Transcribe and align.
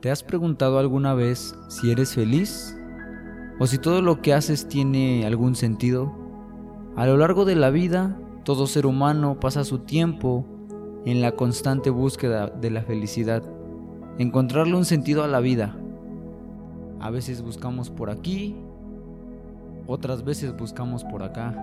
¿Te 0.00 0.12
has 0.12 0.22
preguntado 0.22 0.78
alguna 0.78 1.12
vez 1.14 1.56
si 1.66 1.90
eres 1.90 2.14
feliz? 2.14 2.78
¿O 3.58 3.66
si 3.66 3.78
todo 3.78 4.00
lo 4.00 4.22
que 4.22 4.32
haces 4.32 4.68
tiene 4.68 5.26
algún 5.26 5.56
sentido? 5.56 6.12
A 6.94 7.04
lo 7.04 7.16
largo 7.16 7.44
de 7.44 7.56
la 7.56 7.70
vida, 7.70 8.16
todo 8.44 8.68
ser 8.68 8.86
humano 8.86 9.40
pasa 9.40 9.64
su 9.64 9.80
tiempo 9.80 10.46
en 11.04 11.20
la 11.20 11.32
constante 11.32 11.90
búsqueda 11.90 12.46
de 12.46 12.70
la 12.70 12.82
felicidad, 12.82 13.42
encontrarle 14.18 14.76
un 14.76 14.84
sentido 14.84 15.24
a 15.24 15.26
la 15.26 15.40
vida. 15.40 15.74
A 17.00 17.10
veces 17.10 17.42
buscamos 17.42 17.90
por 17.90 18.08
aquí, 18.08 18.54
otras 19.88 20.22
veces 20.22 20.56
buscamos 20.56 21.02
por 21.02 21.24
acá, 21.24 21.56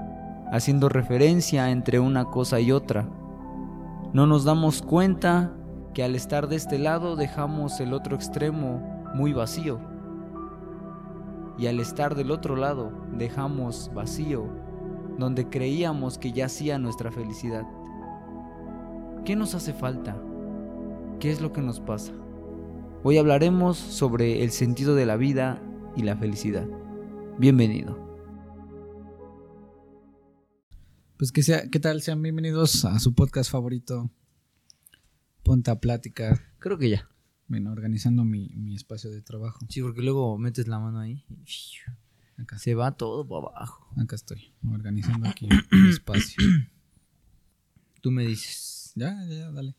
haciendo 0.51 0.89
referencia 0.89 1.71
entre 1.71 1.99
una 1.99 2.25
cosa 2.25 2.59
y 2.59 2.73
otra. 2.73 3.07
No 4.11 4.27
nos 4.27 4.43
damos 4.43 4.81
cuenta 4.81 5.53
que 5.95 6.03
al 6.03 6.13
estar 6.13 6.49
de 6.49 6.57
este 6.57 6.77
lado 6.77 7.15
dejamos 7.15 7.79
el 7.79 7.93
otro 7.93 8.17
extremo 8.17 8.79
muy 9.15 9.31
vacío. 9.31 9.79
Y 11.57 11.67
al 11.67 11.79
estar 11.79 12.15
del 12.15 12.31
otro 12.31 12.57
lado 12.57 12.91
dejamos 13.17 13.89
vacío 13.95 14.45
donde 15.17 15.49
creíamos 15.49 16.17
que 16.17 16.33
yacía 16.33 16.77
nuestra 16.77 17.13
felicidad. 17.13 17.63
¿Qué 19.23 19.37
nos 19.37 19.55
hace 19.55 19.73
falta? 19.73 20.21
¿Qué 21.21 21.31
es 21.31 21.39
lo 21.39 21.53
que 21.53 21.61
nos 21.61 21.79
pasa? 21.79 22.11
Hoy 23.03 23.17
hablaremos 23.17 23.77
sobre 23.77 24.43
el 24.43 24.51
sentido 24.51 24.95
de 24.95 25.05
la 25.05 25.15
vida 25.15 25.61
y 25.95 26.03
la 26.03 26.17
felicidad. 26.17 26.67
Bienvenido. 27.37 27.97
Pues 31.17 31.31
que 31.31 31.41
sea, 31.41 31.69
¿qué 31.69 31.79
tal? 31.79 32.01
Sean 32.01 32.21
bienvenidos 32.21 32.83
a 32.83 32.99
su 32.99 33.15
podcast 33.15 33.49
favorito, 33.49 34.11
Ponta 35.45 35.73
a 35.73 35.79
Plática. 35.79 36.41
Creo 36.57 36.79
que 36.79 36.89
ya. 36.89 37.07
Bueno, 37.47 37.71
organizando 37.71 38.25
mi, 38.25 38.49
mi 38.55 38.73
espacio 38.73 39.11
de 39.11 39.21
trabajo. 39.21 39.59
Sí, 39.69 39.79
porque 39.79 40.01
luego 40.01 40.39
metes 40.39 40.67
la 40.67 40.79
mano 40.79 40.99
ahí 40.99 41.23
y 41.29 41.45
Acá, 42.41 42.57
se 42.57 42.73
va 42.73 42.97
todo 42.97 43.27
para 43.27 43.53
abajo. 43.55 43.87
acá 43.95 44.15
estoy, 44.15 44.51
organizando 44.67 45.29
aquí 45.29 45.47
mi 45.71 45.89
espacio. 45.89 46.43
Tú 48.01 48.09
me 48.09 48.25
dices. 48.25 48.91
Ya, 48.95 49.15
ya, 49.29 49.35
ya, 49.35 49.51
dale. 49.51 49.75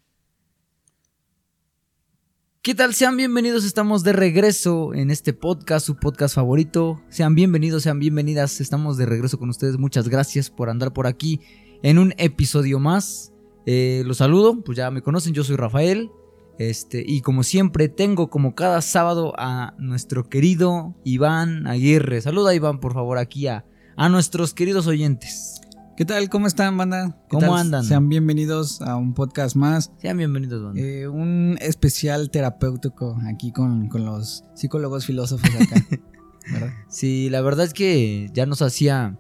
¿Qué 2.63 2.77
tal? 2.77 2.95
Sean 2.95 3.17
bienvenidos, 3.17 3.65
estamos 3.65 4.05
de 4.05 4.13
regreso 4.13 4.95
en 4.95 5.11
este 5.11 5.33
podcast, 5.33 5.85
su 5.85 5.97
podcast 5.97 6.37
favorito. 6.37 7.03
Sean 7.09 7.35
bienvenidos, 7.35 7.83
sean 7.83 7.99
bienvenidas, 7.99 8.61
estamos 8.61 8.99
de 8.99 9.07
regreso 9.07 9.37
con 9.37 9.49
ustedes. 9.49 9.79
Muchas 9.79 10.09
gracias 10.09 10.49
por 10.49 10.71
andar 10.71 10.93
por 10.93 11.09
aquí 11.09 11.41
en 11.83 11.99
un 11.99 12.15
episodio 12.19 12.79
más. 12.79 13.33
Eh, 13.67 14.03
los 14.07 14.19
saludo, 14.19 14.63
pues 14.65 14.79
ya 14.79 14.91
me 14.91 15.03
conocen, 15.03 15.35
yo 15.35 15.45
soy 15.45 15.57
Rafael. 15.57 16.11
Este, 16.59 17.05
y 17.07 17.21
como 17.21 17.43
siempre, 17.43 17.89
tengo 17.89 18.31
como 18.31 18.55
cada 18.55 18.81
sábado 18.81 19.35
a 19.37 19.75
nuestro 19.79 20.29
querido 20.29 20.95
Iván 21.05 21.67
Aguirre. 21.67 22.21
Saluda 22.23 22.55
Iván, 22.55 22.81
por 22.81 22.95
favor, 22.95 23.19
aquí 23.19 23.47
a, 23.47 23.67
a 23.97 24.09
nuestros 24.09 24.55
queridos 24.55 24.87
oyentes. 24.87 25.61
¿Qué 25.97 26.05
tal? 26.05 26.29
¿Cómo 26.29 26.47
están, 26.47 26.77
banda? 26.77 27.19
¿Qué 27.29 27.37
¿Cómo 27.37 27.49
tal? 27.49 27.59
andan? 27.59 27.85
Sean 27.85 28.09
bienvenidos 28.09 28.81
a 28.83 28.97
un 28.97 29.15
podcast 29.15 29.57
más. 29.57 29.91
Sean 29.99 30.17
bienvenidos, 30.19 30.63
banda. 30.63 30.81
Eh, 30.81 31.09
un 31.09 31.59
especial 31.61 32.31
terapéutico 32.31 33.19
aquí 33.27 33.51
con, 33.51 33.89
con 33.89 34.05
los 34.05 34.45
psicólogos 34.55 35.07
filósofos 35.07 35.51
acá. 35.55 35.85
¿Verdad? 36.53 36.71
Sí, 36.89 37.29
la 37.31 37.41
verdad 37.41 37.65
es 37.67 37.75
que 37.75 38.31
ya 38.33 38.47
nos 38.47 38.63
hacía. 38.63 39.19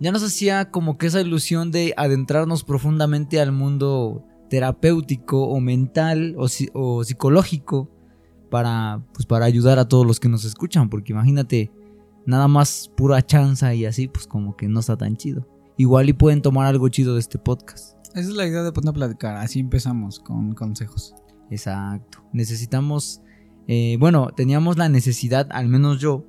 Ya 0.00 0.12
nos 0.12 0.22
hacía 0.22 0.70
como 0.70 0.96
que 0.98 1.06
esa 1.06 1.20
ilusión 1.20 1.70
de 1.70 1.92
adentrarnos 1.96 2.64
profundamente 2.64 3.40
al 3.40 3.52
mundo 3.52 4.24
terapéutico 4.48 5.44
o 5.48 5.60
mental 5.60 6.34
o, 6.38 6.48
si- 6.48 6.70
o 6.72 7.04
psicológico 7.04 7.90
para, 8.50 9.02
pues, 9.14 9.26
para 9.26 9.44
ayudar 9.44 9.78
a 9.78 9.86
todos 9.88 10.06
los 10.06 10.18
que 10.18 10.28
nos 10.28 10.44
escuchan. 10.44 10.88
Porque 10.88 11.12
imagínate, 11.12 11.70
nada 12.26 12.48
más 12.48 12.90
pura 12.96 13.24
chanza 13.24 13.74
y 13.74 13.84
así, 13.84 14.08
pues 14.08 14.26
como 14.26 14.56
que 14.56 14.68
no 14.68 14.80
está 14.80 14.96
tan 14.96 15.16
chido. 15.16 15.46
Igual 15.76 16.08
y 16.08 16.12
pueden 16.14 16.42
tomar 16.42 16.66
algo 16.66 16.88
chido 16.88 17.14
de 17.14 17.20
este 17.20 17.38
podcast. 17.38 17.96
Esa 18.08 18.20
es 18.20 18.34
la 18.34 18.46
idea 18.46 18.62
de 18.62 18.72
Ponta 18.72 18.90
a 18.90 18.94
Platicar. 18.94 19.36
Así 19.36 19.60
empezamos 19.60 20.18
con 20.18 20.52
consejos. 20.54 21.14
Exacto. 21.50 22.22
Necesitamos, 22.32 23.22
eh, 23.68 23.96
bueno, 24.00 24.28
teníamos 24.34 24.76
la 24.78 24.88
necesidad, 24.88 25.46
al 25.50 25.68
menos 25.68 26.00
yo, 26.00 26.24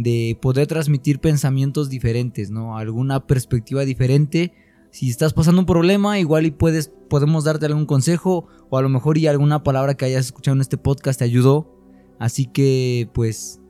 de 0.00 0.38
poder 0.40 0.68
transmitir 0.68 1.18
pensamientos 1.18 1.90
diferentes, 1.90 2.52
¿no? 2.52 2.78
Alguna 2.78 3.26
perspectiva 3.26 3.84
diferente. 3.84 4.52
Si 4.92 5.10
estás 5.10 5.32
pasando 5.34 5.60
un 5.60 5.66
problema, 5.66 6.20
igual 6.20 6.46
y 6.46 6.52
puedes, 6.52 6.92
podemos 7.10 7.42
darte 7.42 7.66
algún 7.66 7.84
consejo 7.84 8.46
o 8.70 8.78
a 8.78 8.82
lo 8.82 8.88
mejor 8.88 9.18
y 9.18 9.26
alguna 9.26 9.64
palabra 9.64 9.96
que 9.96 10.04
hayas 10.04 10.26
escuchado 10.26 10.54
en 10.54 10.60
este 10.60 10.78
podcast 10.78 11.18
te 11.18 11.24
ayudó. 11.24 11.74
Así 12.20 12.46
que, 12.46 13.10
pues, 13.12 13.60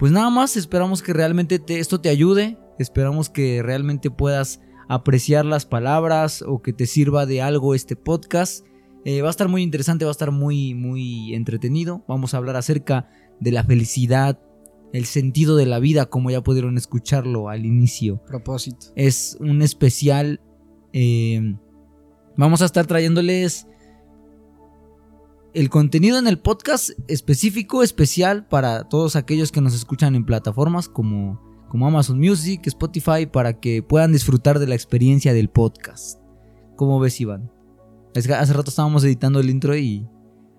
pues 0.00 0.10
nada 0.10 0.30
más, 0.30 0.56
esperamos 0.56 1.00
que 1.00 1.12
realmente 1.12 1.60
te- 1.60 1.78
esto 1.78 2.00
te 2.00 2.08
ayude. 2.08 2.58
Esperamos 2.80 3.30
que 3.30 3.62
realmente 3.62 4.10
puedas 4.10 4.60
apreciar 4.88 5.44
las 5.44 5.64
palabras 5.64 6.42
o 6.42 6.60
que 6.60 6.72
te 6.72 6.86
sirva 6.86 7.24
de 7.24 7.40
algo 7.40 7.76
este 7.76 7.94
podcast. 7.94 8.66
Eh, 9.04 9.22
va 9.22 9.28
a 9.28 9.30
estar 9.30 9.48
muy 9.48 9.62
interesante, 9.62 10.04
va 10.04 10.10
a 10.10 10.12
estar 10.12 10.32
muy, 10.32 10.74
muy 10.74 11.34
entretenido. 11.34 12.02
Vamos 12.08 12.34
a 12.34 12.38
hablar 12.38 12.56
acerca 12.56 13.08
de 13.38 13.52
la 13.52 13.62
felicidad, 13.62 14.40
el 14.92 15.04
sentido 15.04 15.56
de 15.56 15.66
la 15.66 15.78
vida, 15.78 16.06
como 16.06 16.30
ya 16.30 16.42
pudieron 16.42 16.76
escucharlo 16.78 17.48
al 17.48 17.66
inicio. 17.66 18.22
Propósito. 18.24 18.86
Es 18.96 19.36
un 19.40 19.62
especial. 19.62 20.40
eh, 20.92 21.54
vamos 22.36 22.62
a 22.62 22.64
estar 22.66 22.86
trayéndoles 22.86 23.66
el 25.54 25.70
contenido 25.70 26.18
en 26.18 26.28
el 26.28 26.38
podcast 26.38 26.90
específico, 27.08 27.82
especial 27.82 28.46
para 28.46 28.84
todos 28.88 29.16
aquellos 29.16 29.50
que 29.50 29.60
nos 29.60 29.74
escuchan 29.74 30.14
en 30.14 30.24
plataformas 30.24 30.88
como, 30.88 31.40
como 31.68 31.86
Amazon 31.86 32.18
Music, 32.18 32.66
Spotify, 32.66 33.26
para 33.26 33.58
que 33.58 33.82
puedan 33.82 34.12
disfrutar 34.12 34.58
de 34.58 34.66
la 34.66 34.74
experiencia 34.74 35.32
del 35.32 35.48
podcast. 35.48 36.20
¿Cómo 36.76 37.00
ves, 37.00 37.20
Iván? 37.20 37.50
Es 38.14 38.26
que 38.26 38.34
hace 38.34 38.52
rato 38.52 38.70
estábamos 38.70 39.04
editando 39.04 39.40
el 39.40 39.50
intro 39.50 39.76
y 39.76 40.06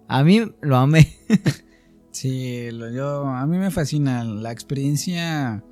a 0.07 0.23
mí 0.23 0.41
lo 0.61 0.75
amé. 0.75 1.15
Sí, 2.11 2.69
lo- 2.71 2.91
yo, 2.91 3.25
a 3.27 3.45
mí 3.45 3.57
me 3.57 3.71
fascina 3.71 4.23
la 4.23 4.51
experiencia 4.51 5.63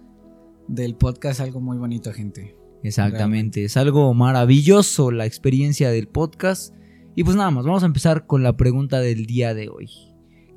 del 0.67 0.95
podcast, 0.95 1.39
algo 1.39 1.59
muy 1.61 1.77
bonito, 1.77 2.11
gente. 2.13 2.55
Exactamente, 2.83 3.63
es 3.63 3.75
algo 3.77 4.13
maravilloso 4.13 5.11
la 5.11 5.25
experiencia 5.25 5.89
del 5.89 6.07
podcast. 6.07 6.73
Y 7.15 7.23
pues 7.23 7.35
nada 7.35 7.49
más, 7.49 7.65
vamos 7.65 7.81
a 7.83 7.87
empezar 7.87 8.27
con 8.27 8.43
la 8.43 8.55
pregunta 8.55 8.99
del 8.99 9.25
día 9.25 9.53
de 9.55 9.69
hoy. 9.69 9.89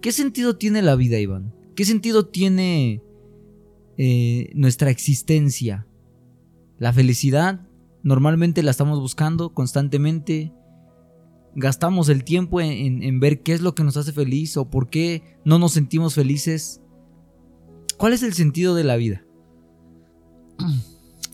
¿Qué 0.02 0.12
sentido 0.12 0.56
tiene 0.56 0.82
la 0.82 0.94
vida, 0.96 1.18
Iván? 1.18 1.54
¿Qué 1.74 1.84
sentido 1.86 2.26
tiene 2.26 3.02
eh, 3.96 4.50
nuestra 4.54 4.90
existencia? 4.90 5.86
La 6.78 6.92
felicidad 6.92 7.66
normalmente 8.02 8.62
la 8.62 8.70
estamos 8.70 9.00
buscando 9.00 9.54
constantemente. 9.54 10.52
Gastamos 11.54 12.08
el 12.08 12.24
tiempo 12.24 12.60
en, 12.60 13.20
ver 13.20 13.42
qué 13.42 13.52
es 13.52 13.60
lo 13.60 13.74
que 13.74 13.84
nos 13.84 13.96
hace 13.96 14.12
feliz 14.12 14.56
o 14.56 14.70
por 14.70 14.88
qué 14.88 15.38
no 15.44 15.58
nos 15.58 15.72
sentimos 15.72 16.14
felices. 16.14 16.80
¿Cuál 17.96 18.12
es 18.12 18.22
el 18.22 18.34
sentido 18.34 18.74
de 18.74 18.84
la 18.84 18.96
vida? 18.96 19.24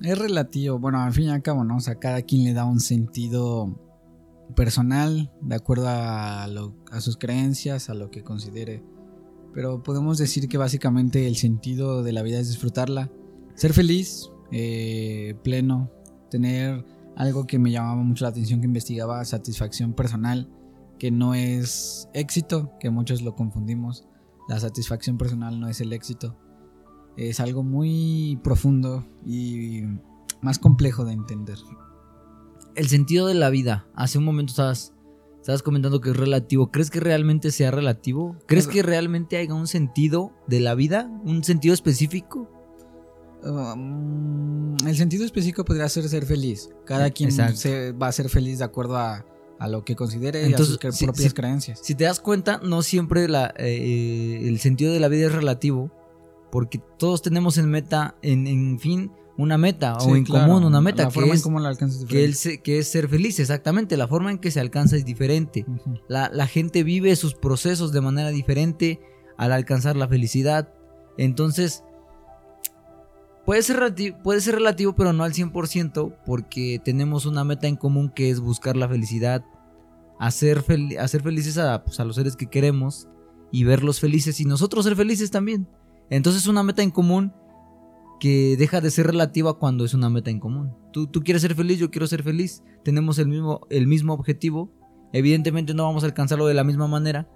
Es 0.02 0.18
relativo, 0.18 0.78
bueno, 0.78 1.00
al 1.00 1.14
fin 1.14 1.24
y 1.24 1.30
al 1.30 1.40
cabo, 1.40 1.64
¿no? 1.64 1.78
O 1.78 1.80
sea, 1.80 1.94
cada 1.94 2.20
quien 2.20 2.44
le 2.44 2.52
da 2.52 2.66
un 2.66 2.80
sentido 2.80 3.80
personal, 4.54 5.32
de 5.40 5.54
acuerdo 5.54 5.86
a 5.88 6.46
sus 7.00 7.16
creencias, 7.16 7.88
a 7.88 7.94
lo 7.94 8.10
que 8.10 8.22
considere. 8.22 8.84
Pero 9.56 9.82
podemos 9.82 10.18
decir 10.18 10.48
que 10.48 10.58
básicamente 10.58 11.26
el 11.26 11.36
sentido 11.36 12.02
de 12.02 12.12
la 12.12 12.20
vida 12.20 12.38
es 12.38 12.48
disfrutarla, 12.48 13.10
ser 13.54 13.72
feliz, 13.72 14.30
eh, 14.52 15.34
pleno, 15.42 15.90
tener 16.30 16.84
algo 17.16 17.46
que 17.46 17.58
me 17.58 17.72
llamaba 17.72 18.02
mucho 18.02 18.24
la 18.24 18.28
atención, 18.28 18.60
que 18.60 18.66
investigaba 18.66 19.24
satisfacción 19.24 19.94
personal, 19.94 20.48
que 20.98 21.10
no 21.10 21.34
es 21.34 22.08
éxito, 22.14 22.72
que 22.78 22.90
muchos 22.90 23.22
lo 23.22 23.34
confundimos. 23.34 24.06
La 24.48 24.60
satisfacción 24.60 25.18
personal 25.18 25.58
no 25.58 25.68
es 25.68 25.80
el 25.80 25.92
éxito. 25.92 26.38
Es 27.16 27.40
algo 27.40 27.62
muy 27.62 28.38
profundo 28.44 29.06
y 29.24 29.82
más 30.42 30.58
complejo 30.58 31.04
de 31.04 31.12
entender. 31.12 31.58
el 32.74 32.88
sentido 32.88 33.26
de 33.26 33.34
la 33.34 33.48
vida. 33.48 33.86
Hace 33.94 34.18
un 34.18 34.24
momento 34.24 34.50
estabas, 34.50 34.92
estabas 35.40 35.62
comentando 35.62 36.02
que 36.02 36.10
es 36.10 36.16
relativo. 36.16 36.70
¿Crees 36.70 36.90
que 36.90 37.00
realmente 37.00 37.50
sea 37.50 37.70
relativo? 37.70 38.36
¿Crees 38.46 38.68
que 38.68 38.82
realmente 38.82 39.38
haya 39.38 39.54
un 39.54 39.66
sentido 39.66 40.32
de 40.46 40.60
la 40.60 40.74
vida? 40.74 41.10
¿Un 41.24 41.42
sentido 41.42 41.72
específico? 41.72 42.50
Um, 43.46 44.76
el 44.86 44.96
sentido 44.96 45.24
específico 45.24 45.64
podría 45.64 45.88
ser 45.88 46.08
ser 46.08 46.26
feliz. 46.26 46.68
Cada 46.84 47.10
quien 47.10 47.30
se 47.30 47.92
va 47.92 48.08
a 48.08 48.12
ser 48.12 48.28
feliz 48.28 48.58
de 48.58 48.64
acuerdo 48.64 48.96
a, 48.96 49.24
a 49.58 49.68
lo 49.68 49.84
que 49.84 49.94
considere 49.94 50.48
y 50.48 50.54
a 50.54 50.58
sus 50.58 50.78
propias 50.78 51.32
creencias. 51.32 51.80
Si 51.82 51.94
te 51.94 52.04
das 52.04 52.20
cuenta, 52.20 52.60
no 52.62 52.82
siempre 52.82 53.28
la, 53.28 53.54
eh, 53.56 54.42
el 54.44 54.58
sentido 54.58 54.92
de 54.92 55.00
la 55.00 55.08
vida 55.08 55.26
es 55.26 55.32
relativo. 55.32 55.90
Porque 56.50 56.80
todos 56.96 57.22
tenemos 57.22 57.58
en 57.58 57.68
meta, 57.68 58.14
en, 58.22 58.46
en 58.46 58.78
fin, 58.78 59.10
una 59.36 59.58
meta 59.58 59.98
Sí, 60.00 60.08
o 60.08 60.16
en 60.16 60.24
claro, 60.24 60.46
común 60.46 60.64
una 60.64 60.80
meta 60.80 61.02
La 61.02 61.08
que 61.08 61.14
forma 61.14 61.30
en 61.30 61.34
es, 61.34 61.42
cómo 61.42 61.58
la 61.58 61.68
alcanzas 61.68 62.02
es 62.08 62.58
que, 62.62 62.78
es 62.78 62.88
ser 62.88 63.08
feliz, 63.08 63.40
exactamente, 63.40 63.96
la 63.96 64.06
forma 64.06 64.30
en 64.30 64.38
que 64.38 64.52
se 64.52 64.60
alcanza 64.60 64.96
es 64.96 65.04
diferente. 65.04 65.66
La, 66.08 66.30
la 66.32 66.46
gente 66.46 66.84
vive 66.84 67.14
sus 67.16 67.34
procesos 67.34 67.92
de 67.92 68.00
manera 68.00 68.30
diferente 68.30 69.00
al 69.36 69.52
alcanzar 69.52 69.96
la 69.96 70.08
felicidad. 70.08 70.72
Entonces, 71.18 71.82
puede 73.46 73.62
ser, 73.62 73.78
relati- 73.78 74.20
puede 74.22 74.40
ser 74.42 74.56
relativo, 74.56 74.94
pero 74.94 75.12
no 75.14 75.24
al 75.24 75.32
100%, 75.32 76.14
porque 76.26 76.80
tenemos 76.84 77.24
una 77.24 77.44
meta 77.44 77.66
en 77.68 77.76
común 77.76 78.10
que 78.14 78.28
es 78.28 78.40
buscar 78.40 78.76
la 78.76 78.88
felicidad, 78.88 79.44
hacer, 80.18 80.62
hacer 81.00 81.22
felices 81.22 81.56
a, 81.56 81.82
pues, 81.84 81.98
a 82.00 82.04
los 82.04 82.16
seres 82.16 82.36
que 82.36 82.46
queremos 82.48 83.08
y 83.52 83.64
verlos 83.64 84.00
felices 84.00 84.40
y 84.40 84.44
nosotros 84.44 84.84
ser 84.84 84.96
felices 84.96 85.30
también. 85.30 85.68
Entonces, 86.10 86.42
es 86.42 86.48
una 86.48 86.62
meta 86.62 86.82
en 86.82 86.90
común 86.90 87.32
que 88.18 88.56
deja 88.58 88.80
de 88.80 88.90
ser 88.90 89.06
relativa 89.06 89.58
cuando 89.58 89.84
es 89.84 89.94
una 89.94 90.10
meta 90.10 90.30
en 90.30 90.40
común. 90.40 90.72
Tú, 90.92 91.06
tú 91.06 91.22
quieres 91.22 91.42
ser 91.42 91.54
feliz, 91.54 91.78
yo 91.78 91.90
quiero 91.90 92.06
ser 92.06 92.22
feliz, 92.22 92.62
tenemos 92.84 93.18
el 93.18 93.28
mismo, 93.28 93.60
el 93.70 93.86
mismo 93.86 94.12
objetivo. 94.14 94.72
Evidentemente 95.12 95.72
no 95.74 95.84
vamos 95.84 96.02
a 96.02 96.06
alcanzarlo 96.06 96.46
de 96.46 96.54
la 96.54 96.64
misma 96.64 96.88
manera, 96.88 97.28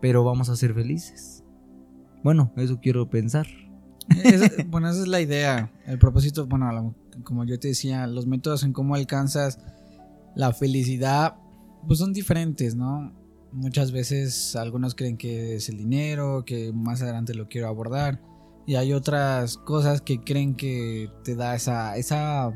pero 0.00 0.22
vamos 0.24 0.48
a 0.48 0.56
ser 0.56 0.74
felices. 0.74 1.44
Bueno, 2.22 2.52
eso 2.56 2.78
quiero 2.80 3.08
pensar. 3.08 3.46
Bueno, 4.68 4.90
esa 4.90 5.02
es 5.02 5.08
la 5.08 5.20
idea. 5.20 5.72
El 5.86 5.98
propósito, 5.98 6.46
bueno, 6.46 6.94
como 7.24 7.44
yo 7.44 7.58
te 7.58 7.68
decía, 7.68 8.06
los 8.06 8.26
métodos 8.26 8.62
en 8.62 8.72
cómo 8.72 8.94
alcanzas 8.94 9.58
la 10.34 10.52
felicidad, 10.52 11.36
pues 11.86 11.98
son 11.98 12.12
diferentes, 12.12 12.74
¿no? 12.74 13.12
Muchas 13.52 13.92
veces 13.92 14.56
algunos 14.56 14.94
creen 14.94 15.16
que 15.16 15.56
es 15.56 15.68
el 15.68 15.78
dinero, 15.78 16.44
que 16.44 16.72
más 16.72 17.02
adelante 17.02 17.34
lo 17.34 17.48
quiero 17.48 17.68
abordar. 17.68 18.20
Y 18.66 18.76
hay 18.76 18.92
otras 18.92 19.56
cosas 19.56 20.02
que 20.02 20.20
creen 20.20 20.54
que 20.54 21.10
te 21.24 21.34
da 21.34 21.54
esa, 21.54 21.96
esa 21.96 22.52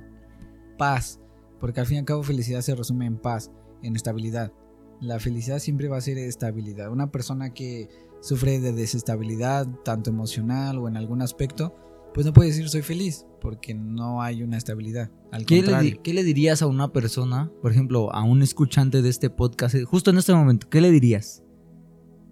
paz. 0.77 1.19
Porque 1.59 1.81
al 1.81 1.87
fin 1.87 1.97
y 1.97 1.99
al 2.01 2.05
cabo 2.05 2.23
felicidad 2.23 2.61
se 2.61 2.75
resume 2.75 3.07
en 3.07 3.17
paz, 3.17 3.51
en 3.83 3.97
estabilidad. 3.97 4.53
La 5.01 5.19
felicidad 5.19 5.59
siempre 5.59 5.89
va 5.89 5.97
a 5.97 6.03
ser 6.03 6.19
estabilidad. 6.19 6.91
Una 6.91 7.11
persona 7.11 7.55
que 7.55 7.89
sufre 8.23 8.61
de 8.61 8.73
desestabilidad, 8.73 9.69
tanto 9.85 10.11
emocional 10.11 10.79
o 10.79 10.89
en 10.89 10.97
algún 10.97 11.21
aspecto, 11.21 11.75
pues 12.15 12.25
no 12.25 12.33
puede 12.33 12.51
decir 12.51 12.69
soy 12.69 12.83
feliz, 12.83 13.27
porque 13.41 13.75
no 13.75 14.23
hay 14.23 14.43
una 14.43 14.57
estabilidad. 14.57 15.11
Al 15.33 15.45
¿Qué 15.45 15.63
le, 15.63 15.99
qué 16.03 16.15
le 16.15 16.23
dirías 16.23 16.63
a 16.63 16.67
una 16.67 16.93
persona, 16.93 17.51
por 17.61 17.73
ejemplo, 17.73 18.15
a 18.15 18.23
un 18.23 18.43
escuchante 18.43 19.03
de 19.03 19.09
este 19.09 19.29
podcast, 19.29 19.75
eh, 19.75 19.85
justo 19.85 20.11
en 20.11 20.19
este 20.19 20.33
momento? 20.33 20.69
¿Qué 20.71 20.81
le 20.81 20.91
dirías? 20.91 21.43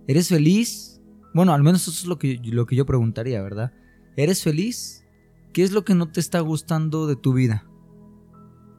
¿Eres 0.07 0.29
feliz? 0.29 1.01
Bueno, 1.35 1.53
al 1.53 1.63
menos 1.63 1.83
eso 1.83 1.91
es 1.91 2.07
lo 2.07 2.19
que, 2.19 2.41
lo 2.45 2.67
que 2.67 2.77
yo 2.77 2.87
preguntaría, 2.87 3.43
¿verdad? 3.43 3.73
¿Eres 4.17 4.43
feliz? 4.43 5.05
¿Qué 5.53 5.63
es 5.63 5.73
lo 5.73 5.85
que 5.85 5.95
no 5.95 6.11
te 6.11 6.21
está 6.21 6.41
gustando 6.41 7.07
de 7.07 7.17
tu 7.17 7.33
vida? 7.33 7.67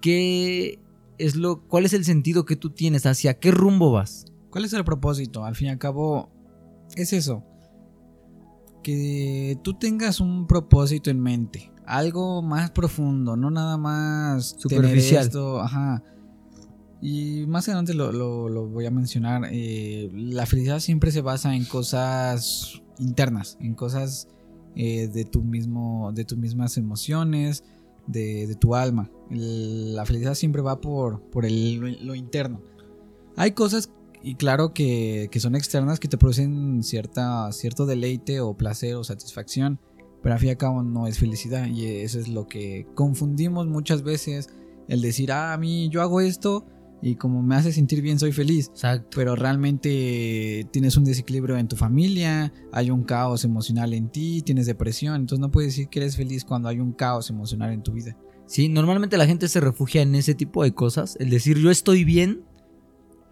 ¿Qué 0.02 0.80
es 1.18 1.36
lo, 1.36 1.68
¿Cuál 1.68 1.86
es 1.86 1.94
el 1.94 2.06
sentido 2.06 2.46
que 2.46 2.56
tú 2.56 2.69
tienes? 2.69 3.06
¿Hacia 3.06 3.40
qué 3.40 3.52
rumbo 3.52 3.92
vas? 3.92 4.25
¿Cuál 4.50 4.66
es 4.66 4.74
el 4.74 4.84
propósito? 4.84 5.46
Al 5.46 5.56
fin 5.56 5.68
y 5.68 5.72
al 5.72 5.78
cabo, 5.78 6.31
es 6.96 7.14
eso. 7.14 7.44
Que 8.84 9.60
tú 9.64 9.74
tengas 9.76 10.20
un 10.20 10.48
propósito 10.48 11.10
en 11.10 11.20
mente. 11.20 11.72
Algo 11.86 12.42
más 12.42 12.72
profundo, 12.72 13.36
no 13.36 13.52
nada 13.52 13.78
más 13.78 14.56
Superficial. 14.58 15.26
esto, 15.26 15.60
ajá. 15.62 16.04
Y 17.02 17.46
más 17.48 17.68
adelante 17.68 17.94
lo, 17.94 18.12
lo- 18.12 18.48
lo 18.50 18.68
voy 18.68 18.86
a 18.86 18.92
mencionar. 18.92 19.44
eh, 19.52 20.10
la 20.14 20.46
felicidad 20.46 20.80
siempre 20.80 21.12
se 21.12 21.22
basa 21.22 21.56
en 21.56 21.66
cosas 21.66 22.82
internas, 23.00 23.58
en 23.60 23.74
cosas 23.76 24.28
eh, 24.76 25.08
de 25.10 25.26
tu 25.26 25.42
mismo, 25.44 26.12
de 26.14 26.24
tus 26.26 26.38
mismas 26.38 26.78
emociones, 26.78 27.64
de, 28.08 28.48
de 28.48 28.56
tu 28.56 28.74
alma. 28.76 29.10
El- 29.30 29.96
la 29.96 30.06
felicidad 30.06 30.34
siempre 30.36 30.62
va 30.62 30.80
por, 30.80 31.22
por 31.30 31.46
el- 31.46 32.06
lo 32.06 32.16
interno. 32.16 32.62
Hay 33.36 33.52
cosas 33.52 33.92
y 34.24 34.36
claro 34.36 34.74
que, 34.74 35.30
que 35.32 35.40
son 35.40 35.56
externas 35.56 36.00
que 36.00 36.08
te 36.08 36.18
producen 36.18 36.84
cierta, 36.84 37.52
cierto 37.52 37.86
deleite 37.86 38.40
o 38.40 38.56
placer 38.56 38.96
o 38.96 39.04
satisfacción, 39.04 39.80
pero 40.22 40.34
al 40.34 40.40
fin 40.40 40.50
y 40.50 40.52
al 40.52 40.58
cabo 40.58 40.84
no 40.84 41.08
es 41.08 41.18
felicidad 41.18 41.68
y 41.68 41.86
eso 41.86 42.20
es 42.20 42.28
lo 42.28 42.48
que 42.48 42.88
confundimos 42.96 43.68
muchas 43.68 44.04
veces, 44.04 44.50
el 44.88 45.02
decir, 45.02 45.32
ah, 45.32 45.54
a 45.54 45.58
mí 45.58 45.90
yo 45.90 46.02
hago 46.02 46.22
esto 46.22 46.66
y 47.02 47.16
como 47.16 47.42
me 47.42 47.56
hace 47.56 47.74
sentir 47.74 48.02
bien 48.02 48.20
soy 48.20 48.32
feliz, 48.32 48.68
Exacto. 48.70 49.10
pero 49.16 49.36
realmente 49.36 50.68
tienes 50.72 50.98
un 50.98 51.04
desequilibrio 51.04 51.58
en 51.58 51.68
tu 51.68 51.76
familia, 51.76 52.54
hay 52.72 52.92
un 52.92 53.04
caos 53.04 53.44
emocional 53.44 53.94
en 53.94 54.10
ti, 54.10 54.44
tienes 54.44 54.68
depresión, 54.68 55.16
entonces 55.16 55.40
no 55.40 55.50
puedes 55.50 55.72
decir 55.72 55.90
que 55.90 56.00
eres 56.00 56.16
feliz 56.16 56.46
cuando 56.46 56.70
hay 56.70 56.80
un 56.80 56.92
caos 56.92 57.32
emocional 57.32 57.74
en 57.74 57.82
tu 57.82 57.94
vida. 57.94 58.16
Sí, 58.46 58.68
normalmente 58.68 59.18
la 59.18 59.26
gente 59.26 59.48
se 59.48 59.62
refugia 59.62 60.02
en 60.02 60.14
ese 60.14 60.36
tipo 60.36 60.64
de 60.64 60.74
cosas. 60.74 61.16
El 61.22 61.30
decir 61.30 61.58
yo 61.58 61.72
estoy 61.72 62.04
bien 62.04 62.44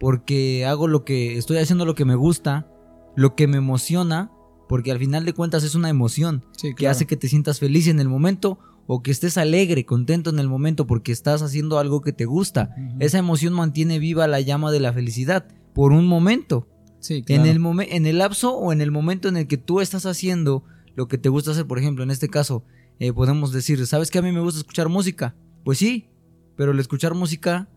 porque 0.00 0.64
hago 0.66 0.88
lo 0.88 1.04
que 1.04 1.36
estoy 1.38 1.58
haciendo 1.58 1.84
lo 1.84 1.94
que 1.94 2.04
me 2.04 2.16
gusta, 2.16 2.66
lo 3.14 3.36
que 3.36 3.46
me 3.46 3.58
emociona, 3.58 4.32
porque 4.68 4.90
al 4.90 4.98
final 4.98 5.24
de 5.24 5.32
cuentas 5.34 5.62
es 5.62 5.74
una 5.76 5.88
emoción 5.90 6.44
Sí, 6.56 6.74
que 6.74 6.88
hace 6.88 7.06
que 7.06 7.16
te 7.16 7.28
sientas 7.28 7.60
feliz 7.60 7.86
en 7.86 8.00
el 8.00 8.08
momento 8.08 8.58
o 8.86 9.02
que 9.02 9.10
estés 9.12 9.36
alegre, 9.38 9.84
contento 9.84 10.30
en 10.30 10.38
el 10.40 10.48
momento 10.48 10.86
porque 10.86 11.12
estás 11.12 11.42
haciendo 11.42 11.78
algo 11.78 12.00
que 12.00 12.12
te 12.12 12.24
gusta. 12.24 12.74
Esa 12.98 13.18
emoción 13.18 13.52
mantiene 13.52 13.98
viva 14.00 14.26
la 14.26 14.40
llama 14.40 14.72
de 14.72 14.80
la 14.80 14.92
felicidad 14.92 15.46
por 15.74 15.92
un 15.92 16.06
momento. 16.08 16.66
Sí, 16.98 17.22
En, 17.28 17.46
el 17.46 17.60
momen- 17.60 17.88
en 17.90 18.06
el 18.06 18.18
lapso 18.18 18.56
o 18.56 18.72
en 18.72 18.80
el 18.80 18.90
momento 18.90 19.28
en 19.28 19.36
el 19.36 19.46
que 19.46 19.58
tú 19.58 19.80
estás 19.80 20.06
haciendo 20.06 20.64
lo 20.96 21.06
que 21.08 21.18
te 21.18 21.28
gusta 21.28 21.52
hacer, 21.52 21.66
por 21.66 21.78
ejemplo, 21.78 22.02
en 22.04 22.10
este 22.10 22.28
caso, 22.28 22.64
eh, 22.98 23.12
podemos 23.12 23.52
decir, 23.52 23.86
¿sabes 23.86 24.10
que 24.10 24.18
a 24.18 24.22
mí 24.22 24.32
me 24.32 24.40
gusta 24.40 24.58
escuchar 24.60 24.88
música? 24.88 25.34
Pues 25.64 25.78
sí, 25.78 26.08
pero 26.56 26.72
el 26.72 26.80
escuchar 26.80 27.14
música 27.14 27.68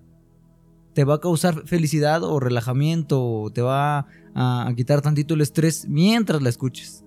te 0.93 1.03
va 1.03 1.15
a 1.15 1.19
causar 1.19 1.65
felicidad 1.67 2.23
o 2.23 2.39
relajamiento, 2.39 3.23
o 3.23 3.49
te 3.51 3.61
va 3.61 4.07
a, 4.35 4.67
a 4.67 4.75
quitar 4.75 5.01
tantito 5.01 5.33
el 5.33 5.41
estrés 5.41 5.87
mientras 5.87 6.41
la 6.41 6.49
escuches. 6.49 7.03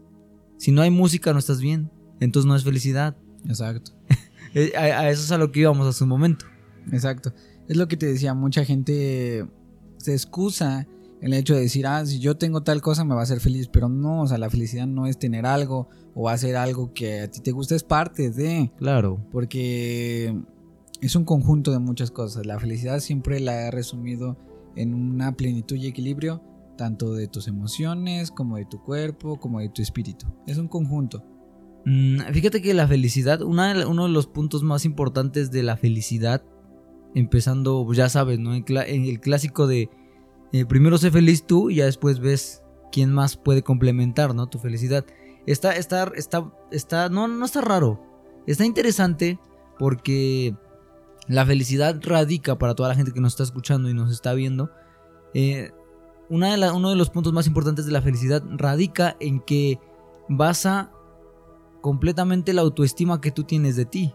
Si 0.58 0.72
no 0.72 0.82
hay 0.82 0.90
música 0.90 1.32
no 1.32 1.38
estás 1.38 1.60
bien, 1.60 1.90
entonces 2.20 2.46
no 2.48 2.56
es 2.56 2.64
felicidad. 2.64 3.16
Exacto. 3.48 3.92
Eh, 4.54 4.72
A, 4.74 4.80
a 5.00 5.10
eso 5.10 5.22
es 5.22 5.32
a 5.32 5.36
lo 5.38 5.52
que 5.52 5.60
íbamos 5.60 5.86
hace 5.86 6.02
un 6.04 6.08
momento. 6.08 6.46
Exacto. 6.90 7.30
Es 7.68 7.76
lo 7.76 7.88
que 7.88 7.98
te 7.98 8.06
decía, 8.06 8.32
mucha 8.32 8.64
gente 8.64 9.44
se 9.98 10.12
excusa 10.14 10.86
el 11.20 11.34
hecho 11.34 11.54
de 11.54 11.60
decir, 11.60 11.86
ah, 11.86 12.06
si 12.06 12.20
yo 12.20 12.38
tengo 12.38 12.62
tal 12.62 12.80
cosa 12.80 13.04
me 13.04 13.14
va 13.14 13.20
a 13.20 13.24
hacer 13.24 13.40
feliz, 13.40 13.68
pero 13.68 13.90
no, 13.90 14.22
o 14.22 14.26
sea, 14.26 14.38
la 14.38 14.48
felicidad 14.48 14.86
no 14.86 15.06
es 15.06 15.18
tener 15.18 15.44
algo 15.44 15.90
o 16.14 16.30
hacer 16.30 16.56
algo 16.56 16.94
que 16.94 17.20
a 17.22 17.30
ti 17.30 17.40
te 17.40 17.52
gusta, 17.52 17.74
es 17.74 17.82
parte 17.82 18.30
de, 18.30 18.70
Claro. 18.78 19.20
porque 19.30 20.34
es 21.00 21.16
un 21.16 21.24
conjunto 21.24 21.72
de 21.72 21.78
muchas 21.78 22.10
cosas. 22.10 22.46
La 22.46 22.58
felicidad 22.58 23.00
siempre 23.00 23.40
la 23.40 23.66
he 23.66 23.70
resumido 23.70 24.36
en 24.76 24.94
una 24.94 25.32
plenitud 25.32 25.76
y 25.76 25.86
equilibrio, 25.86 26.42
tanto 26.76 27.14
de 27.14 27.28
tus 27.28 27.48
emociones 27.48 28.30
como 28.30 28.56
de 28.56 28.66
tu 28.66 28.82
cuerpo, 28.82 29.38
como 29.38 29.60
de 29.60 29.68
tu 29.68 29.82
espíritu. 29.82 30.26
Es 30.46 30.58
un 30.58 30.68
conjunto. 30.68 31.24
Mm, 31.84 32.20
fíjate 32.32 32.60
que 32.60 32.74
la 32.74 32.88
felicidad, 32.88 33.42
uno 33.42 34.04
de 34.04 34.10
los 34.10 34.26
puntos 34.26 34.62
más 34.62 34.84
importantes 34.84 35.50
de 35.50 35.62
la 35.62 35.76
felicidad, 35.76 36.42
empezando, 37.14 37.84
pues 37.86 37.96
ya 37.96 38.08
sabes, 38.08 38.38
¿no? 38.38 38.54
En 38.54 39.04
el 39.04 39.20
clásico 39.20 39.66
de 39.66 39.88
eh, 40.52 40.64
primero 40.64 40.98
sé 40.98 41.10
feliz 41.10 41.44
tú 41.46 41.70
y 41.70 41.76
ya 41.76 41.86
después 41.86 42.20
ves 42.20 42.62
quién 42.92 43.12
más 43.12 43.36
puede 43.36 43.62
complementar, 43.62 44.34
¿no? 44.34 44.46
Tu 44.46 44.58
felicidad. 44.58 45.04
Está, 45.46 45.72
está, 45.72 46.10
está, 46.14 46.52
está, 46.70 47.08
no, 47.08 47.28
no 47.28 47.44
está 47.44 47.60
raro. 47.60 48.02
Está 48.46 48.64
interesante 48.64 49.38
porque 49.78 50.54
la 51.28 51.44
felicidad 51.46 52.00
radica 52.02 52.56
para 52.58 52.74
toda 52.74 52.88
la 52.88 52.94
gente 52.94 53.12
que 53.12 53.20
nos 53.20 53.32
está 53.32 53.42
escuchando 53.42 53.88
y 53.90 53.94
nos 53.94 54.10
está 54.12 54.32
viendo. 54.34 54.70
eh, 55.34 55.70
una 56.28 56.50
de 56.50 56.56
la- 56.56 56.72
uno 56.72 56.88
de 56.90 56.96
los 56.96 57.10
puntos 57.10 57.32
más 57.32 57.46
importantes 57.46 57.84
de 57.84 57.92
la 57.92 58.00
felicidad 58.02 58.42
radica 58.56 59.16
en 59.20 59.40
que 59.40 59.78
basa 60.28 60.90
completamente 61.82 62.52
la 62.52 62.62
autoestima 62.62 63.20
que 63.20 63.30
tú 63.30 63.44
tienes 63.44 63.76
de 63.76 63.84
ti. 63.84 64.12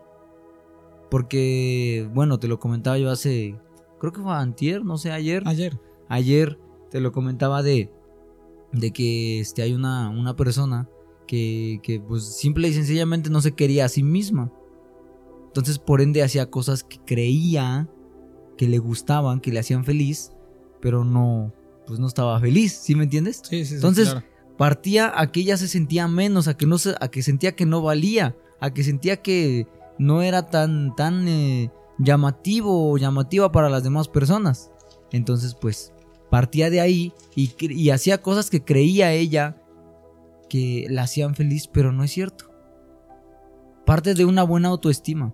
Porque, 1.10 2.10
bueno, 2.14 2.40
te 2.40 2.48
lo 2.48 2.60
comentaba 2.60 2.98
yo 2.98 3.12
hace, 3.12 3.58
creo 4.00 4.12
que 4.14 4.22
fue 4.22 4.34
antier, 4.34 4.84
no 4.84 4.98
sé, 4.98 5.12
ayer. 5.12 5.44
Ayer. 5.46 5.78
Ayer 6.10 6.58
te 6.90 7.00
lo 7.02 7.12
comentaba 7.12 7.62
de, 7.64 7.92
de 8.72 8.92
que 8.92 9.40
este, 9.40 9.62
hay 9.62 9.74
una, 9.74 10.10
una 10.10 10.36
persona 10.36 10.90
que, 11.28 11.80
que, 11.84 12.00
pues, 12.00 12.24
simple 12.24 12.68
y 12.70 12.74
sencillamente 12.74 13.30
no 13.30 13.42
se 13.42 13.54
quería 13.54 13.86
a 13.86 13.90
sí 13.90 14.04
misma. 14.04 14.52
Entonces, 15.52 15.80
por 15.80 16.00
ende, 16.02 16.24
hacía 16.24 16.50
cosas 16.50 16.84
que 16.84 16.98
creía 17.06 17.90
que 18.58 18.68
le 18.70 18.78
gustaban, 18.80 19.42
que 19.42 19.52
le 19.52 19.60
hacían 19.60 19.84
feliz, 19.84 20.32
pero 20.82 21.04
no, 21.04 21.54
pues 21.86 22.00
no 22.00 22.08
estaba 22.08 22.40
feliz, 22.40 22.72
¿sí 22.74 22.96
me 22.96 23.04
entiendes? 23.04 23.42
Sí, 23.44 23.60
sí, 23.60 23.66
sí, 23.66 23.76
Entonces, 23.76 24.12
claro. 24.12 24.26
partía 24.58 25.12
a 25.20 25.32
que 25.32 25.42
ella 25.42 25.58
se 25.58 25.68
sentía 25.68 26.08
menos, 26.08 26.48
a 26.48 26.56
que 26.56 26.66
no 26.66 26.78
se- 26.78 26.96
a 27.02 27.08
que 27.10 27.22
sentía 27.22 27.54
que 27.56 27.66
no 27.66 27.82
valía, 27.82 28.36
a 28.62 28.74
que 28.74 28.84
sentía 28.84 29.18
que 29.22 29.68
no 30.00 30.22
era 30.22 30.46
tan 30.50 30.96
tan 30.96 31.28
eh, 31.28 31.70
llamativo 32.00 32.90
o 32.92 32.98
llamativa 32.98 33.52
para 33.52 33.70
las 33.70 33.84
demás 33.84 34.08
personas. 34.08 34.72
Entonces, 35.12 35.54
pues 35.60 35.92
partía 36.30 36.70
de 36.70 36.80
ahí 36.80 37.14
y, 37.36 37.52
y 37.60 37.90
hacía 37.90 38.22
cosas 38.22 38.50
que 38.50 38.64
creía 38.64 39.12
ella 39.12 39.62
que 40.50 40.86
la 40.90 41.04
hacían 41.04 41.36
feliz, 41.36 41.68
pero 41.68 41.92
no 41.92 42.04
es 42.06 42.12
cierto. 42.12 42.46
Parte 43.86 44.14
de 44.14 44.26
una 44.26 44.44
buena 44.44 44.70
autoestima. 44.70 45.34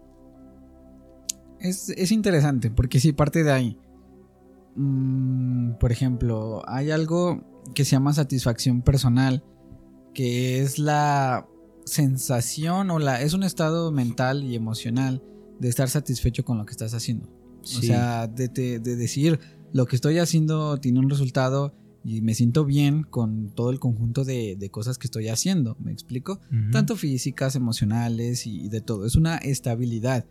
Es, 1.59 1.89
es 1.89 2.11
interesante, 2.11 2.71
porque 2.71 2.99
sí, 2.99 3.13
parte 3.13 3.43
de 3.43 3.51
ahí. 3.51 3.77
Mm, 4.75 5.73
por 5.79 5.91
ejemplo, 5.91 6.61
hay 6.67 6.91
algo 6.91 7.43
que 7.73 7.83
se 7.83 7.91
llama 7.91 8.13
satisfacción 8.13 8.81
personal, 8.81 9.43
que 10.13 10.61
es 10.61 10.79
la 10.79 11.47
sensación 11.85 12.91
o 12.91 12.99
la 12.99 13.21
es 13.21 13.33
un 13.33 13.43
estado 13.43 13.91
mental 13.91 14.43
y 14.43 14.55
emocional 14.55 15.23
de 15.59 15.69
estar 15.69 15.89
satisfecho 15.89 16.43
con 16.43 16.57
lo 16.57 16.65
que 16.65 16.71
estás 16.71 16.93
haciendo. 16.93 17.27
O 17.61 17.81
sea, 17.81 18.27
de, 18.27 18.79
decir 18.79 19.39
lo 19.73 19.85
que 19.85 19.95
estoy 19.95 20.19
haciendo 20.19 20.77
tiene 20.79 20.99
un 20.99 21.09
resultado 21.09 21.73
y 22.03 22.21
me 22.21 22.33
siento 22.33 22.63
bien 22.63 23.03
con 23.03 23.49
todo 23.49 23.71
el 23.71 23.79
conjunto 23.79 24.23
de, 24.23 24.69
cosas 24.71 24.97
que 24.97 25.07
estoy 25.07 25.27
haciendo. 25.27 25.75
¿Me 25.79 25.91
explico? 25.91 26.39
Tanto 26.71 26.95
físicas, 26.95 27.55
emocionales 27.55 28.47
y, 28.47 28.69
de 28.69 28.79
todo. 28.81 29.05
Es 29.05 29.15
una 29.15 29.37
estabilidad 29.37 30.25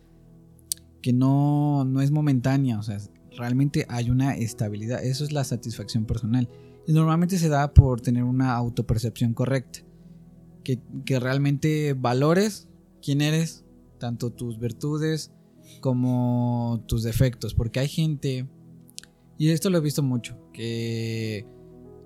que 1.07 1.13
no, 1.13 1.85
no 1.85 2.01
es 2.01 2.11
momentánea. 2.11 2.77
O 2.77 2.83
sea, 2.83 2.97
realmente 3.37 3.85
hay 3.87 4.09
una 4.09 4.35
estabilidad. 4.35 5.01
Eso 5.01 5.23
es 5.23 5.31
la 5.31 5.45
satisfacción 5.45 6.03
personal. 6.03 6.49
Y 6.85 6.91
normalmente 6.91 7.37
se 7.37 7.47
da 7.47 7.73
por 7.73 8.01
tener 8.01 8.25
una 8.25 8.53
autopercepción 8.55 9.33
correcta. 9.33 9.79
Que, 10.65 10.81
que 11.05 11.17
realmente 11.21 11.93
valores 11.93 12.67
quién 13.01 13.21
eres, 13.21 13.63
tanto 13.99 14.31
tus 14.31 14.59
virtudes 14.59 15.31
como 15.79 16.83
tus 16.89 17.03
defectos. 17.03 17.53
Porque 17.53 17.79
hay 17.79 17.87
gente, 17.87 18.45
y 19.37 19.47
esto 19.51 19.69
lo 19.69 19.77
he 19.77 19.81
visto 19.81 20.03
mucho, 20.03 20.37
que 20.51 21.47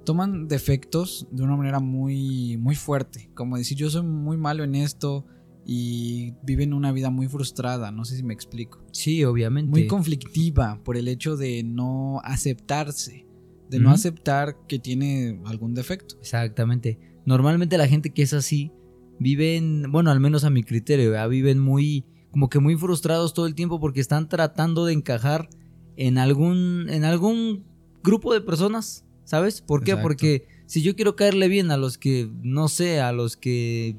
toman 0.05 0.47
defectos 0.47 1.27
de 1.31 1.41
una 1.41 1.57
manera 1.57 1.79
muy, 1.79 2.55
muy 2.57 2.75
fuerte. 2.75 3.31
Como 3.33 3.57
decir, 3.57 3.79
yo 3.79 3.89
soy 3.89 4.03
muy 4.03 4.37
malo 4.37 4.63
en 4.63 4.75
esto 4.75 5.25
y 5.65 6.33
viven 6.43 6.73
una 6.73 6.91
vida 6.91 7.09
muy 7.09 7.27
frustrada, 7.27 7.91
no 7.91 8.05
sé 8.05 8.17
si 8.17 8.23
me 8.23 8.33
explico. 8.33 8.83
Sí, 8.91 9.23
obviamente. 9.23 9.69
Muy 9.69 9.87
conflictiva 9.87 10.81
por 10.83 10.97
el 10.97 11.07
hecho 11.07 11.37
de 11.37 11.63
no 11.63 12.19
aceptarse, 12.23 13.27
de 13.69 13.79
no 13.79 13.91
aceptar 13.91 14.57
que 14.67 14.79
tiene 14.79 15.41
algún 15.45 15.73
defecto. 15.73 16.15
Exactamente. 16.19 16.99
Normalmente 17.25 17.77
la 17.77 17.87
gente 17.87 18.09
que 18.09 18.23
es 18.23 18.33
así 18.33 18.71
viven, 19.19 19.91
bueno, 19.91 20.09
al 20.11 20.19
menos 20.19 20.43
a 20.43 20.49
mi 20.49 20.63
criterio, 20.63 21.13
viven 21.29 21.59
muy 21.59 22.05
como 22.31 22.49
que 22.49 22.59
muy 22.59 22.75
frustrados 22.75 23.33
todo 23.33 23.45
el 23.45 23.55
tiempo 23.55 23.79
porque 23.79 23.99
están 23.99 24.29
tratando 24.29 24.85
de 24.85 24.93
encajar 24.93 25.49
en 25.97 26.17
algún 26.17 26.87
en 26.89 27.03
algún 27.03 27.65
grupo 28.03 28.33
de 28.33 28.41
personas, 28.41 29.05
¿sabes? 29.25 29.61
¿Por 29.61 29.83
qué? 29.83 29.95
Porque 29.97 30.47
si 30.65 30.81
yo 30.81 30.95
quiero 30.95 31.15
caerle 31.15 31.49
bien 31.49 31.71
a 31.71 31.77
los 31.77 31.97
que 31.97 32.31
no 32.41 32.67
sé, 32.67 32.99
a 32.99 33.11
los 33.11 33.37
que 33.37 33.97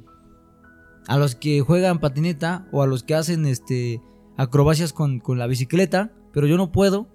a 1.07 1.19
los 1.19 1.35
que 1.35 1.61
juegan 1.61 2.01
patineta 2.01 2.69
o 2.73 2.83
a 2.83 2.87
los 2.87 3.03
que 3.03 3.15
hacen 3.15 3.47
este 3.47 4.01
acrobacias 4.37 4.93
con, 4.93 5.21
con 5.21 5.39
la 5.39 5.47
bicicleta, 5.47 6.13
pero 6.33 6.47
yo 6.47 6.57
no 6.57 6.73
puedo. 6.73 7.09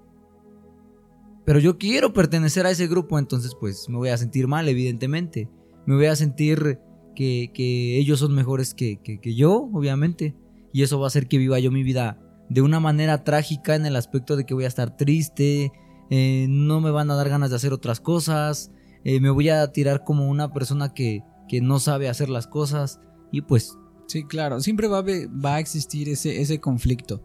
Pero 1.45 1.59
yo 1.59 1.77
quiero 1.77 2.13
pertenecer 2.13 2.65
a 2.65 2.71
ese 2.71 2.87
grupo, 2.87 3.17
entonces 3.17 3.55
pues 3.59 3.87
me 3.87 3.97
voy 3.97 4.09
a 4.09 4.17
sentir 4.17 4.47
mal, 4.47 4.67
evidentemente. 4.67 5.49
Me 5.85 5.95
voy 5.95 6.07
a 6.07 6.15
sentir 6.15 6.79
que, 7.15 7.51
que 7.53 7.97
ellos 7.97 8.19
son 8.19 8.35
mejores 8.35 8.73
que, 8.73 8.99
que, 9.01 9.35
yo, 9.35 9.69
obviamente. 9.73 10.35
Y 10.73 10.83
eso 10.83 10.99
va 10.99 11.05
a 11.05 11.07
hacer 11.07 11.27
que 11.27 11.37
viva 11.37 11.59
yo 11.59 11.71
mi 11.71 11.83
vida 11.83 12.19
de 12.49 12.61
una 12.61 12.79
manera 12.79 13.23
trágica 13.23 13.75
en 13.75 13.85
el 13.85 13.95
aspecto 13.95 14.35
de 14.35 14.45
que 14.45 14.53
voy 14.53 14.65
a 14.65 14.67
estar 14.67 14.95
triste, 14.97 15.71
eh, 16.09 16.47
no 16.49 16.81
me 16.81 16.91
van 16.91 17.09
a 17.11 17.15
dar 17.15 17.29
ganas 17.29 17.49
de 17.49 17.55
hacer 17.55 17.73
otras 17.73 17.99
cosas, 17.99 18.71
eh, 19.03 19.19
me 19.19 19.29
voy 19.29 19.49
a 19.49 19.71
tirar 19.71 20.03
como 20.03 20.29
una 20.29 20.53
persona 20.53 20.93
que, 20.93 21.23
que 21.47 21.61
no 21.61 21.79
sabe 21.79 22.09
hacer 22.09 22.29
las 22.29 22.47
cosas. 22.47 22.99
Y 23.31 23.41
pues... 23.41 23.77
Sí, 24.07 24.23
claro, 24.23 24.61
siempre 24.61 24.87
va 24.87 24.99
a, 24.99 25.03
va 25.03 25.55
a 25.55 25.59
existir 25.59 26.07
ese, 26.07 26.41
ese 26.41 26.61
conflicto. 26.61 27.21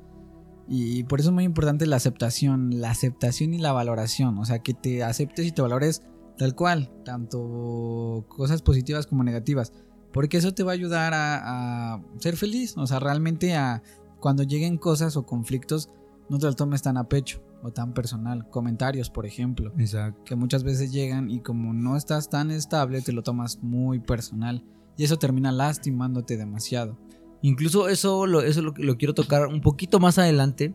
Y 0.68 1.04
por 1.04 1.20
eso 1.20 1.28
es 1.28 1.34
muy 1.34 1.44
importante 1.44 1.86
la 1.86 1.96
aceptación, 1.96 2.80
la 2.80 2.90
aceptación 2.90 3.54
y 3.54 3.58
la 3.58 3.72
valoración. 3.72 4.38
O 4.38 4.44
sea, 4.44 4.60
que 4.60 4.74
te 4.74 5.02
aceptes 5.04 5.46
y 5.46 5.52
te 5.52 5.62
valores 5.62 6.02
tal 6.38 6.54
cual, 6.54 6.90
tanto 7.04 8.24
cosas 8.28 8.62
positivas 8.62 9.06
como 9.06 9.22
negativas. 9.22 9.72
Porque 10.12 10.38
eso 10.38 10.52
te 10.54 10.62
va 10.62 10.72
a 10.72 10.74
ayudar 10.74 11.14
a, 11.14 11.94
a 11.94 12.02
ser 12.18 12.36
feliz. 12.36 12.76
O 12.76 12.86
sea, 12.86 12.98
realmente 12.98 13.54
a 13.54 13.82
cuando 14.18 14.42
lleguen 14.42 14.76
cosas 14.76 15.16
o 15.16 15.24
conflictos, 15.24 15.88
no 16.28 16.38
te 16.38 16.46
lo 16.46 16.54
tomes 16.54 16.82
tan 16.82 16.96
a 16.96 17.08
pecho 17.08 17.42
o 17.62 17.70
tan 17.70 17.92
personal. 17.92 18.48
Comentarios, 18.50 19.10
por 19.10 19.26
ejemplo. 19.26 19.72
Exacto. 19.78 20.22
Que 20.24 20.36
muchas 20.36 20.64
veces 20.64 20.92
llegan 20.92 21.30
y 21.30 21.40
como 21.40 21.72
no 21.72 21.96
estás 21.96 22.28
tan 22.28 22.50
estable, 22.50 23.02
te 23.02 23.12
lo 23.12 23.22
tomas 23.22 23.62
muy 23.62 24.00
personal 24.00 24.64
y 24.96 25.04
eso 25.04 25.18
termina 25.18 25.52
lastimándote 25.52 26.36
demasiado. 26.36 26.98
Incluso 27.42 27.88
eso, 27.88 28.26
lo, 28.26 28.42
eso 28.42 28.62
lo, 28.62 28.74
lo 28.76 28.96
quiero 28.96 29.14
tocar 29.14 29.46
un 29.46 29.60
poquito 29.60 29.98
más 29.98 30.18
adelante. 30.18 30.74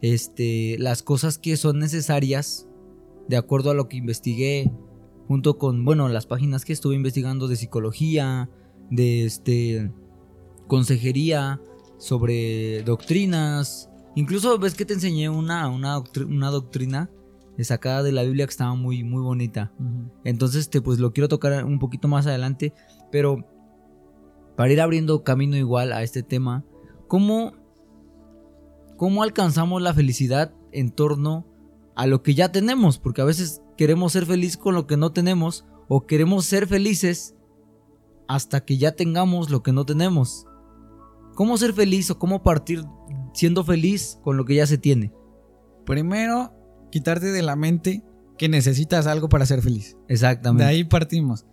Este, 0.00 0.76
las 0.78 1.02
cosas 1.02 1.38
que 1.38 1.56
son 1.56 1.78
necesarias, 1.78 2.66
de 3.28 3.36
acuerdo 3.36 3.70
a 3.70 3.74
lo 3.74 3.88
que 3.88 3.96
investigué, 3.96 4.72
junto 5.28 5.58
con, 5.58 5.84
bueno, 5.84 6.08
las 6.08 6.26
páginas 6.26 6.64
que 6.64 6.72
estuve 6.72 6.94
investigando 6.94 7.48
de 7.48 7.56
psicología, 7.56 8.48
de 8.90 9.24
este, 9.24 9.90
consejería, 10.68 11.60
sobre 11.98 12.82
doctrinas. 12.82 13.90
Incluso 14.14 14.58
ves 14.58 14.74
que 14.74 14.84
te 14.84 14.94
enseñé 14.94 15.28
una, 15.28 15.68
una, 15.68 16.02
una 16.28 16.50
doctrina 16.50 17.10
sacada 17.64 18.02
de 18.02 18.12
la 18.12 18.22
Biblia 18.22 18.46
que 18.46 18.50
estaba 18.50 18.74
muy, 18.74 19.02
muy 19.02 19.22
bonita. 19.22 19.72
Entonces, 20.24 20.62
este, 20.62 20.80
pues 20.80 20.98
lo 20.98 21.12
quiero 21.12 21.28
tocar 21.28 21.64
un 21.64 21.78
poquito 21.78 22.08
más 22.08 22.26
adelante. 22.26 22.72
Pero 23.10 23.46
para 24.56 24.72
ir 24.72 24.80
abriendo 24.80 25.22
camino 25.22 25.56
igual 25.56 25.92
a 25.92 26.02
este 26.02 26.22
tema, 26.22 26.64
¿cómo, 27.06 27.52
cómo 28.96 29.22
alcanzamos 29.22 29.82
la 29.82 29.94
felicidad 29.94 30.54
en 30.72 30.90
torno 30.90 31.46
a 31.94 32.06
lo 32.06 32.22
que 32.22 32.34
ya 32.34 32.50
tenemos? 32.50 32.98
Porque 32.98 33.20
a 33.20 33.26
veces 33.26 33.62
queremos 33.76 34.12
ser 34.12 34.26
felices 34.26 34.56
con 34.56 34.74
lo 34.74 34.86
que 34.86 34.96
no 34.96 35.12
tenemos 35.12 35.66
o 35.88 36.06
queremos 36.06 36.46
ser 36.46 36.66
felices 36.66 37.34
hasta 38.28 38.64
que 38.64 38.78
ya 38.78 38.92
tengamos 38.92 39.50
lo 39.50 39.62
que 39.62 39.72
no 39.72 39.84
tenemos. 39.84 40.46
¿Cómo 41.34 41.58
ser 41.58 41.74
feliz 41.74 42.10
o 42.10 42.18
cómo 42.18 42.42
partir 42.42 42.82
siendo 43.34 43.62
feliz 43.62 44.18
con 44.22 44.38
lo 44.38 44.46
que 44.46 44.54
ya 44.54 44.66
se 44.66 44.78
tiene? 44.78 45.12
Primero, 45.84 46.54
quitarte 46.90 47.26
de 47.26 47.42
la 47.42 47.56
mente 47.56 48.02
que 48.38 48.48
necesitas 48.48 49.06
algo 49.06 49.28
para 49.28 49.44
ser 49.44 49.60
feliz. 49.60 49.96
Exactamente. 50.08 50.64
De 50.64 50.70
ahí 50.70 50.84
partimos 50.84 51.44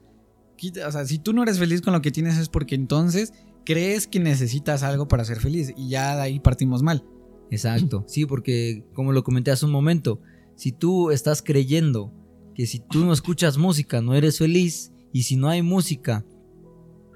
o 0.70 0.92
sea, 0.92 1.06
si 1.06 1.20
tú 1.20 1.34
no 1.34 1.44
eres 1.44 1.60
feliz 1.60 1.82
con 1.82 1.94
lo 1.94 2.02
que 2.02 2.12
tienes 2.12 2.38
es 2.38 2.50
porque 2.50 2.76
entonces 2.76 3.34
crees 3.66 4.08
que 4.08 4.20
necesitas 4.20 4.84
algo 4.84 5.08
para 5.08 5.26
ser 5.26 5.40
feliz 5.40 5.74
y 5.76 5.90
ya 5.90 6.16
de 6.16 6.22
ahí 6.22 6.40
partimos 6.40 6.84
mal. 6.84 7.06
Exacto, 7.50 8.04
sí, 8.08 8.26
porque 8.26 8.86
como 8.94 9.12
lo 9.12 9.24
comenté 9.24 9.52
hace 9.52 9.66
un 9.66 9.72
momento, 9.72 10.22
si 10.56 10.72
tú 10.72 11.12
estás 11.12 11.42
creyendo 11.42 12.14
que 12.56 12.68
si 12.68 12.80
tú 12.80 13.06
no 13.06 13.14
escuchas 13.14 13.58
música 13.58 14.02
no 14.02 14.14
eres 14.14 14.38
feliz 14.38 14.92
y 15.12 15.24
si 15.24 15.36
no 15.36 15.50
hay 15.50 15.62
música, 15.62 16.26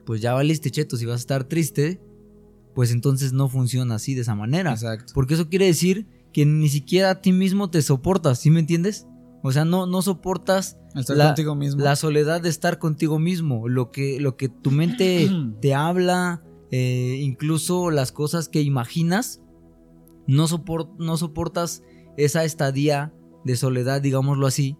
pues 0.05 0.21
ya 0.21 0.33
valiste 0.33 0.71
cheto, 0.71 0.97
si 0.97 1.05
vas 1.05 1.15
a 1.15 1.19
estar 1.19 1.43
triste, 1.43 2.01
pues 2.73 2.91
entonces 2.91 3.33
no 3.33 3.49
funciona 3.49 3.95
así 3.95 4.13
de 4.15 4.21
esa 4.21 4.35
manera. 4.35 4.71
Exacto. 4.71 5.13
Porque 5.13 5.33
eso 5.33 5.49
quiere 5.49 5.65
decir 5.65 6.07
que 6.31 6.45
ni 6.45 6.69
siquiera 6.69 7.09
a 7.09 7.21
ti 7.21 7.31
mismo 7.31 7.69
te 7.69 7.81
soportas, 7.81 8.39
¿sí 8.39 8.51
me 8.51 8.59
entiendes? 8.59 9.07
O 9.43 9.51
sea, 9.51 9.65
no, 9.65 9.85
no 9.85 10.01
soportas 10.01 10.77
la, 10.93 11.95
soledad 11.95 12.41
de 12.41 12.49
estar 12.49 12.79
contigo 12.79 13.19
mismo. 13.19 13.67
Lo 13.67 13.91
que, 13.91 14.19
lo 14.19 14.35
que 14.35 14.49
tu 14.49 14.71
mente 14.71 15.29
te 15.61 15.73
habla, 15.73 16.43
eh, 16.71 17.19
incluso 17.21 17.91
las 17.91 18.11
cosas 18.11 18.49
que 18.49 18.61
imaginas, 18.61 19.41
no, 20.27 20.45
no 20.97 21.17
soportas 21.17 21.83
esa 22.17 22.43
estadía 22.43 23.13
de 23.45 23.55
soledad, 23.55 24.01
digámoslo 24.01 24.47
así, 24.47 24.75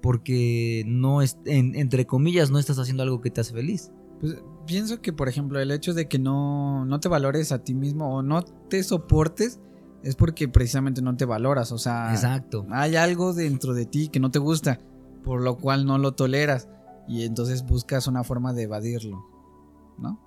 porque 0.00 0.84
no 0.86 1.22
es, 1.22 1.38
entre 1.44 2.06
comillas, 2.06 2.50
no 2.50 2.58
estás 2.58 2.78
haciendo 2.78 3.02
algo 3.02 3.20
que 3.20 3.30
te 3.30 3.40
hace 3.40 3.52
feliz. 3.52 3.90
Pues 4.20 4.42
pienso 4.66 5.00
que, 5.00 5.12
por 5.12 5.28
ejemplo, 5.28 5.60
el 5.60 5.70
hecho 5.70 5.94
de 5.94 6.08
que 6.08 6.18
no, 6.18 6.84
no 6.84 7.00
te 7.00 7.08
valores 7.08 7.52
a 7.52 7.62
ti 7.62 7.74
mismo 7.74 8.16
o 8.16 8.22
no 8.22 8.42
te 8.42 8.82
soportes 8.82 9.60
es 10.02 10.14
porque 10.16 10.48
precisamente 10.48 11.02
no 11.02 11.16
te 11.16 11.24
valoras, 11.24 11.72
o 11.72 11.78
sea, 11.78 12.12
Exacto. 12.12 12.66
hay 12.70 12.96
algo 12.96 13.32
dentro 13.34 13.74
de 13.74 13.86
ti 13.86 14.08
que 14.08 14.20
no 14.20 14.30
te 14.30 14.38
gusta, 14.38 14.80
por 15.24 15.42
lo 15.42 15.56
cual 15.56 15.86
no 15.86 15.98
lo 15.98 16.12
toleras 16.12 16.68
y 17.08 17.24
entonces 17.24 17.64
buscas 17.64 18.06
una 18.06 18.22
forma 18.22 18.52
de 18.52 18.64
evadirlo, 18.64 19.24
¿no? 19.98 20.20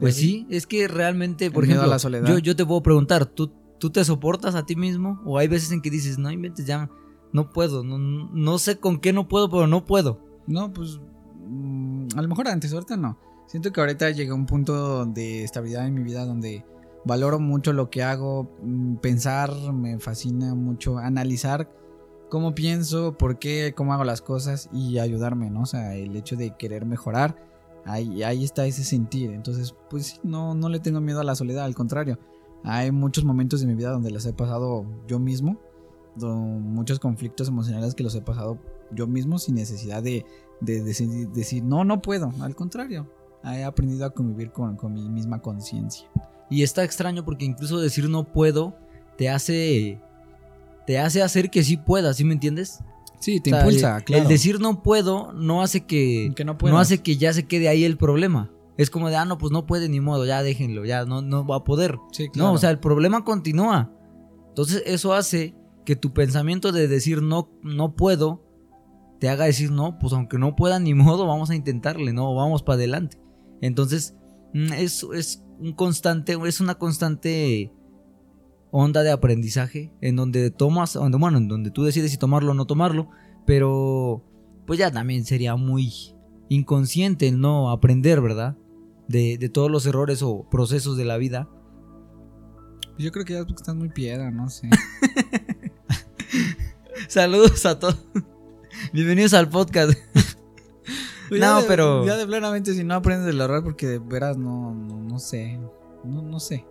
Pues 0.00 0.16
sí, 0.16 0.46
es 0.50 0.66
que 0.66 0.88
realmente, 0.88 1.50
por 1.50 1.64
ejemplo, 1.64 1.86
la 1.86 1.98
soledad. 1.98 2.28
Yo, 2.28 2.38
yo, 2.38 2.56
te 2.56 2.66
puedo 2.66 2.82
preguntar, 2.82 3.24
¿tú, 3.24 3.52
¿tú 3.78 3.90
te 3.90 4.04
soportas 4.04 4.54
a 4.54 4.66
ti 4.66 4.76
mismo? 4.76 5.22
¿O 5.24 5.38
hay 5.38 5.48
veces 5.48 5.72
en 5.72 5.80
que 5.80 5.90
dices, 5.90 6.18
no 6.18 6.30
inventes, 6.30 6.66
ya 6.66 6.90
no 7.32 7.50
puedo, 7.50 7.82
no, 7.82 7.98
no 7.98 8.58
sé 8.58 8.78
con 8.78 8.98
qué 8.98 9.12
no 9.12 9.28
puedo, 9.28 9.48
pero 9.48 9.66
no 9.66 9.86
puedo? 9.86 10.20
No, 10.46 10.72
pues 10.72 11.00
mm, 11.48 12.08
a 12.16 12.22
lo 12.22 12.28
mejor 12.28 12.48
antes, 12.48 12.72
ahorita 12.72 12.96
no. 12.96 13.18
Siento 13.46 13.72
que 13.72 13.80
ahorita 13.80 14.10
llega 14.10 14.34
un 14.34 14.46
punto 14.46 15.06
de 15.06 15.44
estabilidad 15.44 15.86
en 15.86 15.94
mi 15.94 16.02
vida 16.02 16.26
donde 16.26 16.64
valoro 17.06 17.38
mucho 17.38 17.72
lo 17.72 17.88
que 17.88 18.02
hago, 18.02 18.50
mm, 18.62 18.96
pensar, 18.96 19.50
me 19.72 19.98
fascina 19.98 20.54
mucho 20.54 20.98
analizar 20.98 21.70
cómo 22.28 22.54
pienso, 22.54 23.16
por 23.16 23.38
qué, 23.38 23.72
cómo 23.74 23.94
hago 23.94 24.04
las 24.04 24.20
cosas 24.20 24.68
y 24.72 24.98
ayudarme, 24.98 25.48
¿no? 25.48 25.62
O 25.62 25.66
sea, 25.66 25.94
el 25.94 26.16
hecho 26.16 26.36
de 26.36 26.54
querer 26.56 26.84
mejorar, 26.84 27.36
ahí, 27.84 28.22
ahí 28.22 28.44
está 28.44 28.66
ese 28.66 28.84
sentir. 28.84 29.30
Entonces, 29.30 29.74
pues 29.88 30.20
no, 30.24 30.54
no 30.54 30.68
le 30.68 30.80
tengo 30.80 31.00
miedo 31.00 31.20
a 31.20 31.24
la 31.24 31.36
soledad, 31.36 31.64
al 31.64 31.74
contrario. 31.74 32.18
Hay 32.64 32.90
muchos 32.90 33.24
momentos 33.24 33.60
de 33.60 33.66
mi 33.66 33.74
vida 33.74 33.90
donde 33.90 34.10
los 34.10 34.26
he 34.26 34.32
pasado 34.32 34.84
yo 35.06 35.20
mismo, 35.20 35.58
muchos 36.24 36.98
conflictos 36.98 37.48
emocionales 37.48 37.94
que 37.94 38.02
los 38.02 38.14
he 38.14 38.22
pasado 38.22 38.58
yo 38.90 39.06
mismo 39.06 39.38
sin 39.38 39.56
necesidad 39.56 40.02
de, 40.02 40.24
decir, 40.60 41.62
no, 41.62 41.84
no 41.84 42.02
puedo. 42.02 42.32
Al 42.40 42.54
contrario, 42.54 43.06
he 43.44 43.64
aprendido 43.64 44.06
a 44.06 44.10
convivir 44.10 44.50
con, 44.50 44.76
mi 44.92 45.08
misma 45.08 45.40
conciencia. 45.40 46.08
Y 46.48 46.62
está 46.62 46.84
extraño 46.84 47.24
porque 47.24 47.44
incluso 47.44 47.80
decir 47.80 48.08
no 48.08 48.24
puedo 48.24 48.76
te 49.16 49.28
hace, 49.28 50.00
te 50.86 50.98
hace 50.98 51.22
hacer 51.22 51.50
que 51.50 51.64
sí 51.64 51.76
puedas, 51.76 52.16
¿sí 52.16 52.24
me 52.24 52.34
entiendes? 52.34 52.80
Sí, 53.18 53.40
te 53.40 53.50
impulsa, 53.50 53.98
el, 53.98 54.04
claro. 54.04 54.22
El 54.22 54.28
decir 54.28 54.60
no 54.60 54.82
puedo 54.82 55.32
no 55.32 55.62
hace 55.62 55.86
que, 55.86 56.32
no, 56.44 56.78
hace 56.78 56.98
que 56.98 57.16
ya 57.16 57.32
se 57.32 57.46
quede 57.46 57.68
ahí 57.68 57.84
el 57.84 57.96
problema. 57.96 58.50
Es 58.76 58.90
como 58.90 59.08
de, 59.08 59.16
ah, 59.16 59.24
no, 59.24 59.38
pues 59.38 59.52
no 59.52 59.64
puede 59.64 59.88
ni 59.88 60.00
modo, 60.00 60.26
ya 60.26 60.42
déjenlo, 60.42 60.84
ya 60.84 61.06
no, 61.06 61.22
no 61.22 61.46
va 61.46 61.56
a 61.56 61.64
poder. 61.64 61.96
No, 62.34 62.52
o 62.52 62.58
sea, 62.58 62.70
el 62.70 62.78
problema 62.78 63.24
continúa. 63.24 63.90
Entonces 64.48 64.82
eso 64.86 65.14
hace 65.14 65.56
que 65.84 65.96
tu 65.96 66.12
pensamiento 66.12 66.72
de 66.72 66.88
decir 66.88 67.22
no, 67.22 67.50
no 67.62 67.94
puedo, 67.96 68.44
te 69.18 69.30
haga 69.30 69.46
decir 69.46 69.70
no, 69.70 69.98
pues 69.98 70.12
aunque 70.12 70.36
no 70.36 70.56
pueda 70.56 70.78
ni 70.78 70.92
modo, 70.92 71.26
vamos 71.26 71.48
a 71.48 71.54
intentarle, 71.54 72.12
no, 72.12 72.34
vamos 72.34 72.62
para 72.62 72.74
adelante. 72.74 73.18
Entonces, 73.62 74.14
mm, 74.52 74.72
es, 74.74 75.06
es 75.14 75.45
un 75.58 75.72
constante, 75.72 76.36
es 76.44 76.60
una 76.60 76.76
constante 76.76 77.72
onda 78.70 79.02
de 79.02 79.10
aprendizaje 79.10 79.92
en 80.00 80.16
donde 80.16 80.50
tomas, 80.50 80.96
bueno, 80.96 81.38
en 81.38 81.48
donde 81.48 81.70
tú 81.70 81.84
decides 81.84 82.10
si 82.10 82.18
tomarlo 82.18 82.52
o 82.52 82.54
no 82.54 82.66
tomarlo, 82.66 83.10
pero 83.46 84.22
pues 84.66 84.78
ya 84.78 84.90
también 84.90 85.24
sería 85.24 85.56
muy 85.56 85.92
inconsciente 86.48 87.28
el 87.28 87.40
no 87.40 87.70
aprender, 87.70 88.20
¿verdad? 88.20 88.56
De, 89.08 89.38
de 89.38 89.48
todos 89.48 89.70
los 89.70 89.86
errores 89.86 90.22
o 90.22 90.48
procesos 90.50 90.96
de 90.96 91.04
la 91.04 91.16
vida. 91.16 91.48
Yo 92.98 93.12
creo 93.12 93.24
que 93.24 93.34
ya 93.34 93.40
estás 93.40 93.74
muy 93.74 93.88
piedra, 93.88 94.30
no 94.30 94.48
sé. 94.48 94.68
Saludos 97.08 97.64
a 97.66 97.78
todos. 97.78 98.04
Bienvenidos 98.92 99.34
al 99.34 99.48
podcast. 99.48 99.96
Pues 101.28 101.40
no, 101.40 101.60
pero. 101.66 102.04
Ya 102.04 102.16
de 102.16 102.26
plenamente, 102.26 102.74
si 102.74 102.84
no 102.84 102.94
aprendes 102.94 103.26
del 103.26 103.40
error, 103.40 103.62
porque 103.62 103.86
de 103.86 103.98
veras 103.98 104.36
no, 104.36 104.74
no, 104.74 105.18
sé. 105.18 105.58
No, 106.04 106.22
no 106.22 106.40
sé. 106.40 106.66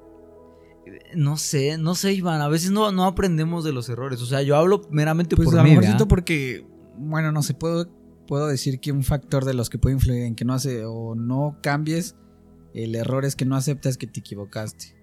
No 1.16 1.38
sé, 1.38 1.78
no 1.78 1.96
sé, 1.96 2.14
Iván. 2.14 2.42
A 2.42 2.48
veces 2.48 2.72
no, 2.72 2.92
no 2.92 3.06
aprendemos 3.06 3.64
de 3.64 3.74
los 3.74 3.90
errores. 3.90 4.22
O 4.22 4.26
sea, 4.26 4.42
yo 4.42 4.56
hablo 4.56 4.82
meramente 4.92 5.36
pues 5.36 5.50
por 5.50 5.60
a 5.60 5.64
mí. 5.64 5.76
Lo 5.76 6.08
porque, 6.08 6.66
bueno, 6.98 7.32
no 7.32 7.42
sé, 7.42 7.54
puedo, 7.56 7.88
puedo 8.28 8.48
decir 8.48 8.80
que 8.80 8.92
un 8.92 9.04
factor 9.04 9.46
de 9.46 9.56
los 9.56 9.70
que 9.70 9.80
puede 9.80 9.96
influir 9.96 10.24
en 10.24 10.36
que 10.36 10.46
no 10.46 10.54
hace 10.54 10.86
o 10.86 11.16
no 11.16 11.58
cambies 11.62 12.16
el 12.76 12.96
error 12.96 13.24
es 13.26 13.36
que 13.36 13.46
no 13.46 13.56
aceptas 13.56 13.98
que 13.98 14.06
te 14.06 14.20
equivocaste. 14.20 14.96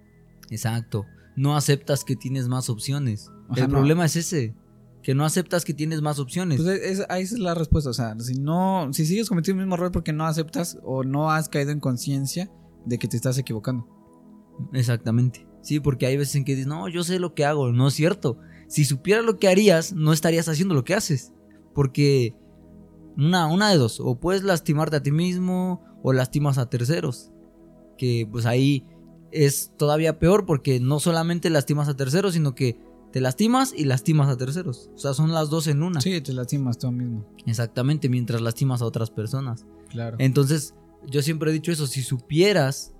Exacto. 0.49 1.05
No 1.35 1.57
aceptas 1.57 2.05
que 2.05 2.15
tienes 2.15 2.47
más 2.47 2.69
opciones. 2.69 3.31
el 3.55 3.67
problema 3.67 4.05
es 4.05 4.15
ese 4.15 4.55
que 5.03 5.13
no 5.13 5.25
aceptas 5.25 5.65
que 5.65 5.73
tienes 5.73 6.01
más 6.01 6.17
opciones. 6.17 6.61
Pues 6.61 6.81
es, 6.81 7.05
ahí 7.09 7.23
es 7.23 7.37
la 7.37 7.53
respuesta. 7.53 7.89
O 7.89 7.93
sea, 7.93 8.17
si 8.19 8.35
no, 8.35 8.87
si 8.93 9.05
sigues 9.05 9.27
cometiendo 9.27 9.61
el 9.61 9.67
mismo 9.67 9.75
error 9.75 9.91
porque 9.91 10.13
no 10.13 10.25
aceptas 10.25 10.79
o 10.83 11.03
no 11.03 11.29
has 11.29 11.49
caído 11.49 11.71
en 11.71 11.81
conciencia 11.81 12.49
de 12.85 12.97
que 12.97 13.09
te 13.09 13.17
estás 13.17 13.37
equivocando. 13.37 13.87
Exactamente. 14.71 15.45
Sí, 15.61 15.79
porque 15.79 16.05
hay 16.05 16.17
veces 16.17 16.35
en 16.35 16.45
que 16.45 16.53
dices, 16.53 16.67
no, 16.67 16.87
yo 16.87 17.03
sé 17.03 17.19
lo 17.19 17.33
que 17.33 17.45
hago. 17.45 17.71
No 17.73 17.89
es 17.89 17.93
cierto. 17.93 18.37
Si 18.67 18.85
supieras 18.85 19.25
lo 19.25 19.37
que 19.37 19.49
harías, 19.49 19.93
no 19.93 20.13
estarías 20.13 20.47
haciendo 20.47 20.73
lo 20.73 20.85
que 20.85 20.93
haces. 20.93 21.33
Porque 21.75 22.35
una, 23.17 23.47
una 23.47 23.69
de 23.69 23.77
dos. 23.77 23.99
O 23.99 24.19
puedes 24.19 24.43
lastimarte 24.43 24.95
a 24.95 25.03
ti 25.03 25.11
mismo 25.11 25.83
o 26.01 26.13
lastimas 26.13 26.57
a 26.57 26.69
terceros. 26.69 27.31
Que 27.97 28.27
pues 28.31 28.45
ahí 28.45 28.85
es 29.31 29.73
todavía 29.77 30.17
peor 30.17 30.45
porque 30.45 30.79
no 30.79 30.99
solamente 30.99 31.49
lastimas 31.49 31.89
a 31.89 31.95
terceros, 31.95 32.33
sino 32.35 32.55
que 32.55 32.77
te 33.13 33.21
lastimas 33.21 33.75
y 33.77 33.85
lastimas 33.85 34.27
a 34.27 34.37
terceros. 34.37 34.89
O 34.95 34.97
sea, 34.97 35.13
son 35.13 35.31
las 35.31 35.51
dos 35.51 35.67
en 35.67 35.83
una. 35.83 36.01
Sí, 36.01 36.19
te 36.19 36.33
lastimas 36.33 36.79
tú 36.79 36.91
mismo. 36.91 37.23
Exactamente, 37.45 38.09
mientras 38.09 38.41
lastimas 38.41 38.81
a 38.81 38.85
otras 38.85 39.11
personas. 39.11 39.67
Claro. 39.89 40.17
Entonces, 40.19 40.73
yo 41.05 41.21
siempre 41.21 41.51
he 41.51 41.53
dicho 41.53 41.71
eso, 41.71 41.85
si 41.85 42.01
supieras 42.01 42.95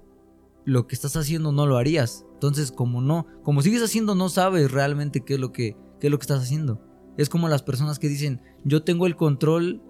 lo 0.65 0.85
que 0.85 0.93
estás 0.93 1.17
haciendo 1.17 1.51
no 1.51 1.65
lo 1.65 1.77
harías. 1.77 2.27
Entonces, 2.35 2.71
como 2.71 3.01
no, 3.01 3.25
como 3.41 3.63
sigues 3.63 3.81
haciendo 3.81 4.13
no 4.13 4.29
sabes 4.29 4.71
realmente 4.71 5.21
qué 5.21 5.33
es 5.33 5.39
lo 5.39 5.51
que 5.51 5.75
qué 5.99 6.07
es 6.07 6.11
lo 6.11 6.19
que 6.19 6.23
estás 6.23 6.43
haciendo. 6.43 6.79
Es 7.17 7.27
como 7.27 7.49
las 7.49 7.63
personas 7.63 7.97
que 7.97 8.07
dicen, 8.07 8.39
"Yo 8.63 8.83
tengo 8.83 9.07
el 9.07 9.15
control 9.15 9.81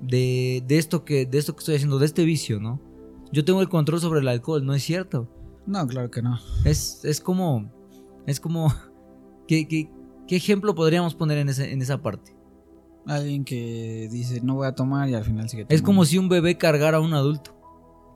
de, 0.00 0.64
de 0.66 0.78
esto 0.78 1.04
que 1.04 1.26
de 1.26 1.36
esto 1.36 1.54
que 1.54 1.60
estoy 1.60 1.74
haciendo, 1.74 1.98
de 1.98 2.06
este 2.06 2.24
vicio, 2.24 2.60
¿no? 2.60 2.80
Yo 3.30 3.44
tengo 3.44 3.60
el 3.60 3.68
control 3.68 4.00
sobre 4.00 4.20
el 4.20 4.28
alcohol, 4.28 4.64
no 4.64 4.72
es 4.72 4.82
cierto." 4.82 5.30
No, 5.66 5.86
claro 5.86 6.10
que 6.10 6.22
no. 6.22 6.38
Es 6.64 7.04
es 7.04 7.20
como 7.20 7.70
es 8.26 8.40
como 8.40 8.72
¿Qué, 9.46 9.88
ejemplo 10.28 10.74
podríamos 10.74 11.14
poner 11.14 11.38
en, 11.38 11.48
en 11.48 11.82
esa 11.82 12.02
parte? 12.02 12.36
Alguien 13.06 13.44
que 13.44 14.08
dice 14.10 14.40
no 14.40 14.56
voy 14.56 14.66
a 14.66 14.74
tomar 14.74 15.08
y 15.08 15.14
al 15.14 15.24
final 15.24 15.48
sigue 15.48 15.62
tomando. 15.62 15.74
Es 15.74 15.82
como 15.82 16.04
si 16.04 16.18
un 16.18 16.28
bebé 16.28 16.58
cargara 16.58 16.98
a 16.98 17.00
un 17.00 17.14
adulto. 17.14 17.56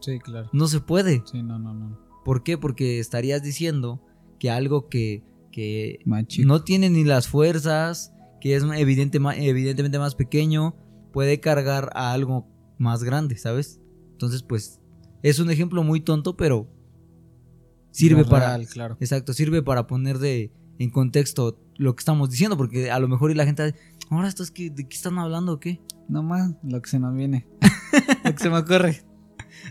Sí, 0.01 0.19
claro. 0.19 0.49
No 0.53 0.66
se 0.66 0.81
puede. 0.81 1.23
Sí, 1.31 1.43
no, 1.43 1.59
no, 1.59 1.75
no. 1.75 1.99
¿Por 2.25 2.43
qué? 2.43 2.59
Porque 2.59 2.99
estarías 2.99 3.43
diciendo 3.43 4.01
que 4.38 4.51
algo 4.51 4.88
que, 4.88 5.23
no 6.45 6.62
tiene 6.62 6.90
ni 6.90 7.05
las 7.05 7.29
fuerzas, 7.29 8.12
que 8.40 8.57
es 8.57 8.64
evidente, 8.64 9.19
evidentemente 9.37 9.99
más 9.99 10.14
pequeño, 10.14 10.75
puede 11.12 11.40
cargar 11.40 11.90
a 11.95 12.12
algo 12.12 12.49
más 12.79 13.05
grande, 13.05 13.37
¿sabes? 13.37 13.81
Entonces, 14.12 14.43
pues, 14.43 14.81
es 15.23 15.38
un 15.38 15.51
ejemplo 15.51 15.83
muy 15.83 16.01
tonto, 16.01 16.37
pero 16.37 16.69
sirve 17.90 18.25
para... 18.25 18.59
claro. 18.64 18.97
Exacto, 19.01 19.33
sirve 19.33 19.62
para 19.62 19.87
poner 19.87 20.19
de, 20.19 20.53
en 20.81 20.88
contexto 20.90 21.61
lo 21.77 21.95
que 21.95 22.01
estamos 22.01 22.31
diciendo, 22.31 22.57
porque 22.57 22.90
a 22.90 22.99
lo 22.99 23.07
mejor 23.07 23.31
y 23.31 23.35
la 23.35 23.45
gente, 23.45 23.75
ahora 24.09 24.29
esto 24.29 24.43
es 24.43 24.51
que, 24.51 24.71
¿de 24.71 24.88
qué 24.88 24.97
están 24.97 25.19
hablando 25.19 25.53
o 25.53 25.61
qué? 25.61 25.81
No 26.09 26.23
más, 26.23 26.55
lo 26.64 26.81
que 26.81 26.88
se 26.88 26.99
nos 26.99 27.14
viene, 27.14 27.47
lo 28.25 28.35
que 28.35 28.43
se 28.43 28.49
me 28.49 28.59
ocurre. 28.59 29.05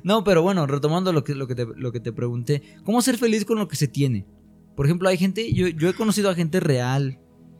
No, 0.04 0.24
pero 0.24 0.44
bueno, 0.44 0.68
retomando 0.68 1.12
lo 1.12 1.24
que, 1.24 1.34
lo 1.34 1.48
que, 1.48 1.56
te, 1.56 1.66
lo 1.66 1.92
que 1.92 2.00
te 2.00 2.14
pregunté, 2.14 2.62
¿cómo 2.84 3.02
ser 3.02 3.18
feliz 3.18 3.44
con 3.44 3.58
lo 3.58 3.68
que 3.68 3.76
se 3.76 3.88
tiene? 3.88 4.28
Por 4.76 4.86
ejemplo, 4.86 5.10
hay 5.10 5.18
gente, 5.18 5.52
yo, 5.52 5.68
yo 5.68 5.90
he 5.90 5.94
conocido 5.96 6.30
a 6.30 6.36
gente 6.36 6.60
real 6.60 7.20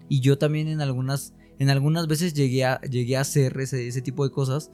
y 0.10 0.20
yo 0.20 0.38
también 0.38 0.68
en 0.68 0.80
algunas, 0.80 1.34
en 1.58 1.72
algunas 1.72 2.06
veces 2.08 2.36
llegué 2.36 2.66
a, 2.66 2.80
llegué 2.82 3.18
a 3.18 3.22
hacer 3.22 3.60
ese, 3.60 3.88
ese 3.88 4.04
tipo 4.04 4.24
de 4.24 4.32
cosas 4.32 4.72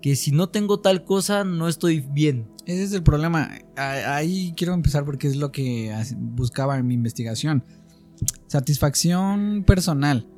que 0.00 0.16
si 0.16 0.32
no 0.32 0.48
tengo 0.48 0.80
tal 0.80 1.04
cosa 1.04 1.44
no 1.44 1.68
estoy 1.68 2.00
bien. 2.00 2.46
Ese 2.66 2.84
es 2.84 2.92
el 2.92 3.02
problema. 3.02 3.50
Ahí 3.76 4.54
quiero 4.56 4.74
empezar 4.74 5.04
porque 5.04 5.28
es 5.28 5.36
lo 5.36 5.50
que 5.50 5.94
buscaba 6.14 6.78
en 6.78 6.86
mi 6.86 6.94
investigación. 6.94 7.64
Satisfacción 8.46 9.64
personal. 9.66 10.28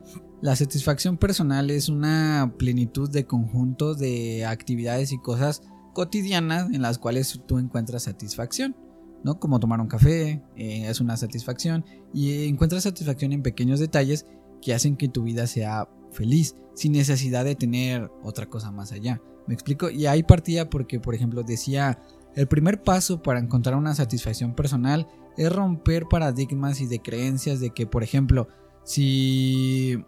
La 0.41 0.55
satisfacción 0.55 1.17
personal 1.17 1.71
es 1.71 1.89
una 1.89 2.55
plenitud 2.59 3.11
de 3.11 3.25
conjunto 3.25 3.95
de 3.95 4.45
actividades 4.45 5.13
y 5.13 5.19
cosas 5.19 5.63
cotidianas 5.95 6.71
en 6.73 6.83
las 6.83 6.99
cuales 6.99 7.41
tú 7.47 7.59
encuentras 7.59 8.05
satisfacción. 8.05 8.77
¿no? 9.25 9.41
Como 9.41 9.59
tomar 9.59 9.81
un 9.81 9.89
café 9.89 10.43
eh, 10.57 10.87
es 10.89 11.01
una 11.01 11.17
satisfacción 11.17 11.85
y 12.13 12.47
encuentras 12.47 12.85
satisfacción 12.85 13.33
en 13.33 13.43
pequeños 13.43 13.81
detalles 13.81 14.27
que 14.61 14.75
hacen 14.75 14.97
que 14.97 15.09
tu 15.09 15.23
vida 15.23 15.47
sea 15.47 15.89
feliz 16.13 16.55
sin 16.75 16.93
necesidad 16.93 17.45
de 17.45 17.55
tener 17.55 18.11
otra 18.23 18.47
cosa 18.47 18.71
más 18.71 18.93
allá. 18.93 19.21
¿Me 19.47 19.55
explico? 19.55 19.91
Y 19.91 20.07
ahí 20.07 20.23
partía 20.23 20.69
porque, 20.69 21.01
por 21.01 21.15
ejemplo, 21.15 21.43
decía, 21.43 21.99
el 22.35 22.47
primer 22.47 22.83
paso 22.83 23.23
para 23.23 23.41
encontrar 23.41 23.77
una 23.77 23.95
satisfacción 23.95 24.55
personal 24.55 25.09
es 25.37 25.53
romper 25.53 26.07
paradigmas 26.07 26.81
y 26.81 26.87
de 26.87 27.01
creencias 27.01 27.61
de 27.61 27.71
que, 27.71 27.87
por 27.87 28.03
ejemplo, 28.03 28.49
si, 28.85 30.05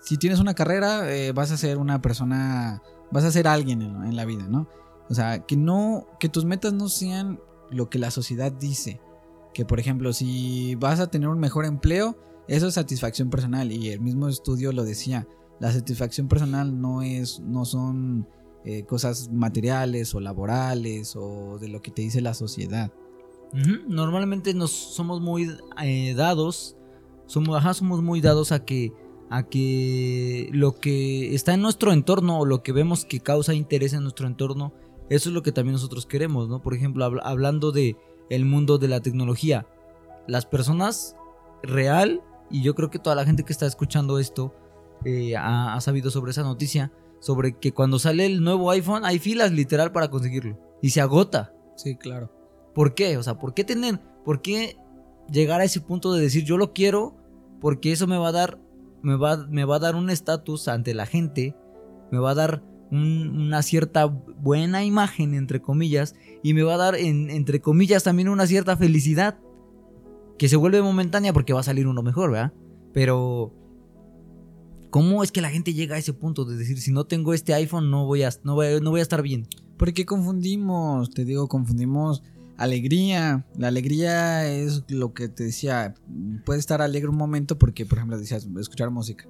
si 0.00 0.16
tienes 0.16 0.40
una 0.40 0.54
carrera, 0.54 1.14
eh, 1.14 1.32
vas 1.32 1.50
a 1.50 1.56
ser 1.56 1.78
una 1.78 2.00
persona, 2.00 2.82
vas 3.10 3.24
a 3.24 3.30
ser 3.30 3.46
alguien 3.46 3.82
en, 3.82 4.16
la 4.16 4.24
vida, 4.24 4.46
¿no? 4.48 4.68
O 5.08 5.14
sea, 5.14 5.40
que 5.46 5.56
no, 5.56 6.06
que 6.18 6.28
tus 6.28 6.44
metas 6.44 6.72
no 6.72 6.88
sean 6.88 7.40
lo 7.70 7.90
que 7.90 7.98
la 7.98 8.10
sociedad 8.10 8.52
dice. 8.52 9.00
Que, 9.52 9.64
por 9.64 9.80
ejemplo, 9.80 10.12
si 10.12 10.74
vas 10.76 11.00
a 11.00 11.08
tener 11.08 11.28
un 11.28 11.38
mejor 11.38 11.64
empleo, 11.64 12.16
eso 12.48 12.68
es 12.68 12.74
satisfacción 12.74 13.30
personal. 13.30 13.72
Y 13.72 13.90
el 13.90 14.00
mismo 14.00 14.28
estudio 14.28 14.72
lo 14.72 14.84
decía. 14.84 15.26
La 15.58 15.72
satisfacción 15.72 16.28
personal 16.28 16.80
no 16.80 17.02
es, 17.02 17.40
no 17.40 17.64
son 17.64 18.26
eh, 18.64 18.84
cosas 18.84 19.30
materiales 19.30 20.14
o 20.14 20.20
laborales 20.20 21.16
o 21.16 21.58
de 21.58 21.68
lo 21.68 21.82
que 21.82 21.90
te 21.90 22.02
dice 22.02 22.20
la 22.20 22.34
sociedad. 22.34 22.92
Normalmente 23.52 24.54
nos 24.54 24.70
somos 24.70 25.20
muy 25.20 25.50
eh, 25.82 26.14
dados, 26.14 26.76
somos, 27.26 27.76
somos 27.76 28.02
muy 28.02 28.20
dados 28.20 28.52
a 28.52 28.64
que, 28.64 28.92
a 29.28 29.44
que 29.44 30.48
lo 30.52 30.76
que 30.76 31.34
está 31.34 31.54
en 31.54 31.62
nuestro 31.62 31.92
entorno 31.92 32.38
o 32.38 32.46
lo 32.46 32.62
que 32.62 32.72
vemos 32.72 33.04
que 33.04 33.20
causa 33.20 33.54
interés 33.54 33.92
en 33.92 34.02
nuestro 34.02 34.26
entorno, 34.26 34.72
eso 35.08 35.28
es 35.28 35.34
lo 35.34 35.42
que 35.42 35.52
también 35.52 35.72
nosotros 35.72 36.06
queremos, 36.06 36.48
¿no? 36.48 36.62
Por 36.62 36.74
ejemplo, 36.74 37.04
hablando 37.04 37.72
de 37.72 37.96
el 38.28 38.44
mundo 38.44 38.78
de 38.78 38.88
la 38.88 39.00
tecnología, 39.00 39.66
las 40.28 40.46
personas 40.46 41.16
real 41.62 42.22
y 42.50 42.62
yo 42.62 42.74
creo 42.74 42.90
que 42.90 43.00
toda 43.00 43.16
la 43.16 43.24
gente 43.24 43.44
que 43.44 43.52
está 43.52 43.66
escuchando 43.66 44.20
esto 44.20 44.54
eh, 45.04 45.34
ha 45.36 45.80
sabido 45.80 46.10
sobre 46.10 46.30
esa 46.30 46.42
noticia, 46.42 46.92
sobre 47.18 47.58
que 47.58 47.72
cuando 47.72 47.98
sale 47.98 48.26
el 48.26 48.42
nuevo 48.42 48.70
iPhone 48.70 49.04
hay 49.04 49.18
filas 49.18 49.50
literal 49.50 49.92
para 49.92 50.08
conseguirlo 50.08 50.58
y 50.80 50.90
se 50.90 51.00
agota. 51.00 51.52
Sí, 51.76 51.96
claro. 51.96 52.39
¿Por 52.80 52.94
qué? 52.94 53.18
O 53.18 53.22
sea, 53.22 53.38
¿por 53.38 53.52
qué 53.52 53.62
tener, 53.62 54.00
por 54.24 54.40
qué 54.40 54.78
llegar 55.30 55.60
a 55.60 55.64
ese 55.64 55.82
punto 55.82 56.14
de 56.14 56.22
decir 56.22 56.44
yo 56.44 56.56
lo 56.56 56.72
quiero 56.72 57.14
porque 57.60 57.92
eso 57.92 58.06
me 58.06 58.16
va 58.16 58.28
a 58.28 58.32
dar, 58.32 58.58
me 59.02 59.16
va, 59.16 59.36
me 59.50 59.66
va 59.66 59.76
a 59.76 59.80
dar 59.80 59.96
un 59.96 60.08
estatus 60.08 60.66
ante 60.66 60.94
la 60.94 61.04
gente, 61.04 61.54
me 62.10 62.18
va 62.18 62.30
a 62.30 62.34
dar 62.34 62.64
una 62.90 63.60
cierta 63.60 64.06
buena 64.06 64.82
imagen, 64.82 65.34
entre 65.34 65.60
comillas, 65.60 66.14
y 66.42 66.54
me 66.54 66.62
va 66.62 66.72
a 66.72 66.78
dar, 66.78 66.94
entre 66.94 67.60
comillas, 67.60 68.02
también 68.02 68.30
una 68.30 68.46
cierta 68.46 68.78
felicidad, 68.78 69.38
que 70.38 70.48
se 70.48 70.56
vuelve 70.56 70.80
momentánea 70.80 71.34
porque 71.34 71.52
va 71.52 71.60
a 71.60 71.64
salir 71.64 71.86
uno 71.86 72.02
mejor, 72.02 72.30
¿verdad? 72.30 72.54
Pero, 72.94 73.52
¿cómo 74.88 75.22
es 75.22 75.32
que 75.32 75.42
la 75.42 75.50
gente 75.50 75.74
llega 75.74 75.96
a 75.96 75.98
ese 75.98 76.14
punto 76.14 76.46
de 76.46 76.56
decir, 76.56 76.80
si 76.80 76.92
no 76.92 77.04
tengo 77.04 77.34
este 77.34 77.52
iPhone, 77.52 77.90
no 77.90 78.06
voy 78.06 78.22
a, 78.22 78.30
no 78.42 78.54
voy, 78.54 78.80
no 78.80 78.88
voy 78.88 79.00
a 79.00 79.02
estar 79.02 79.20
bien? 79.20 79.46
Porque 79.76 80.06
confundimos, 80.06 81.10
te 81.10 81.26
digo, 81.26 81.46
confundimos 81.46 82.22
alegría. 82.60 83.46
La 83.56 83.68
alegría 83.68 84.46
es 84.46 84.84
lo 84.88 85.14
que 85.14 85.28
te 85.28 85.44
decía, 85.44 85.94
puedes 86.44 86.60
estar 86.60 86.82
alegre 86.82 87.08
un 87.08 87.16
momento 87.16 87.58
porque, 87.58 87.86
por 87.86 87.98
ejemplo, 87.98 88.18
decías, 88.18 88.46
escuchar 88.60 88.90
música. 88.90 89.26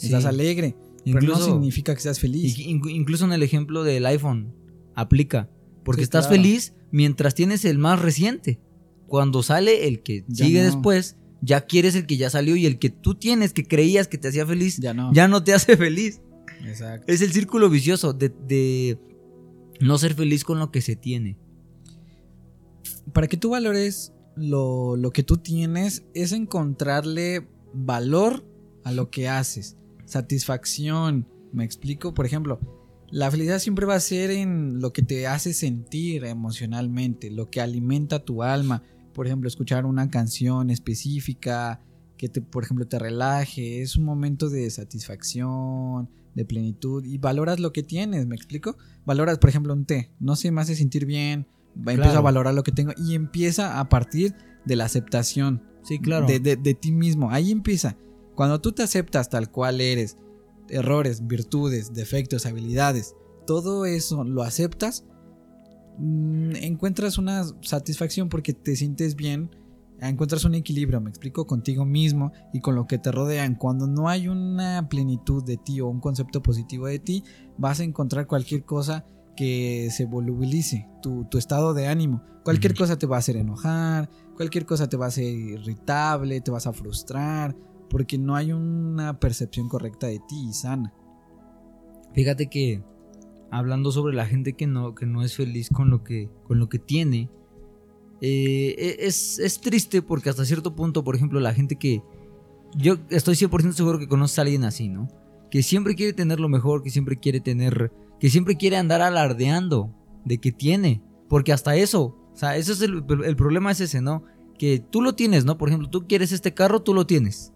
Estás 0.00 0.26
alegre, 0.26 0.76
pero 1.04 1.20
no 1.20 1.36
significa 1.40 1.94
que 1.94 2.00
seas 2.00 2.20
feliz. 2.20 2.58
Incluso 2.58 3.24
en 3.24 3.32
el 3.32 3.42
ejemplo 3.42 3.84
del 3.84 4.04
iPhone, 4.06 4.54
aplica. 4.94 5.48
Porque 5.82 6.02
estás 6.02 6.28
feliz 6.28 6.74
mientras 6.90 7.34
tienes 7.34 7.64
el 7.64 7.78
más 7.78 8.00
reciente. 8.00 8.60
Cuando 9.06 9.42
sale 9.42 9.86
el 9.86 10.02
que 10.02 10.24
sigue 10.32 10.62
después, 10.62 11.16
ya 11.40 11.62
quieres 11.62 11.94
el 11.94 12.06
que 12.06 12.16
ya 12.16 12.30
salió 12.30 12.56
y 12.56 12.66
el 12.66 12.78
que 12.78 12.90
tú 12.90 13.14
tienes 13.14 13.52
que 13.52 13.64
creías 13.64 14.08
que 14.08 14.18
te 14.18 14.28
hacía 14.28 14.46
feliz, 14.46 14.78
ya 14.78 14.92
no, 14.94 15.12
ya 15.12 15.28
no 15.28 15.42
te 15.42 15.54
hace 15.54 15.76
feliz. 15.76 16.20
Exacto. 16.66 17.10
Es 17.10 17.20
el 17.20 17.32
círculo 17.32 17.70
vicioso 17.70 18.12
de, 18.12 18.30
de 18.30 18.98
no 19.80 19.96
ser 19.98 20.14
feliz 20.14 20.44
con 20.44 20.58
lo 20.58 20.70
que 20.70 20.80
se 20.80 20.96
tiene. 20.96 21.36
Para 23.12 23.28
que 23.28 23.36
tú 23.36 23.50
valores 23.50 24.12
lo, 24.36 25.10
que 25.12 25.22
tú 25.22 25.36
tienes 25.36 26.04
es 26.14 26.32
encontrarle 26.32 27.48
valor 27.72 28.44
a 28.84 28.92
lo 28.92 29.10
que 29.10 29.28
haces. 29.28 29.76
Satisfacción. 30.04 31.28
Me 31.52 31.64
explico, 31.64 32.14
por 32.14 32.26
ejemplo, 32.26 32.58
la 33.10 33.30
felicidad 33.30 33.58
siempre 33.58 33.86
va 33.86 33.94
a 33.94 34.00
ser 34.00 34.30
en 34.30 34.80
lo 34.80 34.92
que 34.92 35.02
te 35.02 35.26
hace 35.26 35.52
sentir 35.52 36.24
emocionalmente, 36.24 37.30
lo 37.30 37.48
que 37.50 37.60
alimenta 37.60 38.24
tu 38.24 38.42
alma. 38.42 38.82
Por 39.12 39.26
ejemplo, 39.26 39.46
escuchar 39.46 39.86
una 39.86 40.10
canción 40.10 40.70
específica 40.70 41.80
que 42.16 42.28
te, 42.28 42.40
por 42.40 42.64
ejemplo, 42.64 42.86
te 42.88 42.98
relaje. 42.98 43.82
Es 43.82 43.96
un 43.96 44.04
momento 44.04 44.50
de 44.50 44.68
satisfacción, 44.70 46.10
de 46.34 46.44
plenitud 46.44 47.04
y 47.04 47.18
valoras 47.18 47.60
lo 47.60 47.72
que 47.72 47.82
tienes, 47.82 48.26
¿me 48.26 48.34
explico? 48.34 48.76
Valoras, 49.04 49.38
por 49.38 49.50
ejemplo, 49.50 49.72
un 49.72 49.86
té, 49.86 50.12
no 50.18 50.36
sé, 50.36 50.50
me 50.50 50.60
hace 50.60 50.74
sentir 50.74 51.06
bien, 51.06 51.46
empieza 51.76 52.18
a 52.18 52.22
valorar 52.22 52.54
lo 52.54 52.62
que 52.62 52.72
tengo 52.72 52.92
y 52.96 53.14
empieza 53.14 53.80
a 53.80 53.88
partir 53.88 54.34
de 54.64 54.76
la 54.76 54.84
aceptación. 54.84 55.62
Sí, 55.82 55.98
claro. 55.98 56.26
De, 56.26 56.40
de, 56.40 56.74
ti 56.74 56.92
mismo, 56.92 57.30
ahí 57.30 57.50
empieza. 57.50 57.96
Cuando 58.34 58.60
tú 58.60 58.72
te 58.72 58.82
aceptas 58.82 59.28
tal 59.28 59.50
cual 59.50 59.80
eres, 59.80 60.16
errores, 60.68 61.26
virtudes, 61.26 61.92
defectos, 61.92 62.46
habilidades, 62.46 63.14
todo 63.46 63.84
eso 63.84 64.24
lo 64.24 64.42
aceptas, 64.42 65.04
mm, 65.98 66.56
encuentras 66.56 67.18
una 67.18 67.44
satisfacción 67.60 68.28
porque 68.28 68.54
te 68.54 68.76
sientes 68.76 69.14
bien 69.14 69.50
encuentras 70.08 70.44
un 70.44 70.54
equilibrio, 70.54 71.00
me 71.00 71.10
explico, 71.10 71.46
contigo 71.46 71.84
mismo 71.84 72.32
y 72.52 72.60
con 72.60 72.74
lo 72.74 72.86
que 72.86 72.98
te 72.98 73.12
rodean. 73.12 73.54
Cuando 73.54 73.86
no 73.86 74.08
hay 74.08 74.28
una 74.28 74.86
plenitud 74.88 75.42
de 75.44 75.56
ti 75.56 75.80
o 75.80 75.88
un 75.88 76.00
concepto 76.00 76.42
positivo 76.42 76.86
de 76.86 76.98
ti, 76.98 77.24
vas 77.56 77.80
a 77.80 77.84
encontrar 77.84 78.26
cualquier 78.26 78.64
cosa 78.64 79.06
que 79.34 79.88
se 79.90 80.06
volubilice 80.06 80.88
tu, 81.02 81.26
estado 81.36 81.74
de 81.74 81.86
ánimo. 81.86 82.22
Cualquier 82.44 82.74
cosa 82.74 82.98
te 82.98 83.06
va 83.06 83.16
a 83.16 83.18
hacer 83.20 83.36
enojar, 83.36 84.10
cualquier 84.36 84.66
cosa 84.66 84.88
te 84.88 84.96
va 84.96 85.06
a 85.06 85.08
hacer 85.08 85.24
irritable, 85.24 86.40
te 86.40 86.50
vas 86.50 86.66
a 86.66 86.72
frustrar, 86.72 87.56
porque 87.88 88.18
no 88.18 88.36
hay 88.36 88.52
una 88.52 89.18
percepción 89.18 89.68
correcta 89.68 90.06
de 90.06 90.20
ti 90.28 90.48
y 90.48 90.52
sana. 90.52 90.92
Fíjate 92.12 92.48
que 92.48 92.82
hablando 93.50 93.92
sobre 93.92 94.14
la 94.14 94.26
gente 94.26 94.54
que 94.54 94.66
no, 94.66 94.94
que 94.94 95.06
no 95.06 95.22
es 95.22 95.36
feliz 95.36 95.68
con 95.70 95.90
lo 95.90 96.04
que, 96.04 96.30
con 96.44 96.58
lo 96.58 96.68
que 96.68 96.78
tiene, 96.78 97.30
eh, 98.20 98.96
e, 98.98 99.06
es, 99.06 99.60
triste 99.60 100.02
porque 100.02 100.30
hasta 100.30 100.44
cierto 100.44 100.74
punto, 100.74 101.04
por 101.04 101.16
ejemplo, 101.16 101.40
la 101.40 101.54
gente 101.54 101.76
que... 101.76 102.02
Yo 102.76 102.96
estoy 103.10 103.34
100% 103.34 103.72
seguro 103.72 103.98
que 103.98 104.08
conoces 104.08 104.38
a 104.38 104.42
alguien 104.42 104.64
así, 104.64 104.88
¿no? 104.88 105.08
Que 105.50 105.62
siempre 105.62 105.94
quiere 105.94 106.12
tener 106.12 106.40
lo 106.40 106.48
mejor, 106.48 106.82
que 106.82 106.90
siempre 106.90 107.16
quiere 107.18 107.40
tener... 107.40 107.92
Que 108.20 108.30
siempre 108.30 108.56
quiere 108.56 108.76
andar 108.76 109.02
alardeando 109.02 109.94
de 110.24 110.38
que 110.38 110.52
tiene. 110.52 111.02
Porque 111.28 111.52
hasta 111.52 111.76
eso, 111.76 112.16
o 112.32 112.36
sea, 112.36 112.56
ese 112.56 112.72
es 112.72 112.82
el, 112.82 113.04
problema 113.04 113.70
es 113.70 113.80
ese, 113.80 114.00
¿no? 114.00 114.24
Que 114.58 114.78
tú 114.78 115.02
lo 115.02 115.14
tienes, 115.14 115.44
¿no? 115.44 115.58
Por 115.58 115.68
ejemplo, 115.68 115.90
tú 115.90 116.06
quieres 116.06 116.32
este 116.32 116.54
carro, 116.54 116.82
tú 116.82 116.94
lo 116.94 117.06
tienes. 117.06 117.52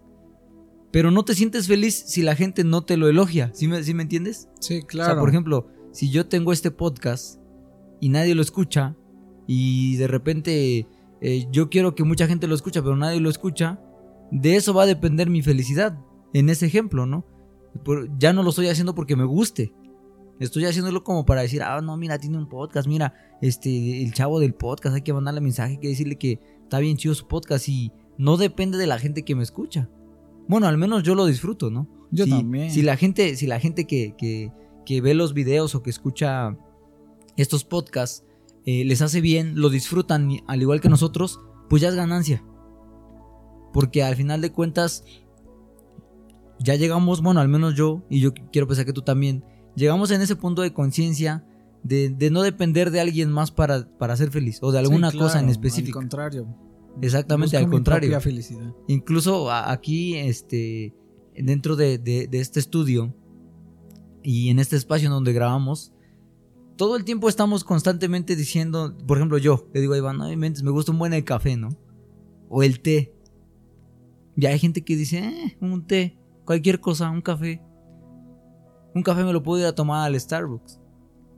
Pero 0.91 1.11
no 1.11 1.23
te 1.23 1.35
sientes 1.35 1.67
feliz 1.67 2.03
si 2.07 2.21
la 2.23 2.35
gente 2.35 2.63
no 2.63 2.83
te 2.83 2.97
lo 2.97 3.07
elogia. 3.07 3.51
¿Sí 3.53 3.67
me, 3.67 3.83
¿sí 3.83 3.93
me 3.93 4.03
entiendes? 4.03 4.49
Sí, 4.59 4.81
claro. 4.81 5.11
O 5.11 5.13
sea, 5.13 5.19
por 5.19 5.29
ejemplo, 5.29 5.67
si 5.91 6.09
yo 6.09 6.27
tengo 6.27 6.51
este 6.51 6.71
podcast 6.71 7.39
y 7.99 8.09
nadie 8.09 8.35
lo 8.35 8.41
escucha, 8.41 8.95
y 9.51 9.95
de 9.95 10.07
repente 10.07 10.87
eh, 11.21 11.47
yo 11.51 11.69
quiero 11.69 11.95
que 11.95 12.03
mucha 12.03 12.27
gente 12.27 12.47
lo 12.47 12.53
escucha, 12.53 12.83
pero 12.83 12.95
nadie 12.95 13.19
lo 13.19 13.29
escucha, 13.29 13.79
de 14.31 14.55
eso 14.55 14.73
va 14.73 14.83
a 14.83 14.87
depender 14.87 15.29
mi 15.29 15.41
felicidad. 15.41 15.97
En 16.33 16.49
ese 16.49 16.67
ejemplo, 16.67 17.05
¿no? 17.05 17.25
ya 18.17 18.33
no 18.33 18.43
lo 18.43 18.49
estoy 18.49 18.67
haciendo 18.67 18.95
porque 18.95 19.15
me 19.15 19.25
guste. 19.25 19.73
Estoy 20.39 20.65
haciéndolo 20.65 21.03
como 21.03 21.25
para 21.25 21.41
decir, 21.41 21.61
ah, 21.61 21.81
no, 21.81 21.97
mira, 21.97 22.17
tiene 22.17 22.37
un 22.37 22.47
podcast, 22.47 22.87
mira, 22.87 23.13
este, 23.41 24.01
el 24.03 24.13
chavo 24.13 24.39
del 24.39 24.53
podcast, 24.53 24.95
hay 24.95 25.01
que 25.01 25.13
mandarle 25.13 25.41
mensaje, 25.41 25.73
hay 25.73 25.79
que 25.79 25.89
decirle 25.89 26.17
que 26.17 26.39
está 26.63 26.79
bien 26.79 26.95
chido 26.95 27.13
su 27.13 27.27
podcast 27.27 27.67
y 27.67 27.91
no 28.17 28.37
depende 28.37 28.77
de 28.77 28.87
la 28.87 28.99
gente 28.99 29.23
que 29.23 29.35
me 29.35 29.43
escucha. 29.43 29.89
Bueno, 30.47 30.67
al 30.67 30.77
menos 30.77 31.03
yo 31.03 31.13
lo 31.13 31.25
disfruto, 31.25 31.69
¿no? 31.69 31.87
Yo 32.11 32.25
también. 32.25 32.71
Si 32.71 32.81
la 32.81 32.97
gente, 32.97 33.35
si 33.35 33.47
la 33.47 33.59
gente 33.59 33.85
que, 33.85 34.15
que, 34.17 34.51
que 34.85 35.01
ve 35.01 35.13
los 35.13 35.33
videos 35.33 35.75
o 35.75 35.83
que 35.83 35.89
escucha 35.89 36.57
estos 37.37 37.63
podcasts 37.63 38.25
eh, 38.65 38.83
les 38.85 39.01
hace 39.01 39.21
bien, 39.21 39.59
lo 39.59 39.69
disfrutan 39.69 40.29
al 40.47 40.61
igual 40.61 40.81
que 40.81 40.89
nosotros, 40.89 41.39
pues 41.69 41.81
ya 41.81 41.89
es 41.89 41.95
ganancia. 41.95 42.43
Porque 43.73 44.03
al 44.03 44.15
final 44.15 44.41
de 44.41 44.51
cuentas, 44.51 45.03
ya 46.59 46.75
llegamos, 46.75 47.21
bueno, 47.21 47.39
al 47.39 47.47
menos 47.47 47.75
yo, 47.75 48.03
y 48.09 48.19
yo 48.19 48.33
quiero 48.51 48.67
pensar 48.67 48.85
que 48.85 48.93
tú 48.93 49.01
también, 49.01 49.43
llegamos 49.75 50.11
en 50.11 50.21
ese 50.21 50.35
punto 50.35 50.61
de 50.61 50.73
conciencia 50.73 51.45
de, 51.83 52.29
no 52.31 52.41
depender 52.41 52.91
de 52.91 52.99
alguien 52.99 53.31
más 53.31 53.51
para, 53.51 53.87
para 53.97 54.15
ser 54.17 54.31
feliz, 54.31 54.59
o 54.61 54.71
de 54.71 54.79
alguna 54.79 55.11
cosa 55.11 55.39
en 55.39 55.49
específico. 55.49 55.99
Al 55.99 56.03
contrario. 56.03 56.47
Exactamente, 57.01 57.57
al 57.57 57.69
contrario. 57.69 58.19
Felicidad. 58.19 58.73
Incluso 58.87 59.51
aquí, 59.51 60.15
este, 60.15 60.93
dentro 61.35 61.75
de, 61.75 61.97
de, 61.97 62.27
de 62.27 62.39
este 62.39 62.59
estudio 62.59 63.15
y 64.23 64.49
en 64.49 64.59
este 64.59 64.75
espacio 64.75 65.09
donde 65.09 65.31
grabamos, 65.33 65.93
todo 66.79 66.95
el 66.95 67.03
tiempo 67.03 67.27
estamos 67.27 67.65
constantemente 67.65 68.37
diciendo, 68.37 68.97
por 69.05 69.17
ejemplo, 69.17 69.37
yo 69.37 69.67
le 69.73 69.81
digo 69.81 69.95
a 69.95 69.97
Iván, 69.97 70.17
no 70.17 70.29
me 70.29 70.71
gusta 70.71 70.93
un 70.93 70.97
buen 70.97 71.13
el 71.13 71.25
café, 71.25 71.57
¿no? 71.57 71.67
O 72.47 72.63
el 72.63 72.79
té. 72.79 73.13
Y 74.37 74.45
hay 74.45 74.57
gente 74.57 74.85
que 74.85 74.95
dice, 74.95 75.19
eh, 75.19 75.57
un 75.59 75.85
té, 75.85 76.17
cualquier 76.45 76.79
cosa, 76.79 77.09
un 77.09 77.21
café. 77.21 77.61
Un 78.99 79.03
café 79.03 79.23
me 79.23 79.31
lo 79.31 79.41
puedo 79.41 79.61
ir 79.61 79.65
a 79.65 79.73
tomar 79.73 80.05
al 80.05 80.19
Starbucks. 80.19 80.77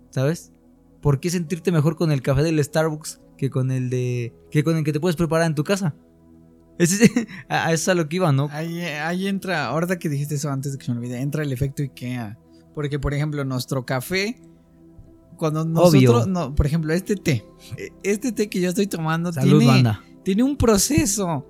¿Sabes? 0.09 0.51
¿Por 0.99 1.19
qué 1.19 1.29
sentirte 1.29 1.71
mejor 1.71 1.95
con 1.95 2.11
el 2.11 2.23
café 2.23 2.41
del 2.41 2.63
Starbucks 2.63 3.21
que 3.37 3.51
con 3.51 3.69
el 3.69 3.91
de 3.91 4.33
que 4.49 4.63
con 4.63 4.77
el 4.77 4.83
que 4.83 4.93
te 4.93 4.99
puedes 4.99 5.15
preparar 5.15 5.45
en 5.45 5.53
tu 5.53 5.63
casa? 5.63 5.93
Ese, 6.79 7.27
a 7.49 7.71
eso 7.71 7.83
es 7.83 7.87
a 7.89 7.93
lo 7.93 8.09
que 8.09 8.15
iba, 8.15 8.31
¿no? 8.31 8.49
Ahí, 8.51 8.81
ahí 8.81 9.27
entra, 9.27 9.67
ahorita 9.67 9.99
que 9.99 10.09
dijiste 10.09 10.33
eso 10.35 10.49
antes 10.49 10.71
de 10.71 10.79
que 10.79 10.85
se 10.85 10.91
me 10.91 10.97
olvide, 10.97 11.19
entra 11.19 11.43
el 11.43 11.51
efecto 11.53 11.83
IKEA. 11.83 12.39
Porque, 12.73 12.97
por 12.97 13.13
ejemplo, 13.13 13.45
nuestro 13.45 13.85
café 13.85 14.41
cuando 15.37 15.65
nosotros, 15.65 16.27
no, 16.27 16.53
por 16.53 16.65
ejemplo, 16.65 16.93
este 16.93 17.15
té, 17.15 17.45
este 18.03 18.31
té 18.31 18.49
que 18.49 18.61
yo 18.61 18.69
estoy 18.69 18.87
tomando 18.87 19.31
tiene, 19.31 19.97
tiene 20.23 20.43
un 20.43 20.55
proceso 20.55 21.47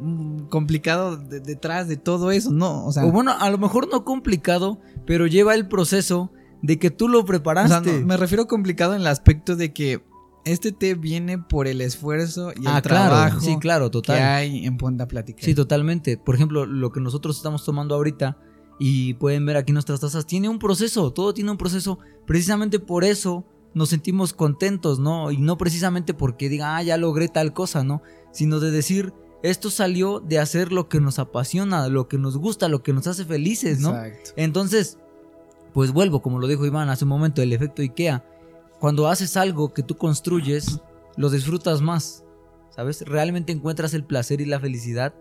mm, 0.00 0.46
complicado 0.48 1.16
detrás 1.16 1.86
de 1.86 1.96
todo 1.96 2.32
eso, 2.32 2.50
¿no? 2.50 2.84
O 2.84 2.92
sea, 2.92 3.04
bueno, 3.04 3.32
a 3.38 3.48
lo 3.50 3.58
mejor 3.58 3.88
no 3.92 4.04
complicado, 4.04 4.80
pero 5.08 5.26
lleva 5.26 5.54
el 5.54 5.68
proceso 5.68 6.30
de 6.60 6.78
que 6.78 6.90
tú 6.90 7.08
lo 7.08 7.24
preparaste. 7.24 8.04
me 8.04 8.18
refiero 8.18 8.46
complicado 8.46 8.94
en 8.94 9.00
el 9.00 9.06
aspecto 9.06 9.56
de 9.56 9.72
que 9.72 10.04
este 10.44 10.70
té 10.70 10.94
viene 10.94 11.38
por 11.38 11.66
el 11.66 11.80
esfuerzo 11.80 12.52
y 12.54 12.60
el 12.60 12.66
ah, 12.66 12.82
trabajo 12.82 13.40
sí, 13.40 13.56
claro, 13.58 13.90
total. 13.90 14.18
que 14.18 14.22
hay 14.22 14.66
en 14.66 14.76
Punta 14.76 15.08
Plática. 15.08 15.42
Sí, 15.42 15.54
totalmente. 15.54 16.18
Por 16.18 16.34
ejemplo, 16.34 16.66
lo 16.66 16.92
que 16.92 17.00
nosotros 17.00 17.38
estamos 17.38 17.64
tomando 17.64 17.94
ahorita 17.94 18.36
y 18.78 19.14
pueden 19.14 19.46
ver 19.46 19.56
aquí 19.56 19.72
nuestras 19.72 20.00
tazas, 20.00 20.26
tiene 20.26 20.50
un 20.50 20.58
proceso, 20.58 21.10
todo 21.10 21.32
tiene 21.32 21.50
un 21.52 21.56
proceso. 21.56 21.98
Precisamente 22.26 22.78
por 22.78 23.02
eso 23.02 23.46
nos 23.72 23.88
sentimos 23.88 24.34
contentos, 24.34 24.98
¿no? 24.98 25.30
Y 25.30 25.38
no 25.38 25.56
precisamente 25.56 26.12
porque 26.12 26.50
diga, 26.50 26.76
ah, 26.76 26.82
ya 26.82 26.98
logré 26.98 27.28
tal 27.28 27.54
cosa, 27.54 27.82
¿no? 27.82 28.02
Sino 28.30 28.60
de 28.60 28.70
decir, 28.70 29.14
esto 29.42 29.70
salió 29.70 30.20
de 30.20 30.38
hacer 30.38 30.72
lo 30.72 30.88
que 30.88 31.00
nos 31.00 31.18
apasiona, 31.18 31.88
lo 31.88 32.08
que 32.08 32.18
nos 32.18 32.36
gusta, 32.36 32.68
lo 32.68 32.82
que 32.82 32.92
nos 32.92 33.06
hace 33.06 33.24
felices, 33.24 33.80
¿no? 33.80 33.90
Exacto. 33.90 34.30
Entonces, 34.36 34.98
pues 35.72 35.92
vuelvo, 35.92 36.22
como 36.22 36.38
lo 36.38 36.46
dijo 36.46 36.66
Iván 36.66 36.88
hace 36.88 37.04
un 37.04 37.10
momento, 37.10 37.42
el 37.42 37.52
efecto 37.52 37.82
IKEA. 37.82 38.24
Cuando 38.80 39.08
haces 39.08 39.36
algo 39.36 39.72
que 39.72 39.82
tú 39.82 39.96
construyes, 39.96 40.80
lo 41.16 41.30
disfrutas 41.30 41.80
más. 41.80 42.24
¿sabes? 42.78 43.02
Realmente 43.04 43.52
encuentras 43.52 43.92
el 43.92 44.04
placer 44.04 44.40
y 44.40 44.44
la 44.44 44.60
felicidad 44.60 45.12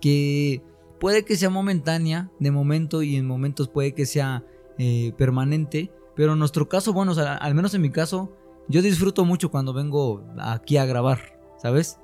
que 0.00 0.62
puede 1.00 1.24
que 1.24 1.34
sea 1.34 1.50
momentánea, 1.50 2.30
de 2.38 2.52
momento, 2.52 3.02
y 3.02 3.16
en 3.16 3.26
momentos 3.26 3.68
puede 3.68 3.92
que 3.92 4.06
sea 4.06 4.44
eh, 4.78 5.12
permanente, 5.18 5.90
pero 6.14 6.34
en 6.34 6.38
nuestro 6.38 6.68
caso, 6.68 6.92
bueno, 6.92 7.12
al 7.16 7.54
menos 7.56 7.74
en 7.74 7.82
mi 7.82 7.90
caso, 7.90 8.30
yo 8.68 8.82
disfruto 8.82 9.24
mucho 9.24 9.50
cuando 9.50 9.72
vengo 9.72 10.22
aquí 10.38 10.76
a 10.76 10.86
grabar, 10.86 11.40
¿sabes? 11.60 11.98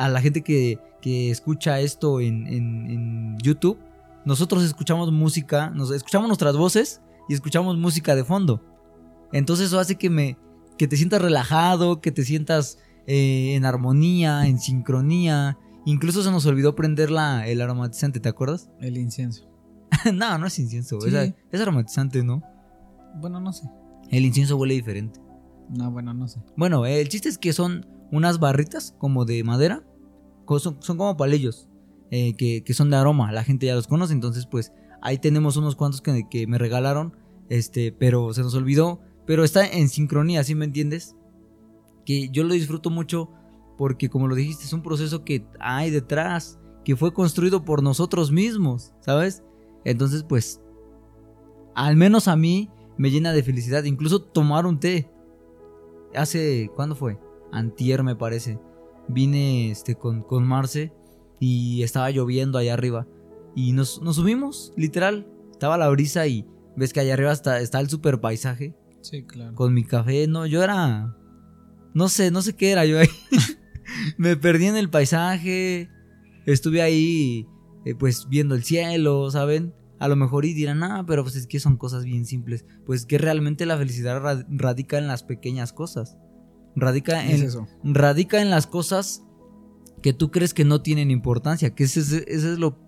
A 0.00 0.08
la 0.08 0.20
gente 0.20 0.42
que, 0.42 0.78
escucha 1.02 1.80
esto 1.80 2.20
en, 2.20 2.46
en, 2.46 3.38
YouTube, 3.38 3.78
nosotros 4.24 4.64
escuchamos 4.64 5.12
música, 5.12 5.70
nos 5.70 5.90
escuchamos 5.90 6.28
nuestras 6.28 6.56
voces 6.56 7.00
y 7.28 7.34
escuchamos 7.34 7.76
música 7.76 8.14
de 8.14 8.24
fondo. 8.24 8.62
Entonces 9.32 9.66
eso 9.66 9.78
hace 9.78 9.96
que 9.96 10.10
me 10.10 10.36
que 10.80 10.88
te 10.88 10.96
sientas 10.96 11.20
relajado, 11.20 12.00
que 12.00 12.10
te 12.10 12.24
sientas 12.24 12.78
eh, 13.06 13.54
en 13.54 13.66
armonía, 13.66 14.46
en 14.46 14.58
sincronía. 14.58 15.58
Incluso 15.84 16.22
se 16.22 16.30
nos 16.30 16.46
olvidó 16.46 16.74
prender 16.74 17.10
la, 17.10 17.46
el 17.46 17.60
aromatizante, 17.60 18.18
¿te 18.18 18.30
acuerdas? 18.30 18.70
El 18.80 18.96
incienso. 18.96 19.46
no, 20.14 20.38
no 20.38 20.46
es 20.46 20.58
incienso, 20.58 20.96
es, 21.06 21.34
es 21.52 21.60
aromatizante, 21.60 22.24
¿no? 22.24 22.42
Bueno, 23.16 23.40
no 23.40 23.52
sé. 23.52 23.68
El 24.10 24.24
incienso 24.24 24.56
huele 24.56 24.72
diferente. 24.72 25.20
No, 25.68 25.90
bueno, 25.90 26.14
no 26.14 26.28
sé. 26.28 26.40
Bueno, 26.56 26.86
el 26.86 27.08
chiste 27.10 27.28
es 27.28 27.36
que 27.36 27.52
son 27.52 27.86
unas 28.10 28.38
barritas 28.38 28.94
como 28.96 29.26
de 29.26 29.44
madera. 29.44 29.84
Son, 30.58 30.78
como 30.96 31.16
palillos. 31.16 31.68
Eh, 32.10 32.34
que, 32.34 32.74
son 32.74 32.90
de 32.90 32.96
aroma. 32.96 33.30
La 33.32 33.44
gente 33.44 33.66
ya 33.66 33.74
los 33.74 33.86
conoce. 33.86 34.12
Entonces, 34.12 34.46
pues 34.46 34.72
ahí 35.00 35.18
tenemos 35.18 35.56
unos 35.56 35.76
cuantos 35.76 36.00
que, 36.00 36.28
que, 36.28 36.46
me 36.46 36.58
regalaron. 36.58 37.16
Este, 37.48 37.92
pero 37.92 38.32
se 38.34 38.42
nos 38.42 38.54
olvidó. 38.54 39.00
Pero 39.26 39.44
está 39.44 39.66
en 39.66 39.88
sincronía, 39.88 40.42
¿sí 40.42 40.54
me 40.54 40.64
entiendes? 40.64 41.14
Que 42.04 42.30
yo 42.30 42.42
lo 42.42 42.54
disfruto 42.54 42.90
mucho 42.90 43.30
porque, 43.78 44.10
como 44.10 44.26
lo 44.26 44.34
dijiste, 44.34 44.64
es 44.64 44.72
un 44.72 44.82
proceso 44.82 45.24
que 45.24 45.46
hay 45.60 45.90
detrás. 45.90 46.58
Que 46.84 46.96
fue 46.96 47.12
construido 47.12 47.64
por 47.64 47.82
nosotros 47.82 48.32
mismos, 48.32 48.94
¿sabes? 49.00 49.44
Entonces, 49.84 50.24
pues, 50.24 50.60
al 51.74 51.96
menos 51.96 52.26
a 52.26 52.36
mí 52.36 52.70
me 52.96 53.10
llena 53.10 53.32
de 53.32 53.42
felicidad. 53.42 53.84
Incluso 53.84 54.22
tomar 54.22 54.66
un 54.66 54.80
té. 54.80 55.10
Hace, 56.14 56.70
¿cuándo 56.74 56.96
fue? 56.96 57.18
Antier 57.52 58.02
me 58.02 58.16
parece. 58.16 58.58
Vine 59.12 59.70
este, 59.70 59.94
con, 59.94 60.22
con 60.22 60.46
Marce 60.46 60.92
y 61.38 61.82
estaba 61.82 62.10
lloviendo 62.10 62.58
allá 62.58 62.74
arriba. 62.74 63.06
Y 63.54 63.72
nos, 63.72 64.00
subimos, 64.12 64.72
literal. 64.76 65.26
Estaba 65.50 65.78
la 65.78 65.88
brisa 65.88 66.26
y 66.26 66.46
ves 66.76 66.92
que 66.92 67.00
allá 67.00 67.14
arriba 67.14 67.32
está, 67.32 67.60
está 67.60 67.80
el 67.80 67.88
super 67.88 68.20
paisaje. 68.20 68.74
Sí, 69.02 69.24
claro. 69.24 69.54
Con 69.54 69.74
mi 69.74 69.84
café. 69.84 70.26
No, 70.26 70.46
yo 70.46 70.62
era... 70.62 71.16
No 71.92 72.08
sé, 72.08 72.30
no 72.30 72.42
sé 72.42 72.54
qué 72.54 72.70
era 72.70 72.84
yo 72.84 72.98
ahí. 72.98 73.08
me 74.18 74.36
perdí 74.36 74.66
en 74.66 74.76
el 74.76 74.90
paisaje. 74.90 75.88
Estuve 76.46 76.82
ahí, 76.82 77.46
eh, 77.84 77.94
pues, 77.94 78.28
viendo 78.28 78.54
el 78.54 78.62
cielo, 78.62 79.30
¿saben? 79.30 79.74
a 80.00 80.08
lo 80.08 80.16
mejor 80.16 80.46
y 80.46 80.54
dirán, 80.54 80.82
ah, 80.82 81.04
pero 81.06 81.22
pues 81.22 81.36
es 81.36 81.46
que 81.46 81.60
son 81.60 81.76
cosas 81.76 82.04
bien 82.04 82.24
simples. 82.24 82.64
Pues 82.86 83.04
que 83.04 83.18
realmente 83.18 83.66
la 83.66 83.76
felicidad 83.76 84.20
radica 84.48 84.96
en 84.96 85.06
las 85.06 85.22
pequeñas 85.22 85.74
cosas. 85.74 86.16
Radica 86.76 87.24
en, 87.24 87.50
radica 87.82 88.40
en 88.40 88.50
las 88.50 88.66
cosas 88.66 89.24
que 90.02 90.12
tú 90.12 90.30
crees 90.30 90.54
que 90.54 90.64
no 90.64 90.82
tienen 90.82 91.10
importancia. 91.10 91.74
Que 91.74 91.84
ese, 91.84 92.24
es 92.26 92.44
lo, 92.58 92.78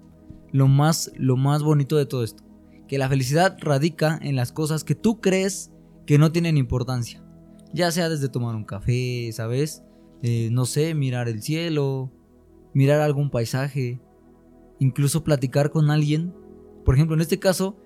lo, 0.52 0.68
más, 0.68 1.12
lo 1.16 1.36
más 1.36 1.62
bonito 1.62 1.96
de 1.96 2.06
todo 2.06 2.24
esto. 2.24 2.44
Que 2.88 2.98
la 2.98 3.08
felicidad 3.08 3.56
radica 3.60 4.18
en 4.22 4.36
las 4.36 4.52
cosas 4.52 4.84
que 4.84 4.94
tú 4.94 5.20
crees 5.20 5.72
que 6.06 6.18
no 6.18 6.32
tienen 6.32 6.56
importancia. 6.56 7.24
Ya 7.72 7.90
sea 7.90 8.08
desde 8.08 8.28
tomar 8.28 8.54
un 8.54 8.64
café, 8.64 9.30
¿sabes? 9.32 9.82
Eh, 10.22 10.50
no 10.52 10.66
sé, 10.66 10.94
mirar 10.94 11.28
el 11.28 11.42
cielo, 11.42 12.12
mirar 12.74 13.00
algún 13.00 13.30
paisaje, 13.30 14.00
incluso 14.78 15.24
platicar 15.24 15.70
con 15.70 15.90
alguien 15.90 16.34
por 16.84 16.94
ejemplo, 16.94 17.14
en 17.14 17.20
este 17.20 17.38
caso, 17.38 17.76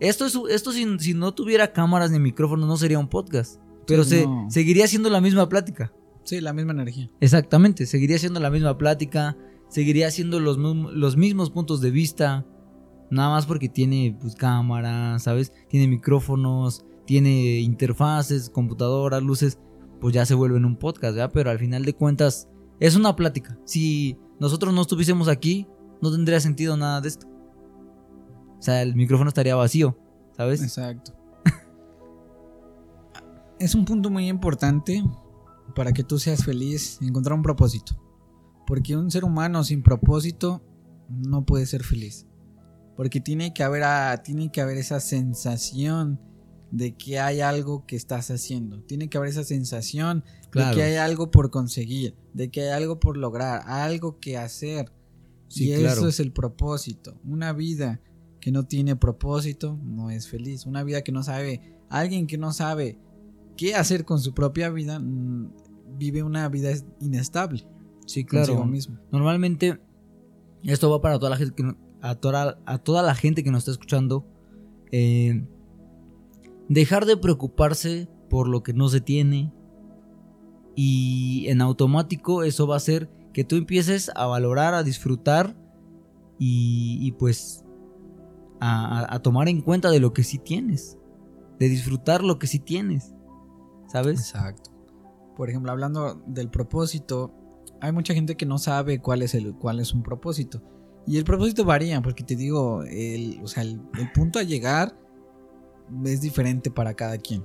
esto, 0.00 0.26
es, 0.26 0.38
esto 0.50 0.72
si, 0.72 1.14
no 1.14 1.34
tuviera 1.34 1.72
cámaras 1.72 2.10
ni 2.10 2.18
micrófonos 2.18 2.68
no 2.68 2.76
sería 2.76 2.98
un 2.98 3.08
podcast. 3.08 3.60
Pero 3.86 4.04
se, 4.04 4.26
seguiría 4.48 4.86
siendo 4.86 5.10
la 5.10 5.20
misma 5.20 5.48
plática. 5.48 5.92
Sí, 6.24 6.40
la 6.40 6.52
misma 6.52 6.72
energía. 6.72 7.10
Exactamente, 7.20 7.86
seguiría 7.86 8.18
siendo 8.18 8.40
la 8.40 8.50
misma 8.50 8.78
plática, 8.78 9.36
seguiría 9.68 10.10
siendo 10.10 10.40
los, 10.40 10.56
los 10.56 11.16
mismos 11.16 11.50
puntos 11.50 11.80
de 11.80 11.90
vista. 11.90 12.46
Nada 13.10 13.28
más 13.28 13.46
porque 13.46 13.68
tiene 13.68 14.16
pues, 14.20 14.34
cámaras, 14.34 15.22
¿sabes? 15.22 15.52
Tiene 15.68 15.86
micrófonos, 15.86 16.84
tiene 17.06 17.60
interfaces, 17.60 18.50
computadoras, 18.50 19.22
luces. 19.22 19.58
Pues 20.00 20.14
ya 20.14 20.26
se 20.26 20.34
vuelve 20.34 20.56
en 20.56 20.64
un 20.64 20.76
podcast, 20.76 21.16
¿ya? 21.16 21.28
Pero 21.28 21.50
al 21.50 21.58
final 21.58 21.84
de 21.84 21.94
cuentas, 21.94 22.48
es 22.80 22.96
una 22.96 23.14
plática. 23.16 23.58
Si 23.64 24.16
nosotros 24.40 24.74
no 24.74 24.82
estuviésemos 24.82 25.28
aquí, 25.28 25.66
no 26.00 26.10
tendría 26.10 26.40
sentido 26.40 26.76
nada 26.76 27.00
de 27.00 27.08
esto. 27.08 27.26
O 28.58 28.62
sea, 28.62 28.82
el 28.82 28.94
micrófono 28.94 29.28
estaría 29.28 29.54
vacío, 29.54 29.96
¿sabes? 30.36 30.62
Exacto. 30.62 31.14
Es 33.64 33.74
un 33.74 33.86
punto 33.86 34.10
muy 34.10 34.28
importante 34.28 35.02
para 35.74 35.92
que 35.92 36.04
tú 36.04 36.18
seas 36.18 36.44
feliz, 36.44 36.98
encontrar 37.00 37.34
un 37.34 37.42
propósito. 37.42 37.98
Porque 38.66 38.96
un 38.96 39.10
ser 39.10 39.24
humano 39.24 39.64
sin 39.64 39.82
propósito 39.82 40.62
no 41.08 41.44
puede 41.46 41.64
ser 41.66 41.82
feliz. 41.82 42.26
Porque 42.96 43.20
tiene 43.20 43.54
que 43.54 43.62
haber, 43.62 43.82
ah, 43.84 44.22
tiene 44.22 44.52
que 44.52 44.60
haber 44.60 44.76
esa 44.76 45.00
sensación 45.00 46.20
de 46.70 46.94
que 46.96 47.18
hay 47.18 47.40
algo 47.40 47.86
que 47.86 47.96
estás 47.96 48.30
haciendo. 48.30 48.82
Tiene 48.82 49.08
que 49.08 49.16
haber 49.16 49.30
esa 49.30 49.44
sensación 49.44 50.24
de 50.52 50.70
que 50.74 50.82
hay 50.82 50.96
algo 50.96 51.30
por 51.30 51.50
conseguir, 51.50 52.16
de 52.34 52.50
que 52.50 52.62
hay 52.62 52.68
algo 52.70 53.00
por 53.00 53.16
lograr, 53.16 53.62
algo 53.66 54.20
que 54.20 54.36
hacer. 54.36 54.92
y 55.50 55.72
eso 55.72 56.08
es 56.08 56.20
el 56.20 56.32
propósito. 56.32 57.18
Una 57.24 57.52
vida 57.52 58.00
que 58.40 58.52
no 58.52 58.64
tiene 58.64 58.94
propósito 58.94 59.78
no 59.82 60.10
es 60.10 60.28
feliz. 60.28 60.66
Una 60.66 60.82
vida 60.82 61.02
que 61.02 61.12
no 61.12 61.22
sabe, 61.22 61.78
alguien 61.88 62.26
que 62.26 62.36
no 62.38 62.52
sabe 62.52 62.98
qué 63.56 63.74
hacer 63.74 64.04
con 64.04 64.20
su 64.20 64.34
propia 64.34 64.70
vida, 64.70 64.98
mm, 64.98 65.52
vive 65.96 66.22
una 66.22 66.48
vida 66.48 66.70
inestable. 67.00 67.66
Sí, 68.06 68.24
claro. 68.24 68.64
Mismo. 68.64 68.98
Normalmente, 69.10 69.80
esto 70.62 70.90
va 70.90 71.00
para 71.00 71.18
toda 71.18 71.30
la 71.30 71.36
gente 71.36 71.54
que, 71.54 71.74
a, 72.00 72.14
toda, 72.14 72.58
a 72.66 72.78
toda 72.78 73.02
la 73.02 73.14
gente 73.14 73.42
que 73.42 73.50
nos 73.50 73.60
está 73.60 73.72
escuchando. 73.72 74.26
Eh, 74.92 75.44
dejar 76.68 77.06
de 77.06 77.16
preocuparse 77.16 78.08
por 78.28 78.48
lo 78.48 78.62
que 78.62 78.72
no 78.72 78.88
se 78.88 79.00
tiene. 79.00 79.52
Y 80.76 81.46
en 81.48 81.60
automático 81.60 82.42
eso 82.42 82.66
va 82.66 82.74
a 82.74 82.78
hacer 82.78 83.08
que 83.32 83.44
tú 83.44 83.56
empieces 83.56 84.10
a 84.16 84.26
valorar, 84.26 84.74
a 84.74 84.82
disfrutar 84.82 85.56
y, 86.38 86.98
y 87.00 87.12
pues 87.12 87.64
a, 88.60 89.18
tomar 89.20 89.48
en 89.48 89.60
cuenta 89.60 89.90
de 89.90 90.00
lo 90.00 90.12
que 90.12 90.22
sí 90.22 90.38
tienes, 90.38 90.98
de 91.58 91.68
disfrutar 91.68 92.22
lo 92.22 92.38
que 92.38 92.46
sí 92.46 92.58
tienes, 92.58 93.13
¿sabes? 93.86 94.20
Exacto. 94.20 94.70
Por 95.36 95.50
ejemplo, 95.50 95.72
hablando 95.72 96.22
del 96.26 96.48
propósito, 96.48 97.32
hay 97.80 97.92
mucha 97.92 98.14
gente 98.14 98.36
que 98.36 98.46
no 98.46 98.58
sabe 98.58 99.00
cuál 99.00 99.22
es, 99.22 99.34
el, 99.34 99.54
cuál 99.54 99.80
es 99.80 99.92
un 99.92 100.02
propósito. 100.02 100.62
Y 101.06 101.18
el 101.18 101.24
propósito 101.24 101.64
varía, 101.64 102.00
porque 102.00 102.24
te 102.24 102.36
digo, 102.36 102.82
el, 102.84 103.40
o 103.42 103.46
sea, 103.46 103.62
el, 103.62 103.80
punto 104.14 104.38
a 104.38 104.42
llegar 104.42 104.96
es 106.04 106.20
diferente 106.20 106.70
para 106.70 106.94
cada 106.94 107.18
quien. 107.18 107.44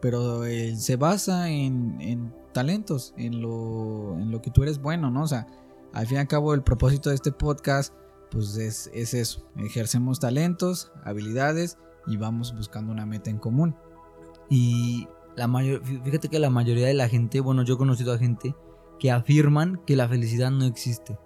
Pero 0.00 0.42
se 0.76 0.96
basa 0.96 1.50
en, 1.50 2.32
talentos, 2.52 3.14
en 3.16 3.42
lo, 3.42 4.18
en 4.18 4.30
lo 4.30 4.40
que 4.40 4.50
tú 4.50 4.62
eres 4.62 4.80
bueno, 4.80 5.10
¿no? 5.10 5.22
O 5.22 5.28
sea, 5.28 5.46
al 5.92 6.06
fin 6.06 6.16
y 6.16 6.20
al 6.20 6.28
cabo 6.28 6.54
el 6.54 6.62
propósito 6.62 7.10
de 7.10 7.16
este 7.16 7.32
podcast 7.32 7.94
pues 8.30 8.56
es, 8.56 8.90
eso, 8.94 9.46
ejercemos 9.56 10.20
talentos, 10.20 10.92
habilidades 11.04 11.78
y 12.06 12.16
vamos 12.16 12.54
buscando 12.54 12.92
una 12.92 13.06
meta 13.06 13.30
en 13.30 13.38
común. 13.38 13.76
Y 14.48 15.08
la 15.40 15.48
mayor, 15.48 15.82
fíjate 15.82 16.28
que 16.28 16.38
la 16.38 16.50
mayoría 16.50 16.86
de 16.86 16.92
la 16.92 17.08
gente, 17.08 17.40
bueno, 17.40 17.62
yo 17.62 17.74
he 17.74 17.78
conocido 17.78 18.12
a 18.12 18.18
gente 18.18 18.54
que 18.98 19.10
afirman 19.10 19.80
que 19.86 19.96
la 19.96 20.06
felicidad 20.06 20.50
no 20.50 20.66
existe. 20.66 21.18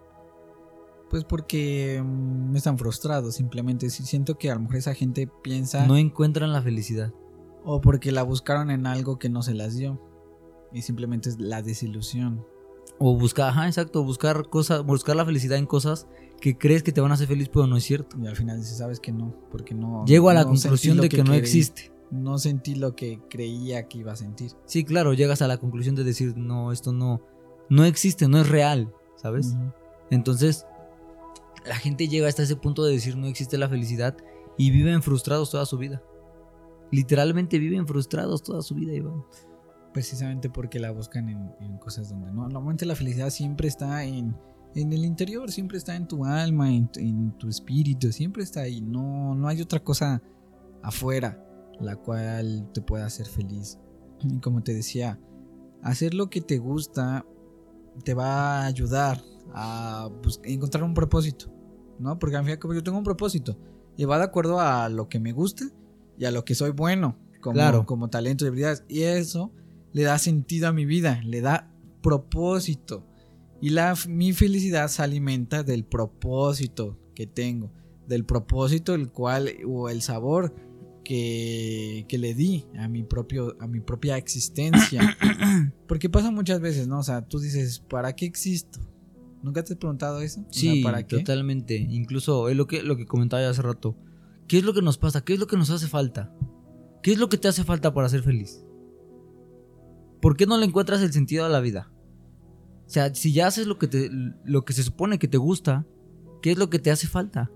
Pues 1.10 1.24
porque 1.24 2.00
mm, 2.00 2.54
están 2.54 2.78
frustrados, 2.78 3.34
simplemente. 3.34 3.90
Siento 3.90 4.38
que 4.38 4.52
a 4.52 4.54
lo 4.54 4.60
mejor 4.60 4.76
esa 4.76 4.94
gente 4.94 5.28
piensa... 5.42 5.84
No 5.88 5.96
encuentran 5.96 6.52
la 6.52 6.62
felicidad. 6.62 7.12
O 7.64 7.80
porque 7.80 8.12
la 8.12 8.22
buscaron 8.22 8.70
en 8.70 8.86
algo 8.86 9.18
que 9.18 9.28
no 9.28 9.42
se 9.42 9.52
las 9.52 9.74
dio. 9.74 10.00
Y 10.72 10.82
simplemente 10.82 11.30
es 11.30 11.40
la 11.40 11.60
desilusión. 11.60 12.46
O 13.00 13.18
buscar, 13.18 13.48
ajá, 13.48 13.66
exacto, 13.66 14.04
buscar 14.04 14.48
cosas, 14.48 14.84
buscar 14.84 15.16
la 15.16 15.24
felicidad 15.24 15.58
en 15.58 15.66
cosas 15.66 16.06
que 16.40 16.56
crees 16.56 16.84
que 16.84 16.92
te 16.92 17.00
van 17.00 17.10
a 17.10 17.14
hacer 17.14 17.26
feliz, 17.26 17.48
pero 17.52 17.66
no 17.66 17.76
es 17.76 17.82
cierto. 17.82 18.16
Y 18.22 18.28
al 18.28 18.36
final 18.36 18.58
dices, 18.60 18.78
sabes 18.78 19.00
que 19.00 19.10
no, 19.10 19.34
porque 19.50 19.74
no. 19.74 20.04
Llego 20.04 20.30
a 20.30 20.34
la 20.34 20.44
conclusión 20.44 21.00
de 21.00 21.08
que, 21.08 21.24
no 21.24 21.34
existe. 21.34 21.90
No 22.14 22.38
sentí 22.38 22.76
lo 22.76 22.94
que 22.94 23.20
creía 23.28 23.88
que 23.88 23.98
iba 23.98 24.12
a 24.12 24.16
sentir. 24.16 24.52
Sí, 24.66 24.84
claro, 24.84 25.14
llegas 25.14 25.42
a 25.42 25.48
la 25.48 25.58
conclusión 25.58 25.96
de 25.96 26.04
decir, 26.04 26.36
no, 26.36 26.70
esto 26.70 26.92
no, 26.92 27.20
no 27.68 27.84
existe, 27.84 28.28
no 28.28 28.38
es 28.38 28.48
real, 28.48 28.94
¿sabes? 29.16 29.56
Entonces, 30.10 30.64
la 31.66 31.74
gente 31.74 32.06
llega 32.06 32.28
hasta 32.28 32.44
ese 32.44 32.56
punto 32.56 32.84
de 32.84 32.92
decir 32.92 33.16
no 33.16 33.26
existe 33.26 33.58
la 33.58 33.68
felicidad 33.68 34.16
y 34.56 34.70
viven 34.70 35.02
frustrados 35.02 35.50
toda 35.50 35.66
su 35.66 35.76
vida. 35.76 36.02
Literalmente 36.92 37.58
viven 37.58 37.86
frustrados 37.86 38.42
toda 38.44 38.62
su 38.62 38.74
vida, 38.74 38.92
Iván. 38.92 39.24
precisamente 39.92 40.50
porque 40.50 40.78
la 40.78 40.92
buscan 40.92 41.28
en, 41.28 41.78
cosas 41.78 42.10
donde 42.10 42.30
no. 42.30 42.42
Normalmente 42.42 42.86
la 42.86 42.94
felicidad 42.94 43.30
siempre 43.30 43.66
está 43.66 44.04
en, 44.04 44.36
en 44.76 44.92
el 44.92 45.04
interior, 45.04 45.50
siempre 45.50 45.78
está 45.78 45.96
en 45.96 46.06
tu 46.06 46.24
alma, 46.24 46.70
en, 46.70 46.88
en, 46.96 47.32
tu 47.38 47.48
espíritu, 47.48 48.12
siempre 48.12 48.44
está 48.44 48.60
ahí. 48.60 48.80
No, 48.80 49.34
no 49.34 49.48
hay 49.48 49.60
otra 49.60 49.80
cosa 49.80 50.22
afuera 50.82 51.40
la 51.80 51.96
cual 51.96 52.70
te 52.72 52.80
pueda 52.80 53.06
hacer 53.06 53.26
feliz. 53.26 53.78
Y 54.22 54.38
como 54.40 54.62
te 54.62 54.74
decía, 54.74 55.20
hacer 55.82 56.14
lo 56.14 56.30
que 56.30 56.40
te 56.40 56.58
gusta 56.58 57.26
te 58.04 58.14
va 58.14 58.62
a 58.62 58.66
ayudar 58.66 59.22
a 59.52 60.10
encontrar 60.42 60.84
un 60.84 60.94
propósito, 60.94 61.52
¿no? 61.98 62.18
Porque 62.18 62.36
al 62.36 62.44
fin 62.44 62.58
yo 62.60 62.82
tengo 62.82 62.98
un 62.98 63.04
propósito 63.04 63.56
y 63.96 64.04
va 64.04 64.18
de 64.18 64.24
acuerdo 64.24 64.60
a 64.60 64.88
lo 64.88 65.08
que 65.08 65.20
me 65.20 65.32
gusta 65.32 65.66
y 66.18 66.24
a 66.24 66.30
lo 66.30 66.44
que 66.44 66.54
soy 66.54 66.70
bueno 66.70 67.16
como, 67.40 67.86
como 67.86 68.08
talento 68.08 68.44
y 68.44 68.48
habilidades. 68.48 68.84
Y 68.88 69.02
eso 69.02 69.52
le 69.92 70.02
da 70.02 70.18
sentido 70.18 70.68
a 70.68 70.72
mi 70.72 70.86
vida, 70.86 71.20
le 71.24 71.40
da 71.40 71.70
propósito. 72.02 73.06
Y 73.60 73.70
la, 73.70 73.94
mi 74.08 74.32
felicidad 74.32 74.88
se 74.88 75.02
alimenta 75.02 75.62
del 75.62 75.84
propósito 75.84 76.98
que 77.14 77.26
tengo, 77.26 77.70
del 78.06 78.24
propósito 78.24 78.94
el 78.94 79.10
cual 79.10 79.50
o 79.66 79.88
el 79.88 80.02
sabor 80.02 80.54
que, 81.04 82.06
que, 82.08 82.18
le 82.18 82.34
di 82.34 82.64
a 82.78 82.88
mi 82.88 83.02
propio 83.02 83.56
a 83.60 83.66
mi 83.66 83.80
propia 83.80 84.16
existencia. 84.16 85.16
Porque 85.86 86.08
pasa 86.08 86.30
muchas 86.30 86.60
veces, 86.60 86.88
¿no? 86.88 86.98
O 86.98 87.02
sea, 87.02 87.22
tú 87.22 87.38
dices, 87.38 87.80
¿para 87.80 88.14
qué 88.14 88.26
existo? 88.26 88.80
¿Nunca 89.42 89.62
te 89.62 89.74
has 89.74 89.78
preguntado 89.78 90.20
eso? 90.20 90.44
Sí, 90.50 90.82
¿para 90.82 91.06
qué? 91.06 91.18
totalmente. 91.18 91.76
Incluso 91.76 92.48
es 92.48 92.56
lo 92.56 92.66
que, 92.66 92.82
lo 92.82 92.96
que 92.96 93.04
comentaba 93.04 93.46
hace 93.46 93.60
rato. 93.60 93.94
¿Qué 94.48 94.58
es 94.58 94.64
lo 94.64 94.72
que 94.72 94.82
nos 94.82 94.98
pasa? 94.98 95.22
¿Qué 95.22 95.34
es 95.34 95.38
lo 95.38 95.46
que 95.46 95.56
nos 95.56 95.70
hace 95.70 95.86
falta? 95.86 96.34
¿Qué 97.02 97.12
es 97.12 97.18
lo 97.18 97.28
que 97.28 97.36
te 97.36 97.48
hace 97.48 97.62
falta 97.62 97.92
para 97.92 98.08
ser 98.08 98.22
feliz? 98.22 98.64
¿Por 100.22 100.36
qué 100.36 100.46
no 100.46 100.56
le 100.56 100.64
encuentras 100.64 101.02
el 101.02 101.12
sentido 101.12 101.44
a 101.44 101.50
la 101.50 101.60
vida? 101.60 101.92
O 102.86 102.88
sea, 102.88 103.14
si 103.14 103.32
ya 103.32 103.46
haces 103.46 103.66
lo 103.66 103.78
que, 103.78 103.88
te, 103.88 104.10
lo 104.10 104.64
que 104.64 104.72
se 104.72 104.82
supone 104.82 105.18
que 105.18 105.28
te 105.28 105.36
gusta, 105.36 105.86
¿qué 106.40 106.52
es 106.52 106.58
lo 106.58 106.70
que 106.70 106.78
te 106.78 106.90
hace 106.90 107.06
falta? 107.06 107.50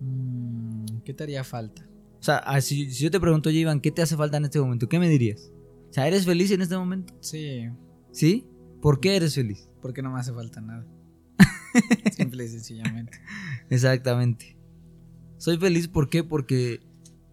Mm, 0.00 0.98
¿Qué 1.04 1.14
te 1.14 1.24
haría 1.24 1.44
falta? 1.44 1.83
O 2.24 2.26
sea, 2.26 2.38
ah, 2.38 2.58
si, 2.62 2.88
yo 2.88 3.10
te 3.10 3.20
pregunto, 3.20 3.50
Iván, 3.50 3.82
¿qué 3.82 3.90
te 3.90 4.00
hace 4.00 4.16
falta 4.16 4.38
en 4.38 4.46
este 4.46 4.58
momento? 4.58 4.88
¿Qué 4.88 4.98
me 4.98 5.10
dirías? 5.10 5.52
O 5.90 5.92
sea, 5.92 6.08
¿eres 6.08 6.24
feliz 6.24 6.50
en 6.52 6.62
este 6.62 6.74
momento? 6.74 7.12
Sí. 7.20 7.68
¿Sí? 8.12 8.48
¿Por 8.80 8.98
qué 8.98 9.16
eres 9.16 9.34
feliz? 9.34 9.68
Porque 9.82 10.00
no 10.00 10.10
me 10.10 10.20
hace 10.20 10.32
falta 10.32 10.62
nada. 10.62 10.86
Simple 12.16 12.46
y 12.46 12.48
sencillamente. 12.48 13.20
Exactamente. 13.68 14.56
Soy 15.36 15.58
feliz, 15.58 15.86
¿por 15.86 16.08
qué? 16.08 16.24
Porque 16.24 16.80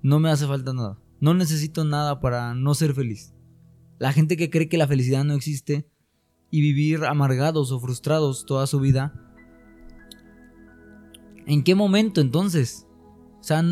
no 0.02 0.20
me 0.20 0.30
hace 0.30 0.46
falta 0.46 0.74
nada. 0.74 1.00
No 1.22 1.34
necesito 1.36 1.86
nada 1.86 2.20
para 2.20 2.54
no 2.54 2.76
ser 2.76 2.94
feliz. 2.94 3.34
La 3.98 4.12
gente 4.12 4.36
que 4.36 4.50
cree 4.50 4.68
que 4.68 4.78
la 4.78 4.90
felicidad 4.90 5.24
no 5.24 5.36
existe 5.36 5.88
y 6.50 6.60
vivir 6.60 7.06
amargados 7.06 7.72
o 7.72 7.80
frustrados 7.80 8.46
toda 8.46 8.68
su 8.68 8.82
vida. 8.82 9.14
¿En 11.46 11.64
qué 11.64 11.76
momento 11.76 12.20
entonces? 12.20 12.86
O 13.40 13.44
sea, 13.44 13.64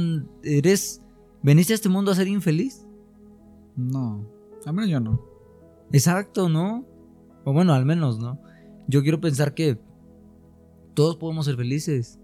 ¿eres. 0.43 1.01
¿Veniste 1.41 1.73
a 1.73 1.75
este 1.75 1.89
mundo 1.89 2.11
a 2.11 2.15
ser 2.15 2.27
infeliz? 2.27 2.85
No, 3.75 4.25
al 4.65 4.73
menos 4.73 4.89
yo 4.89 4.99
no. 4.99 5.21
Exacto, 5.91 6.49
¿no? 6.49 6.85
O 7.45 7.53
bueno, 7.53 7.73
al 7.73 7.85
menos, 7.85 8.19
¿no? 8.19 8.39
Yo 8.87 9.01
quiero 9.01 9.21
pensar 9.21 9.53
que 9.53 9.79
todos 10.93 11.15
podemos 11.15 11.45
ser 11.45 11.55
felices. 11.55 12.19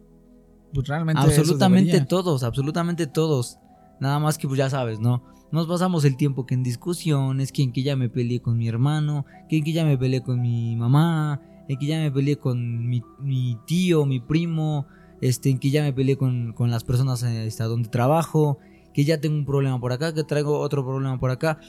Pues 0.73 0.87
realmente. 0.87 1.21
Absolutamente 1.21 2.01
todos, 2.01 2.43
absolutamente 2.43 3.07
todos. 3.07 3.57
Nada 3.99 4.19
más 4.19 4.37
que 4.37 4.47
pues 4.47 4.57
ya 4.57 4.69
sabes, 4.69 4.99
¿no? 4.99 5.23
Nos 5.51 5.67
pasamos 5.67 6.03
el 6.03 6.17
tiempo 6.17 6.45
que 6.45 6.53
en 6.53 6.63
discusiones, 6.63 7.51
que 7.51 7.63
en 7.63 7.71
que 7.71 7.83
ya 7.83 7.95
me 7.95 8.09
peleé 8.09 8.41
con 8.41 8.57
mi 8.57 8.67
hermano, 8.67 9.25
que 9.47 9.57
en 9.57 9.63
que 9.63 9.71
ya 9.71 9.85
me 9.85 9.97
peleé 9.97 10.21
con 10.21 10.41
mi 10.41 10.75
mamá, 10.75 11.41
en 11.69 11.77
que 11.77 11.85
ya 11.85 11.99
me 11.99 12.11
peleé 12.11 12.37
con 12.37 12.89
mi, 12.89 13.57
tío, 13.65 14.05
mi 14.05 14.19
primo, 14.19 14.87
este, 15.21 15.49
en 15.49 15.59
que 15.59 15.69
ya 15.69 15.83
me 15.83 15.93
peleé 15.93 16.17
con, 16.17 16.53
las 16.59 16.83
personas 16.83 17.23
este, 17.23 17.63
donde 17.63 17.89
trabajo, 17.89 18.59
que 18.95 19.05
ya 19.05 19.21
tengo 19.21 19.35
un 19.35 19.45
problema 19.45 19.79
por 19.79 19.93
acá, 19.93 20.11
que 20.11 20.23
traigo 20.23 20.57
otro 20.57 20.83
problema 20.83 21.19
por 21.19 21.29
acá. 21.29 21.59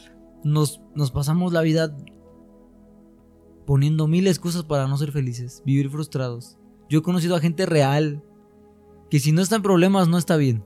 Nos, 0.42 0.80
nos 0.94 1.10
pasamos 1.10 1.52
la 1.52 1.60
vida 1.60 1.94
poniendo 3.66 4.06
mil 4.06 4.26
excusas 4.26 4.62
para 4.62 4.86
no 4.86 4.96
ser 4.96 5.12
felices, 5.12 5.62
vivir 5.66 5.90
frustrados. 5.90 6.56
Yo 6.88 7.00
he 7.00 7.02
conocido 7.02 7.36
a 7.36 7.40
gente 7.40 7.66
real 7.66 8.22
que 9.10 9.20
si 9.20 9.32
no 9.32 9.42
está 9.42 9.56
en 9.56 9.62
problemas 9.62 10.08
no 10.08 10.16
está 10.16 10.36
bien 10.38 10.64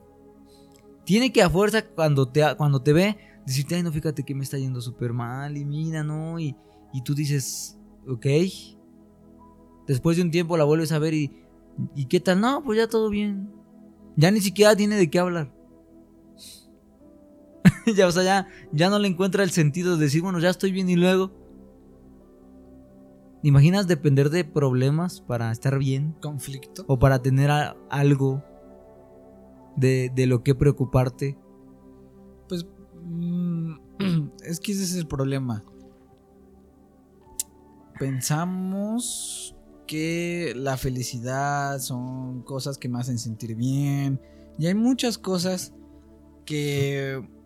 tiene 1.03 1.31
que 1.31 1.41
a 1.41 1.49
fuerza 1.49 1.83
cuando 1.83 2.27
te, 2.27 2.41
cuando 2.55 2.81
te 2.81 2.93
ve 2.93 3.17
decirte, 3.45 3.75
ay, 3.75 3.83
no, 3.83 3.91
fíjate 3.91 4.23
que 4.23 4.35
me 4.35 4.43
está 4.43 4.57
yendo 4.57 4.81
súper 4.81 5.13
mal 5.13 5.57
y 5.57 5.65
mira, 5.65 6.03
¿no? 6.03 6.39
Y, 6.39 6.55
y 6.93 7.01
tú 7.01 7.15
dices, 7.15 7.77
ok. 8.07 8.25
Después 9.87 10.17
de 10.17 10.23
un 10.23 10.31
tiempo 10.31 10.57
la 10.57 10.63
vuelves 10.63 10.91
a 10.91 10.99
ver 10.99 11.13
y, 11.13 11.31
¿y 11.95 12.05
qué 12.05 12.19
tal? 12.19 12.39
No, 12.39 12.63
pues 12.63 12.77
ya 12.77 12.87
todo 12.87 13.09
bien. 13.09 13.51
Ya 14.15 14.31
ni 14.31 14.41
siquiera 14.41 14.75
tiene 14.75 14.95
de 14.95 15.09
qué 15.09 15.19
hablar. 15.19 15.53
ya, 17.95 18.07
o 18.07 18.11
sea, 18.11 18.23
ya, 18.23 18.47
ya 18.71 18.89
no 18.89 18.99
le 18.99 19.07
encuentra 19.07 19.43
el 19.43 19.51
sentido 19.51 19.97
de 19.97 20.05
decir, 20.05 20.21
bueno, 20.21 20.39
ya 20.39 20.49
estoy 20.49 20.71
bien 20.71 20.89
y 20.89 20.95
luego. 20.95 21.31
imaginas 23.43 23.87
depender 23.87 24.29
de 24.29 24.43
problemas 24.43 25.21
para 25.21 25.51
estar 25.51 25.77
bien? 25.79 26.13
Conflicto. 26.21 26.83
O 26.87 26.99
para 26.99 27.21
tener 27.21 27.51
algo 27.89 28.43
de, 29.75 30.25
lo 30.27 30.43
que 30.43 30.55
preocuparte? 30.55 31.37
Pues 32.47 32.65
mm, 33.03 33.73
es 34.43 34.59
que 34.59 34.71
ese 34.71 34.83
es 34.83 34.95
el 34.95 35.07
problema. 35.07 35.63
Pensamos 37.99 39.55
que 39.85 40.53
la 40.55 40.77
felicidad 40.77 41.79
son 41.79 42.41
cosas 42.43 42.77
que 42.77 42.89
me 42.89 42.99
hacen 42.99 43.19
sentir 43.19 43.55
bien. 43.55 44.19
Y 44.57 44.67
hay 44.67 44.75
muchas 44.75 45.17
cosas 45.17 45.73
que 46.45 47.21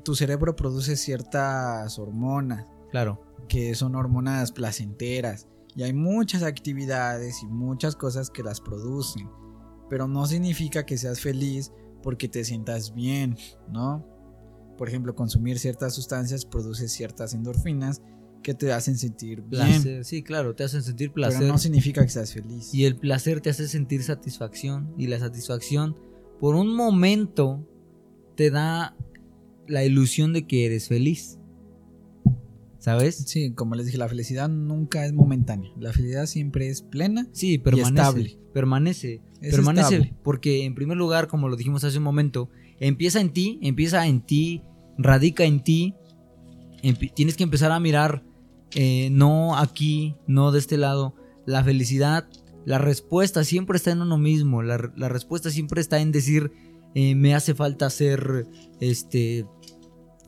tu 0.00 0.14
cerebro 0.14 0.56
produce 0.56 0.96
ciertas 0.96 1.98
hormonas. 1.98 2.66
Claro. 2.90 3.20
Que 3.48 3.74
son 3.74 3.94
hormonas 3.94 4.52
placenteras. 4.52 5.46
Y 5.76 5.82
hay 5.84 5.92
muchas 5.92 6.42
actividades 6.42 7.42
y 7.42 7.46
muchas 7.46 7.94
cosas 7.94 8.30
que 8.30 8.42
las 8.42 8.60
producen 8.60 9.28
pero 9.90 10.06
no 10.06 10.24
significa 10.26 10.86
que 10.86 10.96
seas 10.96 11.20
feliz 11.20 11.72
porque 12.02 12.28
te 12.28 12.44
sientas 12.44 12.94
bien, 12.94 13.36
¿no? 13.70 14.06
Por 14.78 14.88
ejemplo, 14.88 15.14
consumir 15.14 15.58
ciertas 15.58 15.94
sustancias 15.94 16.46
produce 16.46 16.88
ciertas 16.88 17.34
endorfinas 17.34 18.00
que 18.42 18.54
te 18.54 18.72
hacen 18.72 18.96
sentir 18.96 19.42
bien. 19.42 20.02
Sí, 20.04 20.22
claro, 20.22 20.54
te 20.54 20.64
hacen 20.64 20.82
sentir 20.82 21.12
placer. 21.12 21.40
Pero 21.40 21.52
no 21.52 21.58
significa 21.58 22.02
que 22.02 22.08
seas 22.08 22.32
feliz. 22.32 22.72
Y 22.72 22.86
el 22.86 22.96
placer 22.96 23.42
te 23.42 23.50
hace 23.50 23.68
sentir 23.68 24.02
satisfacción 24.02 24.94
y 24.96 25.08
la 25.08 25.18
satisfacción 25.18 25.96
por 26.38 26.54
un 26.54 26.74
momento 26.74 27.66
te 28.36 28.50
da 28.50 28.96
la 29.70 29.84
ilusión 29.84 30.32
de 30.32 30.46
que 30.46 30.66
eres 30.66 30.88
feliz. 30.88 31.38
¿Sabes? 32.78 33.16
Sí, 33.26 33.52
como 33.52 33.74
les 33.74 33.86
dije, 33.86 33.98
la 33.98 34.08
felicidad 34.08 34.48
nunca 34.48 35.04
es 35.04 35.12
momentánea. 35.12 35.70
La 35.78 35.92
felicidad 35.92 36.24
siempre 36.24 36.68
es 36.68 36.80
plena 36.80 37.28
sí, 37.32 37.58
permanece, 37.58 37.90
y 37.90 37.94
estable. 37.94 38.38
Permanece. 38.54 39.20
permanece 39.40 40.14
porque 40.22 40.64
en 40.64 40.74
primer 40.74 40.96
lugar, 40.96 41.28
como 41.28 41.48
lo 41.48 41.56
dijimos 41.56 41.84
hace 41.84 41.98
un 41.98 42.04
momento, 42.04 42.48
empieza 42.80 43.20
en 43.20 43.34
ti, 43.34 43.58
empieza 43.60 44.06
en 44.06 44.22
ti, 44.22 44.62
radica 44.96 45.44
en 45.44 45.62
ti. 45.62 45.94
tienes 47.14 47.36
que 47.36 47.42
empezar 47.42 47.70
a 47.70 47.80
mirar 47.80 48.24
eh, 48.74 49.08
no 49.10 49.56
aquí, 49.58 50.16
no 50.26 50.52
de 50.52 50.58
este 50.58 50.78
lado. 50.78 51.14
La 51.46 51.64
felicidad, 51.64 52.28
la 52.64 52.78
respuesta 52.78 53.44
siempre 53.44 53.76
está 53.76 53.90
en 53.90 54.02
uno 54.02 54.18
mismo. 54.18 54.62
La, 54.62 54.78
respuesta 54.78 55.50
siempre 55.50 55.80
está 55.80 56.00
en 56.00 56.12
decir, 56.12 56.52
eh, 56.94 57.14
me 57.14 57.34
hace 57.34 57.54
falta 57.54 57.90
ser, 57.90 58.46
este, 58.80 59.46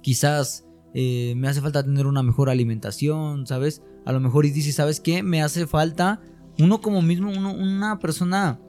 quizás 0.02 0.66
eh, 0.94 1.34
me 1.36 1.48
hace 1.48 1.60
falta 1.60 1.82
tener 1.82 2.06
una 2.06 2.22
mejor 2.22 2.50
alimentación, 2.50 3.46
¿sabes? 3.46 3.82
A 4.04 4.12
lo 4.12 4.20
mejor 4.20 4.44
y 4.44 4.50
dices, 4.50 4.74
¿sabes 4.74 5.00
qué? 5.00 5.22
Me 5.22 5.42
hace 5.42 5.66
falta, 5.66 6.20
uno 6.58 6.80
como 6.80 7.00
mismo, 7.02 7.30
una 7.30 7.98
persona 7.98 8.60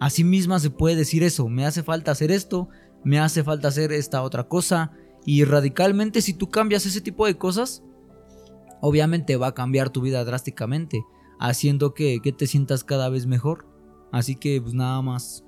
a 0.00 0.10
sí 0.10 0.24
misma 0.24 0.58
se 0.58 0.70
puede 0.70 0.96
decir 0.96 1.22
eso, 1.22 1.48
me 1.48 1.64
hace 1.64 1.82
falta 1.82 2.10
hacer 2.10 2.30
esto, 2.30 2.68
me 3.04 3.20
hace 3.20 3.44
falta 3.44 3.68
hacer 3.68 3.92
esta 3.92 4.22
otra 4.22 4.48
cosa, 4.48 4.92
y 5.24 5.44
radicalmente 5.44 6.20
si 6.20 6.34
tú 6.34 6.50
cambias 6.50 6.86
ese 6.86 7.00
tipo 7.00 7.26
de 7.26 7.36
cosas, 7.36 7.82
obviamente 8.80 9.36
va 9.36 9.48
a 9.48 9.54
cambiar 9.54 9.90
tu 9.90 10.00
vida 10.00 10.24
drásticamente, 10.24 11.04
haciendo 11.38 11.94
que, 11.94 12.20
que 12.22 12.32
te 12.32 12.46
sientas 12.46 12.84
cada 12.84 13.08
vez 13.08 13.26
mejor. 13.26 13.66
Así 14.12 14.36
que 14.36 14.60
pues 14.60 14.74
nada 14.74 15.00
más 15.02 15.43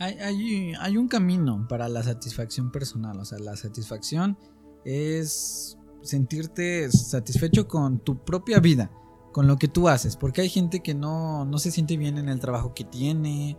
hay, 0.00 0.96
un 0.96 1.08
camino 1.08 1.66
para 1.68 1.88
la 1.88 2.02
satisfacción 2.02 2.72
personal. 2.72 3.18
O 3.20 3.24
sea, 3.24 3.38
la 3.38 3.56
satisfacción 3.56 4.36
es 4.84 5.78
sentirte 6.02 6.90
satisfecho 6.90 7.68
con 7.68 7.98
tu 7.98 8.24
propia 8.24 8.60
vida, 8.60 8.90
con 9.32 9.46
lo 9.46 9.56
que 9.56 9.68
tú 9.68 9.88
haces. 9.88 10.16
Porque 10.16 10.40
hay 10.40 10.48
gente 10.48 10.80
que 10.80 10.94
no, 10.94 11.44
no 11.44 11.58
se 11.58 11.70
siente 11.70 11.96
bien 11.96 12.16
en 12.16 12.28
el 12.28 12.40
trabajo 12.40 12.72
que 12.74 12.84
tiene, 12.84 13.58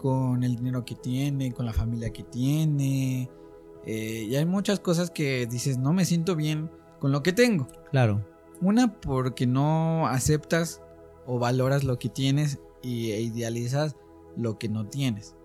con 0.00 0.42
el 0.42 0.56
dinero 0.56 0.84
que 0.84 0.94
tiene, 0.94 1.52
con 1.52 1.66
la 1.66 1.72
familia 1.72 2.10
que 2.12 2.24
tiene, 2.24 3.30
Eh, 3.86 4.28
y 4.30 4.36
hay 4.36 4.46
muchas 4.46 4.80
cosas 4.80 5.10
que 5.10 5.46
dices, 5.46 5.76
no 5.76 5.92
me 5.92 6.06
siento 6.06 6.36
bien 6.36 6.70
con 7.00 7.12
lo 7.12 7.22
que 7.22 7.34
tengo. 7.34 7.68
Claro. 7.90 8.26
Una 8.62 8.98
porque 8.98 9.46
no 9.46 10.06
aceptas 10.06 10.80
o 11.26 11.38
valoras 11.38 11.84
lo 11.84 11.98
que 11.98 12.08
tienes 12.08 12.60
y 12.80 13.10
e 13.10 13.20
idealizas 13.20 13.94
lo 14.38 14.58
que 14.58 14.70
no 14.70 14.86
tienes. 14.86 15.36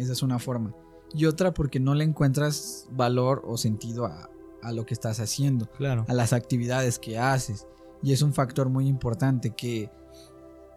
Esa 0.00 0.12
es 0.12 0.22
una 0.22 0.38
forma. 0.38 0.74
Y 1.14 1.26
otra 1.26 1.52
porque 1.52 1.80
no 1.80 1.94
le 1.94 2.04
encuentras 2.04 2.86
valor 2.90 3.42
o 3.46 3.56
sentido 3.56 4.06
a, 4.06 4.30
a 4.62 4.72
lo 4.72 4.86
que 4.86 4.94
estás 4.94 5.20
haciendo, 5.20 5.66
Claro. 5.76 6.04
a 6.08 6.14
las 6.14 6.32
actividades 6.32 6.98
que 6.98 7.18
haces. 7.18 7.66
Y 8.02 8.12
es 8.12 8.22
un 8.22 8.32
factor 8.32 8.68
muy 8.68 8.86
importante 8.88 9.50
que 9.50 9.90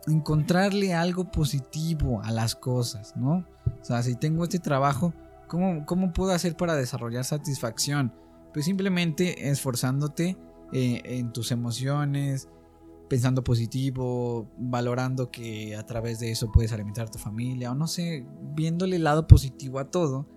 encontrarle 0.07 0.93
algo 0.93 1.31
positivo 1.31 2.21
a 2.23 2.31
las 2.31 2.55
cosas, 2.55 3.15
¿no? 3.15 3.45
O 3.81 3.85
sea, 3.85 4.03
si 4.03 4.15
tengo 4.15 4.43
este 4.43 4.59
trabajo, 4.59 5.13
¿cómo, 5.47 5.85
cómo 5.85 6.11
puedo 6.11 6.31
hacer 6.31 6.55
para 6.55 6.75
desarrollar 6.75 7.23
satisfacción? 7.23 8.13
Pues 8.53 8.65
simplemente 8.65 9.49
esforzándote 9.49 10.37
eh, 10.73 11.01
en 11.05 11.31
tus 11.31 11.51
emociones, 11.51 12.49
pensando 13.13 13.43
positivo, 13.43 14.49
valorando 14.57 15.29
que 15.29 15.75
a 15.75 15.85
través 15.85 16.19
de 16.19 16.31
eso 16.31 16.51
puedes 16.51 16.73
alimentar 16.73 17.05
a 17.05 17.11
tu 17.11 17.19
familia, 17.19 17.71
o 17.71 17.75
no 17.75 17.85
sé, 17.85 18.25
viéndole 18.55 18.95
el 18.95 19.03
lado 19.03 19.27
positivo 19.27 19.77
a 19.77 19.91
todo, 19.91 20.27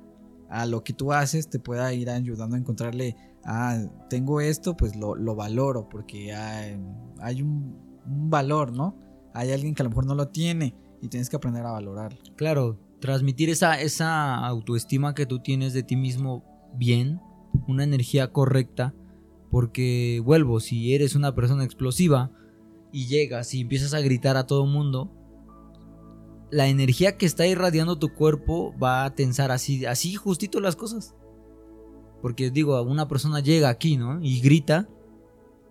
a 0.50 0.66
lo 0.66 0.84
que 0.84 0.92
tú 0.92 1.10
haces, 1.14 1.48
te 1.48 1.58
pueda 1.58 1.94
ir 1.94 2.10
ayudando 2.10 2.54
a 2.54 2.58
encontrarle, 2.58 3.16
ah, 3.46 3.82
tengo 4.10 4.42
esto, 4.42 4.76
pues 4.76 4.94
lo, 4.94 5.14
lo 5.14 5.34
valoro, 5.34 5.88
porque 5.88 6.34
hay, 6.34 6.78
hay 7.18 7.40
un, 7.40 7.78
un 8.06 8.28
valor, 8.28 8.74
¿no? 8.74 8.94
Hay 9.32 9.52
alguien 9.52 9.74
que 9.74 9.80
a 9.80 9.84
lo 9.84 9.88
mejor 9.88 10.04
no 10.04 10.14
lo 10.14 10.28
tiene 10.28 10.74
y 11.00 11.08
tienes 11.08 11.30
que 11.30 11.36
aprender 11.36 11.64
a 11.64 11.70
valorarlo. 11.70 12.18
Claro, 12.36 12.78
transmitir 13.00 13.48
esa, 13.48 13.80
esa 13.80 14.34
autoestima 14.34 15.14
que 15.14 15.24
tú 15.24 15.38
tienes 15.38 15.72
de 15.72 15.82
ti 15.82 15.96
mismo 15.96 16.44
bien, 16.74 17.22
una 17.68 17.84
energía 17.84 18.34
correcta, 18.34 18.92
porque 19.50 20.20
vuelvo, 20.22 20.60
si 20.60 20.94
eres 20.94 21.14
una 21.14 21.34
persona 21.34 21.64
explosiva 21.64 22.32
y 22.96 23.06
llegas 23.06 23.52
y 23.54 23.60
empiezas 23.60 23.92
a 23.94 24.00
gritar 24.00 24.36
a 24.36 24.46
todo 24.46 24.64
mundo, 24.66 25.10
la 26.50 26.68
energía 26.68 27.16
que 27.16 27.26
está 27.26 27.46
irradiando 27.46 27.98
tu 27.98 28.14
cuerpo 28.14 28.74
va 28.82 29.04
a 29.04 29.14
tensar 29.14 29.50
así, 29.50 29.84
así 29.84 30.14
justito 30.14 30.60
las 30.60 30.76
cosas. 30.76 31.14
Porque 32.22 32.50
digo, 32.50 32.80
una 32.82 33.08
persona 33.08 33.40
llega 33.40 33.68
aquí, 33.68 33.96
¿no? 33.96 34.20
Y 34.22 34.40
grita, 34.40 34.88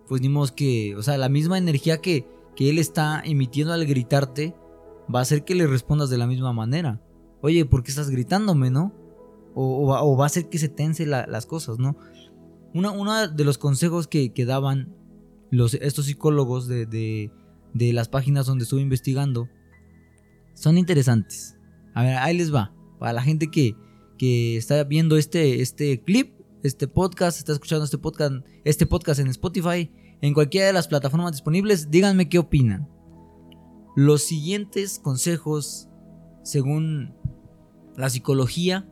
pues 0.06 0.20
dimos 0.22 0.52
que, 0.52 0.94
o 0.96 1.02
sea, 1.02 1.18
la 1.18 1.28
misma 1.28 1.58
energía 1.58 1.98
que, 1.98 2.28
que 2.54 2.70
él 2.70 2.78
está 2.78 3.20
emitiendo 3.24 3.72
al 3.72 3.86
gritarte 3.86 4.54
va 5.12 5.18
a 5.20 5.22
hacer 5.22 5.44
que 5.44 5.54
le 5.54 5.66
respondas 5.66 6.10
de 6.10 6.18
la 6.18 6.26
misma 6.26 6.52
manera. 6.52 7.00
Oye, 7.42 7.64
¿por 7.64 7.82
qué 7.82 7.90
estás 7.90 8.10
gritándome, 8.10 8.70
no? 8.70 8.92
O, 9.54 9.86
o 9.92 10.16
va- 10.16 10.24
a 10.24 10.26
hacer 10.26 10.48
que 10.48 10.58
se 10.58 10.68
tense 10.68 11.06
la- 11.06 11.26
las 11.26 11.46
cosas, 11.46 11.78
¿no? 11.78 11.96
Una, 12.74 12.90
uno 12.92 13.26
de 13.28 13.44
los 13.44 13.58
consejos 13.58 14.06
que, 14.06 14.32
que 14.32 14.44
daban 14.44 14.94
los, 15.56 15.74
estos 15.74 16.06
psicólogos 16.06 16.68
de, 16.68 16.86
de- 16.86 17.30
de 17.74 17.92
las 17.92 18.08
páginas 18.08 18.46
donde 18.46 18.64
estuve 18.64 18.80
investigando 18.80 19.48
son 20.54 20.78
interesantes. 20.78 21.56
A 21.94 22.02
ver, 22.02 22.16
ahí 22.16 22.36
les 22.36 22.54
va. 22.54 22.74
Para 22.98 23.12
la 23.12 23.22
gente 23.22 23.48
que, 23.50 23.74
que 24.18 24.56
está 24.56 24.82
viendo 24.84 25.16
este, 25.18 25.60
este 25.60 26.02
clip, 26.02 26.40
este 26.62 26.88
podcast, 26.88 27.38
está 27.38 27.52
escuchando 27.52 27.84
este 27.84 27.98
podcast, 27.98 28.36
este 28.64 28.86
podcast 28.86 29.20
en 29.20 29.26
Spotify, 29.28 29.90
en 30.22 30.32
cualquiera 30.32 30.66
de 30.68 30.72
las 30.72 30.88
plataformas 30.88 31.32
disponibles, 31.32 31.90
díganme 31.90 32.28
qué 32.30 32.38
opinan. 32.38 32.88
Los 33.94 34.22
siguientes 34.22 34.98
consejos, 34.98 35.88
según 36.42 37.14
la 37.96 38.08
psicología 38.08 38.88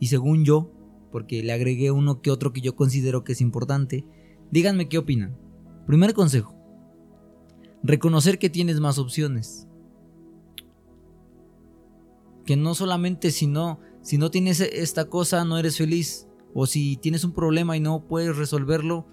y 0.00 0.06
según 0.06 0.44
yo, 0.44 0.72
porque 1.12 1.42
le 1.42 1.52
agregué 1.52 1.90
uno 1.90 2.22
que 2.22 2.30
otro 2.30 2.52
que 2.52 2.60
yo 2.62 2.74
considero 2.76 3.24
que 3.24 3.32
es 3.32 3.40
importante, 3.42 4.06
díganme 4.50 4.88
qué 4.88 4.96
opinan. 4.98 5.36
Primer 5.88 6.12
consejo, 6.12 6.54
reconocer 7.82 8.38
que 8.38 8.50
tienes 8.50 8.78
más 8.78 8.98
opciones. 8.98 9.66
Que 12.44 12.56
no 12.58 12.74
solamente 12.74 13.30
si 13.30 13.46
no, 13.46 13.80
si 14.02 14.18
no 14.18 14.30
tienes 14.30 14.60
esta 14.60 15.06
cosa 15.06 15.46
no 15.46 15.56
eres 15.56 15.78
feliz, 15.78 16.28
o 16.52 16.66
si 16.66 16.98
tienes 16.98 17.24
un 17.24 17.32
problema 17.32 17.74
y 17.74 17.80
no 17.80 18.06
puedes 18.06 18.36
resolverlo, 18.36 19.06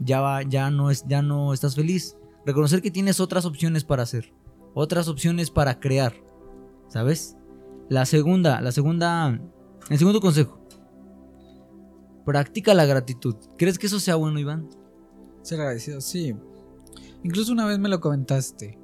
ya, 0.00 0.20
va- 0.20 0.42
ya, 0.42 0.70
no, 0.70 0.90
es, 0.90 1.02
ya 1.08 1.22
no 1.22 1.54
estás 1.54 1.74
feliz. 1.74 2.18
Reconocer 2.44 2.82
que 2.82 2.90
tienes 2.90 3.20
otras 3.20 3.46
opciones 3.46 3.84
para 3.84 4.02
hacer, 4.02 4.34
otras 4.74 5.08
opciones 5.08 5.50
para 5.50 5.80
crear, 5.80 6.12
¿sabes? 6.88 7.38
La 7.88 8.04
segunda, 8.04 8.60
la 8.60 8.70
segunda, 8.72 9.40
el 9.88 9.98
segundo 9.98 10.20
consejo. 10.20 10.60
Practica 12.26 12.74
la 12.74 12.84
gratitud. 12.84 13.34
¿Crees 13.56 13.78
que 13.78 13.86
eso 13.86 13.98
sea 13.98 14.16
bueno, 14.16 14.38
Iván? 14.38 14.68
Ser 15.42 15.60
agradecido, 15.60 16.00
sí. 16.00 16.34
Incluso 17.24 17.52
una 17.52 17.66
vez 17.66 17.78
me 17.78 17.88
lo 17.88 18.00
comentaste. 18.00 18.78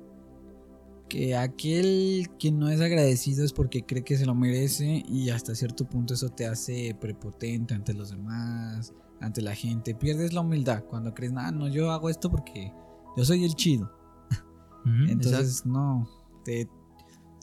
Que 1.08 1.36
aquel 1.36 2.28
que 2.38 2.50
no 2.50 2.70
es 2.70 2.80
agradecido 2.80 3.44
es 3.44 3.52
porque 3.52 3.84
cree 3.84 4.02
que 4.02 4.16
se 4.16 4.26
lo 4.26 4.34
merece 4.34 5.04
y 5.06 5.30
hasta 5.30 5.54
cierto 5.54 5.84
punto 5.88 6.14
eso 6.14 6.30
te 6.30 6.46
hace 6.46 6.96
prepotente 6.98 7.74
ante 7.74 7.92
los 7.94 8.10
demás, 8.10 8.92
ante 9.20 9.42
la 9.42 9.54
gente. 9.54 9.94
Pierdes 9.94 10.32
la 10.32 10.40
humildad 10.40 10.82
cuando 10.84 11.14
crees, 11.14 11.32
ah, 11.36 11.52
no, 11.52 11.68
yo 11.68 11.90
hago 11.92 12.08
esto 12.08 12.30
porque 12.30 12.72
yo 13.16 13.24
soy 13.24 13.44
el 13.44 13.54
chido. 13.54 13.92
Entonces, 15.08 15.64
no, 15.66 16.08
te, 16.44 16.68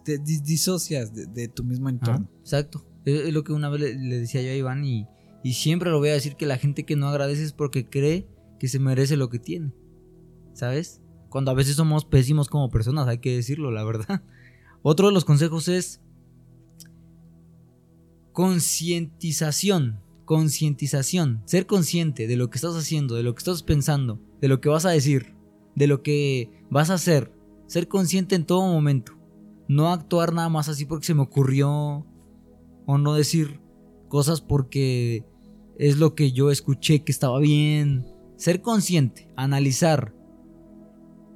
te 0.03 0.20
dis- 0.20 0.43
disocias 0.43 1.14
de, 1.14 1.28
de 1.28 1.47
tu 1.47 1.64
mismo 1.64 1.88
entorno. 1.88 2.28
exacto. 2.41 2.86
Es, 3.05 3.22
es 3.28 3.34
lo 3.34 3.43
que 3.43 3.53
una 3.53 3.70
vez 3.70 3.80
le, 3.82 3.93
le 3.95 4.20
decía 4.20 4.41
yo 4.41 4.49
a 4.51 4.55
Iván 4.55 4.84
y, 4.84 5.07
y 5.43 5.53
siempre 5.53 5.91
lo 5.91 5.99
voy 5.99 6.09
a 6.09 6.14
decir 6.14 6.36
que 6.36 6.45
la 6.45 6.57
gente 6.57 6.84
que 6.84 6.95
no 6.95 7.07
agradece 7.07 7.43
es 7.43 7.53
porque 7.53 7.88
cree 7.89 8.28
que 8.62 8.68
se 8.68 8.78
merece 8.78 9.18
lo 9.18 9.28
que 9.28 9.39
tiene. 9.39 9.74
¿Sabes? 10.53 11.01
Cuando 11.30 11.49
a 11.49 11.55
veces 11.55 11.78
somos 11.78 12.05
pésimos 12.05 12.47
como 12.47 12.70
personas, 12.70 13.07
hay 13.07 13.18
que 13.18 13.36
decirlo, 13.36 13.72
la 13.72 13.84
verdad. 13.84 14.22
Otro 14.84 15.07
de 15.07 15.14
los 15.16 15.26
consejos 15.26 15.68
es 15.68 15.99
concientización. 18.34 19.99
Concientización. 20.26 21.41
Ser 21.45 21.66
consciente 21.66 22.28
de 22.28 22.36
lo 22.36 22.51
que 22.51 22.59
estás 22.59 22.76
haciendo, 22.76 23.16
de 23.16 23.24
lo 23.24 23.34
que 23.34 23.39
estás 23.39 23.64
pensando, 23.64 24.22
de 24.41 24.47
lo 24.47 24.62
que 24.62 24.70
vas 24.70 24.86
a 24.86 24.91
decir, 24.91 25.34
de 25.74 25.88
lo 25.88 26.03
que 26.03 26.51
vas 26.70 26.91
a 26.91 26.93
hacer. 26.93 27.34
Ser 27.66 27.88
consciente 27.88 28.36
en 28.36 28.45
todo 28.45 28.72
momento. 28.72 29.14
No 29.68 29.91
actuar 29.91 30.36
nada 30.36 30.49
más 30.49 30.70
así 30.70 30.86
porque 30.86 31.07
se 31.07 31.16
me 31.16 31.24
ocurrió. 31.24 32.05
O 32.86 32.99
no 32.99 33.16
decir 33.16 33.59
cosas 34.07 34.39
porque 34.39 35.26
es 35.80 35.97
lo 35.97 36.14
que 36.14 36.32
yo 36.32 36.51
escuché 36.51 37.03
que 37.03 37.12
estaba 37.12 37.39
bien. 37.39 38.05
Ser 38.42 38.64
consciente, 38.64 39.28
analizar. 39.36 40.16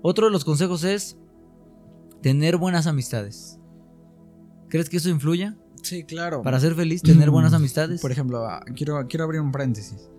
Otro 0.01 0.25
de 0.25 0.31
los 0.31 0.43
consejos 0.43 0.83
es 0.83 1.19
tener 2.23 2.57
buenas 2.57 2.87
amistades. 2.87 3.59
¿Crees 4.69 4.89
que 4.89 4.97
eso 4.97 5.09
influya? 5.09 5.55
Sí, 5.83 6.03
claro. 6.03 6.41
Para 6.41 6.59
ser 6.59 6.73
feliz, 6.73 7.03
tener 7.03 7.29
buenas 7.29 7.53
amistades. 7.53 8.01
Por 8.01 8.11
ejemplo, 8.11 8.47
ah, 8.47 8.59
quiero, 8.75 9.05
quiero 9.07 9.23
abrir 9.23 9.39
un 9.39 9.51
paréntesis. 9.51 10.09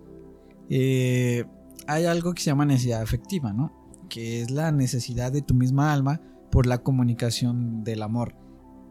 Eh, 0.70 1.44
hay 1.88 2.04
algo 2.04 2.32
que 2.34 2.42
se 2.42 2.50
llama 2.50 2.64
necesidad 2.64 3.02
afectiva, 3.02 3.52
¿no? 3.52 4.06
Que 4.08 4.40
es 4.40 4.52
la 4.52 4.70
necesidad 4.70 5.32
de 5.32 5.42
tu 5.42 5.54
misma 5.54 5.92
alma 5.92 6.20
por 6.52 6.66
la 6.66 6.78
comunicación 6.78 7.82
del 7.82 8.00
amor. 8.00 8.36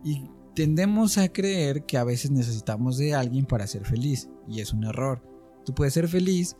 Y 0.03 0.29
tendemos 0.53 1.17
a 1.17 1.29
creer 1.29 1.85
que 1.85 1.97
a 1.97 2.03
veces 2.03 2.29
necesitamos 2.29 2.97
de 2.97 3.15
alguien 3.15 3.45
para 3.45 3.67
ser 3.67 3.85
feliz. 3.85 4.27
Y 4.49 4.59
es 4.59 4.73
un 4.73 4.83
error. 4.83 5.23
Tú 5.63 5.73
puedes 5.73 5.93
ser 5.93 6.09
feliz 6.09 6.57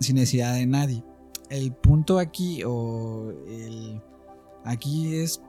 sin 0.00 0.16
necesidad 0.16 0.54
de 0.54 0.66
nadie. 0.66 1.04
El 1.50 1.72
punto 1.72 2.18
aquí 2.18 2.62
o 2.64 3.32
el 3.46 4.00
aquí 4.64 5.16
es 5.16 5.42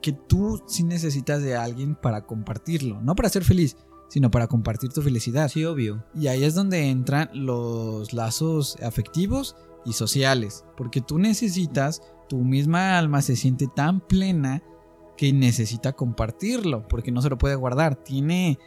que 0.00 0.12
tú 0.12 0.62
sí 0.66 0.84
necesitas 0.84 1.42
de 1.42 1.56
alguien 1.56 1.94
para 1.94 2.24
compartirlo, 2.24 3.00
no 3.02 3.14
para 3.14 3.28
ser 3.28 3.44
feliz, 3.44 3.76
sino 4.08 4.30
para 4.30 4.46
compartir 4.46 4.92
tu 4.92 5.02
felicidad. 5.02 5.48
Sí, 5.48 5.64
obvio. 5.64 6.04
Y 6.14 6.28
ahí 6.28 6.44
es 6.44 6.54
donde 6.54 6.88
entran 6.88 7.30
los 7.32 8.12
lazos 8.12 8.76
afectivos 8.82 9.56
y 9.84 9.92
sociales, 9.92 10.64
porque 10.76 11.00
tú 11.00 11.18
necesitas, 11.18 12.02
tu 12.28 12.38
misma 12.38 12.98
alma 12.98 13.22
se 13.22 13.36
siente 13.36 13.66
tan 13.74 14.00
plena 14.00 14.62
que 15.16 15.32
necesita 15.32 15.94
compartirlo, 15.94 16.86
porque 16.86 17.10
no 17.10 17.22
se 17.22 17.30
lo 17.30 17.38
puede 17.38 17.56
guardar, 17.56 17.96
tiene 17.96 18.58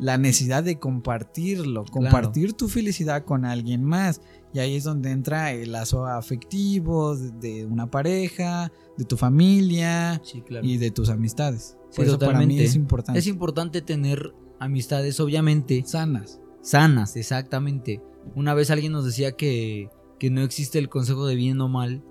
la 0.00 0.16
necesidad 0.18 0.64
de 0.64 0.78
compartirlo, 0.78 1.84
compartir 1.84 2.54
tu 2.54 2.68
felicidad 2.68 3.24
con 3.24 3.44
alguien 3.44 3.84
más. 3.84 4.20
Y 4.52 4.58
ahí 4.58 4.74
es 4.74 4.84
donde 4.84 5.10
entra 5.10 5.52
el 5.52 5.72
lazo 5.72 6.06
afectivo 6.06 7.16
de, 7.16 7.66
una 7.66 7.88
pareja, 7.90 8.72
de 8.96 9.04
tu 9.04 9.16
familia 9.16 10.20
Sí, 10.24 10.40
claro. 10.40 10.66
y 10.66 10.78
de 10.78 10.90
tus 10.90 11.10
amistades. 11.10 11.76
Sí, 11.90 11.96
Por 11.96 12.04
eso 12.06 12.18
para 12.18 12.32
mí 12.32 12.34
totalmente. 12.38 12.64
es 12.64 12.74
importante. 12.74 13.18
Es 13.18 13.26
importante 13.26 13.82
tener 13.82 14.34
amistades, 14.58 15.20
obviamente, 15.20 15.82
Sanas. 15.86 16.40
sanas, 16.62 17.16
exactamente. 17.16 18.02
Una 18.34 18.54
vez 18.54 18.70
alguien 18.70 18.92
nos 18.92 19.04
decía 19.04 19.32
que, 19.32 19.88
que 20.18 20.30
no 20.30 20.40
existe 20.42 20.78
el 20.78 20.88
consejo 20.88 21.26
de 21.26 21.34
bien 21.36 21.60
o 21.60 21.68
mal. 21.68 22.02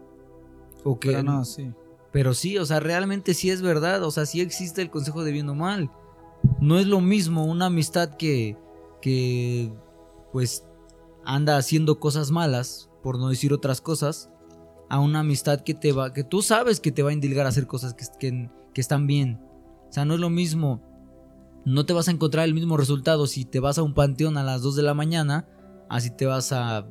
O 0.83 0.99
que, 0.99 1.09
Pero 1.09 1.23
no, 1.23 1.43
sí. 1.43 1.71
Pero 2.11 2.33
sí, 2.33 2.57
o 2.57 2.65
sea, 2.65 2.79
realmente 2.79 3.33
sí 3.33 3.49
es 3.49 3.61
verdad. 3.61 4.03
O 4.03 4.11
sea, 4.11 4.25
sí 4.25 4.41
existe 4.41 4.81
el 4.81 4.89
consejo 4.89 5.23
de 5.23 5.31
bien 5.31 5.49
o 5.49 5.55
mal. 5.55 5.91
No 6.61 6.77
es 6.79 6.87
lo 6.87 7.01
mismo 7.01 7.45
una 7.45 7.67
amistad 7.67 8.15
que, 8.15 8.57
que 9.01 9.73
pues 10.31 10.65
anda 11.25 11.57
haciendo 11.57 11.99
cosas 11.99 12.31
malas, 12.31 12.89
por 13.03 13.17
no 13.17 13.29
decir 13.29 13.53
otras 13.53 13.81
cosas, 13.81 14.29
a 14.89 14.99
una 14.99 15.19
amistad 15.19 15.61
que 15.61 15.73
te 15.73 15.91
va, 15.91 16.13
que 16.13 16.23
tú 16.23 16.41
sabes 16.41 16.79
que 16.79 16.91
te 16.91 17.03
va 17.03 17.11
a 17.11 17.13
indilgar 17.13 17.45
a 17.45 17.49
hacer 17.49 17.67
cosas 17.67 17.93
que, 17.93 18.05
que, 18.19 18.49
que 18.73 18.81
están 18.81 19.07
bien. 19.07 19.39
O 19.89 19.93
sea, 19.93 20.05
no 20.05 20.15
es 20.15 20.19
lo 20.19 20.29
mismo, 20.29 20.81
no 21.65 21.85
te 21.85 21.93
vas 21.93 22.07
a 22.07 22.11
encontrar 22.11 22.45
el 22.45 22.53
mismo 22.53 22.77
resultado 22.77 23.27
si 23.27 23.45
te 23.45 23.59
vas 23.59 23.77
a 23.77 23.83
un 23.83 23.93
panteón 23.93 24.37
a 24.37 24.43
las 24.43 24.61
2 24.61 24.75
de 24.75 24.83
la 24.83 24.93
mañana, 24.93 25.47
así 25.89 26.09
te 26.09 26.25
vas 26.25 26.51
a, 26.51 26.87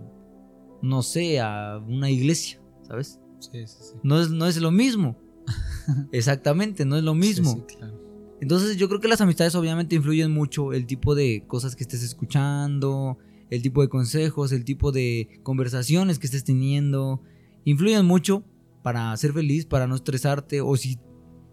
no 0.83 1.03
sé, 1.03 1.41
a 1.41 1.83
una 1.87 2.11
iglesia, 2.11 2.61
¿sabes? 2.83 3.21
Sí, 3.41 3.67
sí, 3.67 3.77
sí. 3.81 3.95
No 4.03 4.21
es, 4.21 4.31
no 4.31 4.47
es 4.47 4.57
lo 4.61 4.71
mismo. 4.71 5.17
Exactamente, 6.13 6.85
no 6.85 6.97
es 6.97 7.03
lo 7.03 7.15
mismo. 7.15 7.53
Sí, 7.53 7.65
sí, 7.69 7.77
claro. 7.77 8.08
Entonces 8.41 8.77
yo 8.77 8.89
creo 8.89 9.01
que 9.01 9.09
las 9.09 9.21
amistades 9.21 9.55
obviamente 9.55 9.97
influyen 9.97 10.33
mucho 10.33 10.73
el 10.73 10.87
tipo 10.87 11.15
de 11.15 11.45
cosas 11.47 11.75
que 11.75 11.83
estés 11.83 12.03
escuchando, 12.03 13.19
el 13.51 13.63
tipo 13.63 13.83
de 13.83 13.89
consejos, 13.89 14.53
el 14.53 14.65
tipo 14.65 14.93
de 14.93 15.41
conversaciones 15.43 16.19
que 16.19 16.27
estés 16.27 16.45
teniendo. 16.45 17.23
Influyen 17.65 18.07
mucho 18.07 18.45
para 18.83 19.17
ser 19.17 19.33
feliz, 19.33 19.67
para 19.67 19.87
no 19.87 19.97
estresarte 19.97 20.61
o 20.61 20.77
si 20.77 20.99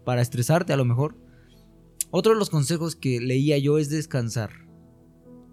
para 0.04 0.22
estresarte 0.22 0.72
a 0.72 0.76
lo 0.76 0.84
mejor. 0.84 1.16
Otro 2.10 2.32
de 2.32 2.38
los 2.38 2.50
consejos 2.50 2.94
que 2.94 3.20
leía 3.20 3.58
yo 3.58 3.78
es 3.78 3.90
descansar. 3.90 4.50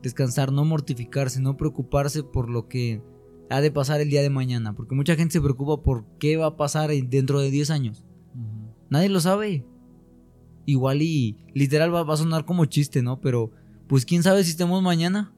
Descansar, 0.04 0.52
no 0.52 0.66
mortificarse, 0.66 1.42
no 1.42 1.58
preocuparse 1.58 2.24
por 2.24 2.50
lo 2.50 2.68
que 2.68 3.02
ha 3.50 3.62
de 3.62 3.72
pasar 3.72 4.02
el 4.02 4.10
día 4.10 4.22
de 4.22 4.30
mañana. 4.30 4.76
Porque 4.76 4.96
mucha 4.96 5.16
gente 5.16 5.34
se 5.34 5.42
preocupa 5.42 5.82
por 5.82 6.06
qué 6.20 6.38
va 6.38 6.48
a 6.48 6.58
pasar 6.58 6.92
dentro 6.92 7.40
de 7.40 7.50
10 7.50 7.72
años. 7.72 8.06
Nadie 8.90 9.10
lo 9.10 9.20
sabe. 9.20 9.66
Igual 10.66 11.02
y 11.02 11.38
literal 11.54 11.94
va, 11.94 12.04
va 12.04 12.14
a 12.14 12.18
sonar 12.18 12.46
como 12.46 12.66
chiste, 12.66 13.02
¿no? 13.02 13.20
Pero 13.20 13.52
pues 13.88 14.06
quién 14.06 14.24
sabe 14.24 14.44
si 14.44 14.52
estemos 14.52 14.82
mañana. 14.82 15.34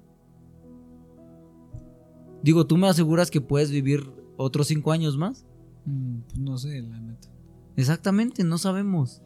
Digo, 2.43 2.67
¿tú 2.67 2.78
me 2.78 2.88
aseguras 2.88 3.32
que 3.32 3.41
puedes 3.41 3.71
vivir 3.71 4.11
otros 4.38 4.67
5 4.67 4.91
años 4.91 5.17
más? 5.17 5.45
Mm, 5.86 6.19
pues 6.28 6.39
no 6.39 6.57
sé, 6.57 6.82
la 6.82 6.99
neta. 6.99 7.30
Exactamente, 7.76 8.43
no 8.43 8.57
sabemos. 8.57 9.21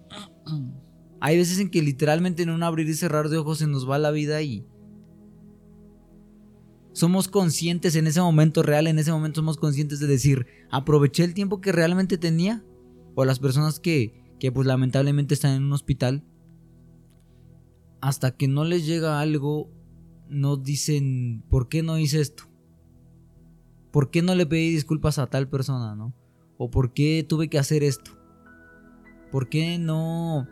Hay 1.21 1.37
veces 1.37 1.59
en 1.59 1.69
que 1.69 1.81
literalmente 1.81 2.43
en 2.43 2.49
un 2.49 2.63
abrir 2.63 2.87
y 2.87 2.93
cerrar 2.93 3.27
de 3.29 3.37
ojos 3.37 3.57
se 3.57 3.67
nos 3.67 3.89
va 3.89 3.97
la 3.97 4.11
vida 4.11 4.41
y 4.41 4.65
somos 6.93 7.27
conscientes 7.27 7.95
en 7.95 8.07
ese 8.07 8.21
momento 8.21 8.63
real, 8.63 8.87
en 8.87 8.99
ese 8.99 9.11
momento 9.11 9.41
somos 9.41 9.57
conscientes 9.57 9.99
de 9.99 10.07
decir, 10.07 10.47
aproveché 10.71 11.23
el 11.23 11.33
tiempo 11.33 11.61
que 11.61 11.71
realmente 11.71 12.17
tenía 12.17 12.63
o 13.15 13.25
las 13.25 13.39
personas 13.39 13.79
que, 13.79 14.18
que 14.39 14.51
pues 14.51 14.67
lamentablemente 14.67 15.33
están 15.33 15.55
en 15.55 15.63
un 15.63 15.73
hospital 15.73 16.23
hasta 18.01 18.35
que 18.35 18.47
no 18.47 18.63
les 18.63 18.85
llega 18.85 19.19
algo 19.19 19.69
no 20.29 20.57
dicen, 20.57 21.43
¿por 21.49 21.67
qué 21.69 21.83
no 21.83 21.97
hice 21.97 22.21
esto? 22.21 22.43
¿Por 23.91 24.11
qué 24.11 24.21
no 24.21 24.35
le 24.35 24.45
pedí 24.45 24.69
disculpas 24.69 25.17
a 25.17 25.27
tal 25.27 25.49
persona, 25.49 25.95
no? 25.95 26.13
¿O 26.57 26.69
por 26.69 26.93
qué 26.93 27.25
tuve 27.27 27.49
que 27.49 27.57
hacer 27.57 27.83
esto? 27.83 28.11
¿Por 29.31 29.49
qué 29.49 29.77
no 29.79 30.47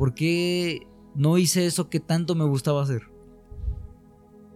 ¿Por 0.00 0.14
qué 0.14 0.86
no 1.14 1.36
hice 1.36 1.66
eso 1.66 1.90
que 1.90 2.00
tanto 2.00 2.34
me 2.34 2.46
gustaba 2.46 2.82
hacer? 2.82 3.02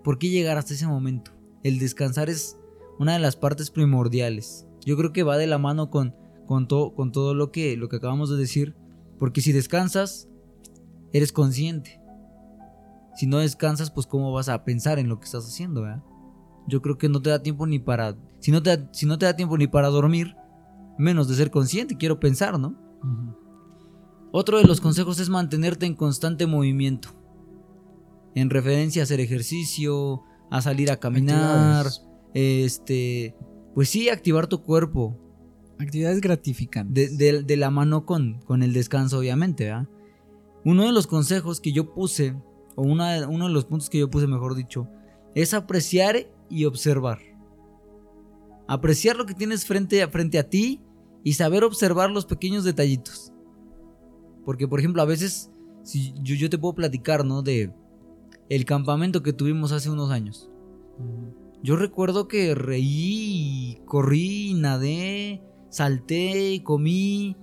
¿Por 0.03 0.19
qué 0.19 0.31
llegar 0.31 0.57
hasta 0.57 0.73
ese 0.73 0.87
momento? 0.87 1.33
El 1.63 1.79
descansar 1.79 2.31
es 2.31 2.57
una 2.99 3.13
de 3.13 3.19
las 3.19 3.37
partes 3.37 3.71
primordiales. 3.71 4.67
Yo 4.87 4.97
creo 4.97 5.13
que 5.13 5.23
va 5.23 5.37
de 5.37 5.47
la 5.47 5.59
mano 5.59 5.91
con, 5.91 6.15
con, 6.47 6.69
to- 6.69 6.95
con 6.95 7.13
todo 7.13 7.35
lo 7.35 7.51
que, 7.51 7.77
lo 7.77 7.89
que 7.89 7.97
acabamos 7.97 8.31
de 8.31 8.37
decir. 8.37 8.75
Porque 9.19 9.41
si 9.41 9.53
descansas, 9.53 10.29
eres 11.13 11.33
consciente. 11.33 12.01
Si 13.17 13.27
no 13.27 13.39
descansas, 13.39 13.91
pues 13.91 14.07
cómo 14.07 14.33
vas 14.33 14.49
a 14.49 14.65
pensar 14.65 14.99
en 14.99 15.09
lo 15.09 15.19
que 15.19 15.27
estás 15.27 15.47
haciendo, 15.47 15.83
¿verdad? 15.83 16.03
Yo 16.67 16.83
creo 16.83 16.99
que 16.99 17.09
no 17.09 17.23
te 17.23 17.31
da 17.31 17.43
tiempo 17.43 17.67
ni 17.67 17.79
para... 17.79 18.17
Si 18.41 18.51
no 18.51 18.63
te 18.63 18.77
da, 18.77 18.89
si 18.93 19.07
no 19.07 19.19
te 19.19 19.27
da 19.27 19.37
tiempo 19.37 19.57
ni 19.57 19.67
para 19.67 19.89
dormir, 19.89 20.35
menos 20.99 21.29
de 21.29 21.35
ser 21.35 21.51
consciente, 21.51 21.97
quiero 21.97 22.19
pensar, 22.19 22.59
¿no? 22.59 22.77
Otro 24.33 24.59
de 24.59 24.65
los 24.65 24.81
consejos 24.81 25.21
es 25.21 25.29
mantenerte 25.29 25.87
en 25.87 25.95
constante 25.95 26.47
movimiento. 26.47 27.11
En 28.35 28.51
referencia 28.51 29.03
a 29.03 29.05
hacer 29.05 29.21
ejercicio, 29.21 30.23
a 30.51 30.61
salir 30.61 30.91
a 30.91 30.97
caminar, 30.99 31.87
este, 32.35 33.37
pues 33.75 33.89
sí, 33.91 34.09
activar 34.09 34.49
tu 34.49 34.63
cuerpo 34.63 35.17
Actividades 35.79 36.21
gratificantes. 36.21 37.17
de, 37.19 37.33
de- 37.33 37.43
de 37.43 37.57
la 37.57 37.71
mano 37.71 38.07
con, 38.07 38.41
con 38.47 38.63
el 38.63 38.73
descanso, 38.73 39.19
obviamente, 39.19 39.65
¿verdad? 39.65 39.89
Uno 40.65 40.85
de 40.85 40.93
los 40.93 41.07
consejos 41.07 41.61
que 41.61 41.73
yo 41.73 41.93
puse, 41.93 42.35
o 42.77 42.83
una 42.83 43.13
de- 43.13 43.27
uno 43.27 43.47
de 43.49 43.53
los 43.53 43.65
puntos 43.65 43.91
que 43.91 43.99
yo 43.99 44.09
puse, 44.11 44.27
mejor 44.27 44.55
dicho, 44.55 44.89
es 45.35 45.53
apreciar 45.53 46.27
y 46.49 46.65
observar. 46.65 47.19
Apreciar 48.67 49.17
lo 49.17 49.27
que 49.27 49.35
tienes 49.35 49.67
frente 49.67 50.03
a, 50.03 50.09
frente 50.09 50.39
a 50.39 50.49
ti 50.49 50.81
y 51.23 51.35
saber 51.35 51.65
observar 51.65 52.11
los 52.11 52.25
pequeños 52.25 52.65
detallitos. 52.65 53.33
Porque, 54.45 54.67
por 54.69 54.79
ejemplo, 54.79 55.03
a 55.03 55.07
veces, 55.07 55.51
si 55.83 56.13
yo, 56.23 56.35
yo 56.35 56.49
te 56.49 56.59
puedo 56.59 56.75
platicar, 56.75 57.25
¿no? 57.25 57.43
De 57.43 57.73
el 58.49 58.65
campamento 58.65 59.23
que 59.23 59.33
tuvimos 59.33 59.73
hace 59.73 59.91
unos 59.91 60.11
años. 60.11 60.51
Yo 61.63 61.77
recuerdo 61.77 62.29
que 62.29 62.55
reí, 62.55 63.81
corrí, 63.87 64.55
nadé, 64.55 65.43
salté, 65.75 66.63
comí 66.63 67.37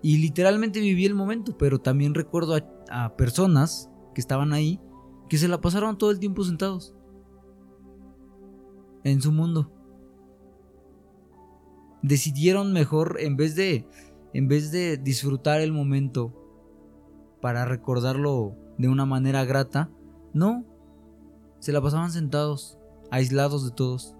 y 0.00 0.16
literalmente 0.16 0.80
viví 0.80 1.04
el 1.04 1.14
momento, 1.14 1.56
pero 1.58 1.78
también 1.78 2.14
recuerdo 2.14 2.56
a, 2.90 3.16
personas 3.16 3.90
que 4.14 4.20
estaban 4.20 4.52
ahí 4.52 4.80
que 5.28 5.36
se 5.36 5.48
la 5.48 5.60
pasaron 5.60 5.98
todo 5.98 6.10
el 6.10 6.18
tiempo 6.18 6.44
sentados 6.44 6.94
en 9.04 9.20
su 9.20 9.32
mundo. 9.32 9.70
Decidieron 12.02 12.72
mejor 12.72 13.18
en 13.20 13.36
vez 13.36 13.54
de 13.54 13.86
en 14.32 14.48
vez 14.48 14.72
de 14.72 14.96
disfrutar 14.96 15.60
el 15.60 15.72
momento 15.72 16.32
para 17.42 17.66
recordarlo 17.66 18.56
de 18.78 18.88
una 18.88 19.04
manera 19.04 19.44
grata, 19.44 19.90
no, 20.32 20.64
se 21.58 21.72
la 21.72 21.82
pasaban 21.82 22.10
sentados, 22.10 22.78
aislados 23.10 23.66
de 23.66 23.72
todos. 23.72 24.16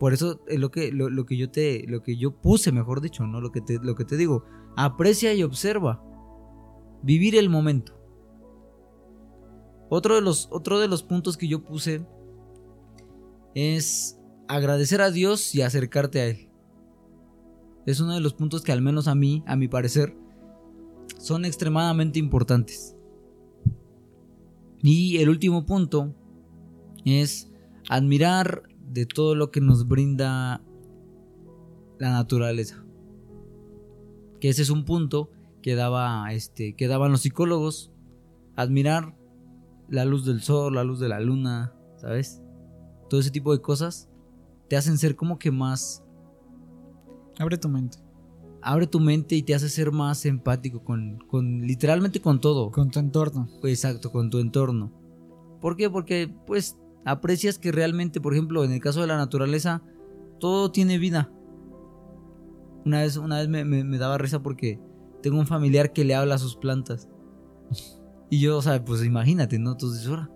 Por 0.00 0.14
eso 0.14 0.40
es 0.48 0.58
lo 0.58 0.70
que, 0.70 0.92
lo, 0.92 1.10
lo 1.10 1.26
que 1.26 1.36
yo 1.36 1.50
te. 1.50 1.84
Lo 1.86 2.02
que 2.02 2.16
yo 2.16 2.32
puse, 2.32 2.72
mejor 2.72 3.02
dicho, 3.02 3.26
¿no? 3.26 3.42
Lo 3.42 3.52
que 3.52 3.60
te, 3.60 3.78
lo 3.82 3.94
que 3.94 4.06
te 4.06 4.16
digo. 4.16 4.44
Aprecia 4.74 5.34
y 5.34 5.42
observa. 5.42 6.02
Vivir 7.02 7.36
el 7.36 7.50
momento. 7.50 8.00
Otro 9.90 10.14
de 10.14 10.22
los, 10.22 10.48
otro 10.50 10.78
de 10.78 10.88
los 10.88 11.02
puntos 11.02 11.36
que 11.36 11.48
yo 11.48 11.62
puse 11.62 12.06
es 13.54 14.18
agradecer 14.48 15.02
a 15.02 15.10
Dios 15.10 15.54
y 15.54 15.60
acercarte 15.60 16.20
a 16.20 16.26
Él. 16.28 16.48
Es 17.84 18.00
uno 18.00 18.14
de 18.14 18.20
los 18.20 18.32
puntos 18.32 18.62
que 18.62 18.72
al 18.72 18.80
menos 18.80 19.06
a 19.06 19.14
mí, 19.14 19.42
a 19.46 19.54
mi 19.54 19.68
parecer, 19.68 20.16
son 21.18 21.44
extremadamente 21.44 22.18
importantes. 22.18 22.96
Y 24.82 25.18
el 25.18 25.28
último 25.28 25.66
punto 25.66 26.14
es 27.04 27.50
admirar 27.90 28.62
de 28.92 29.06
todo 29.06 29.34
lo 29.34 29.50
que 29.50 29.60
nos 29.60 29.86
brinda 29.86 30.62
la 31.98 32.10
naturaleza. 32.10 32.84
Que 34.40 34.48
ese 34.48 34.62
es 34.62 34.70
un 34.70 34.84
punto 34.84 35.30
que 35.62 35.74
daba 35.74 36.32
este 36.32 36.74
que 36.74 36.88
daban 36.88 37.12
los 37.12 37.20
psicólogos, 37.20 37.92
admirar 38.56 39.14
la 39.88 40.04
luz 40.04 40.24
del 40.24 40.40
sol, 40.40 40.74
la 40.74 40.84
luz 40.84 40.98
de 41.00 41.08
la 41.08 41.20
luna, 41.20 41.74
¿sabes? 41.96 42.42
Todo 43.08 43.20
ese 43.20 43.30
tipo 43.30 43.52
de 43.52 43.60
cosas 43.60 44.08
te 44.68 44.76
hacen 44.76 44.98
ser 44.98 45.16
como 45.16 45.38
que 45.38 45.50
más 45.50 46.04
Abre 47.38 47.56
tu 47.58 47.68
mente. 47.68 47.98
abre 48.62 48.86
tu 48.86 49.00
mente 49.00 49.34
y 49.34 49.42
te 49.42 49.54
hace 49.54 49.68
ser 49.68 49.92
más 49.92 50.26
empático 50.26 50.84
con, 50.84 51.18
con 51.26 51.62
literalmente 51.62 52.20
con 52.20 52.40
todo. 52.40 52.70
Con 52.70 52.90
tu 52.90 52.98
entorno. 52.98 53.48
Exacto, 53.64 54.12
con 54.12 54.30
tu 54.30 54.38
entorno. 54.38 54.92
¿Por 55.60 55.76
qué? 55.76 55.90
Porque 55.90 56.32
pues 56.46 56.76
aprecias 57.04 57.58
que 57.58 57.72
realmente, 57.72 58.20
por 58.20 58.32
ejemplo, 58.32 58.64
en 58.64 58.72
el 58.72 58.80
caso 58.80 59.00
de 59.00 59.06
la 59.06 59.16
naturaleza, 59.16 59.82
todo 60.38 60.70
tiene 60.70 60.98
vida. 60.98 61.30
Una 62.84 63.00
vez, 63.02 63.16
una 63.16 63.38
vez 63.38 63.48
me, 63.48 63.98
daba 63.98 64.18
risa 64.18 64.42
porque 64.42 64.80
tengo 65.22 65.38
un 65.38 65.46
familiar 65.46 65.92
que 65.92 66.04
le 66.04 66.14
habla 66.14 66.36
a 66.36 66.38
sus 66.38 66.56
plantas. 66.56 67.08
Y 68.30 68.40
yo, 68.40 68.58
o 68.58 68.62
sea, 68.62 68.82
pues 68.84 69.04
imagínate, 69.04 69.58
¿no? 69.58 69.72
Entonces, 69.72 70.06
ahora, 70.06 70.30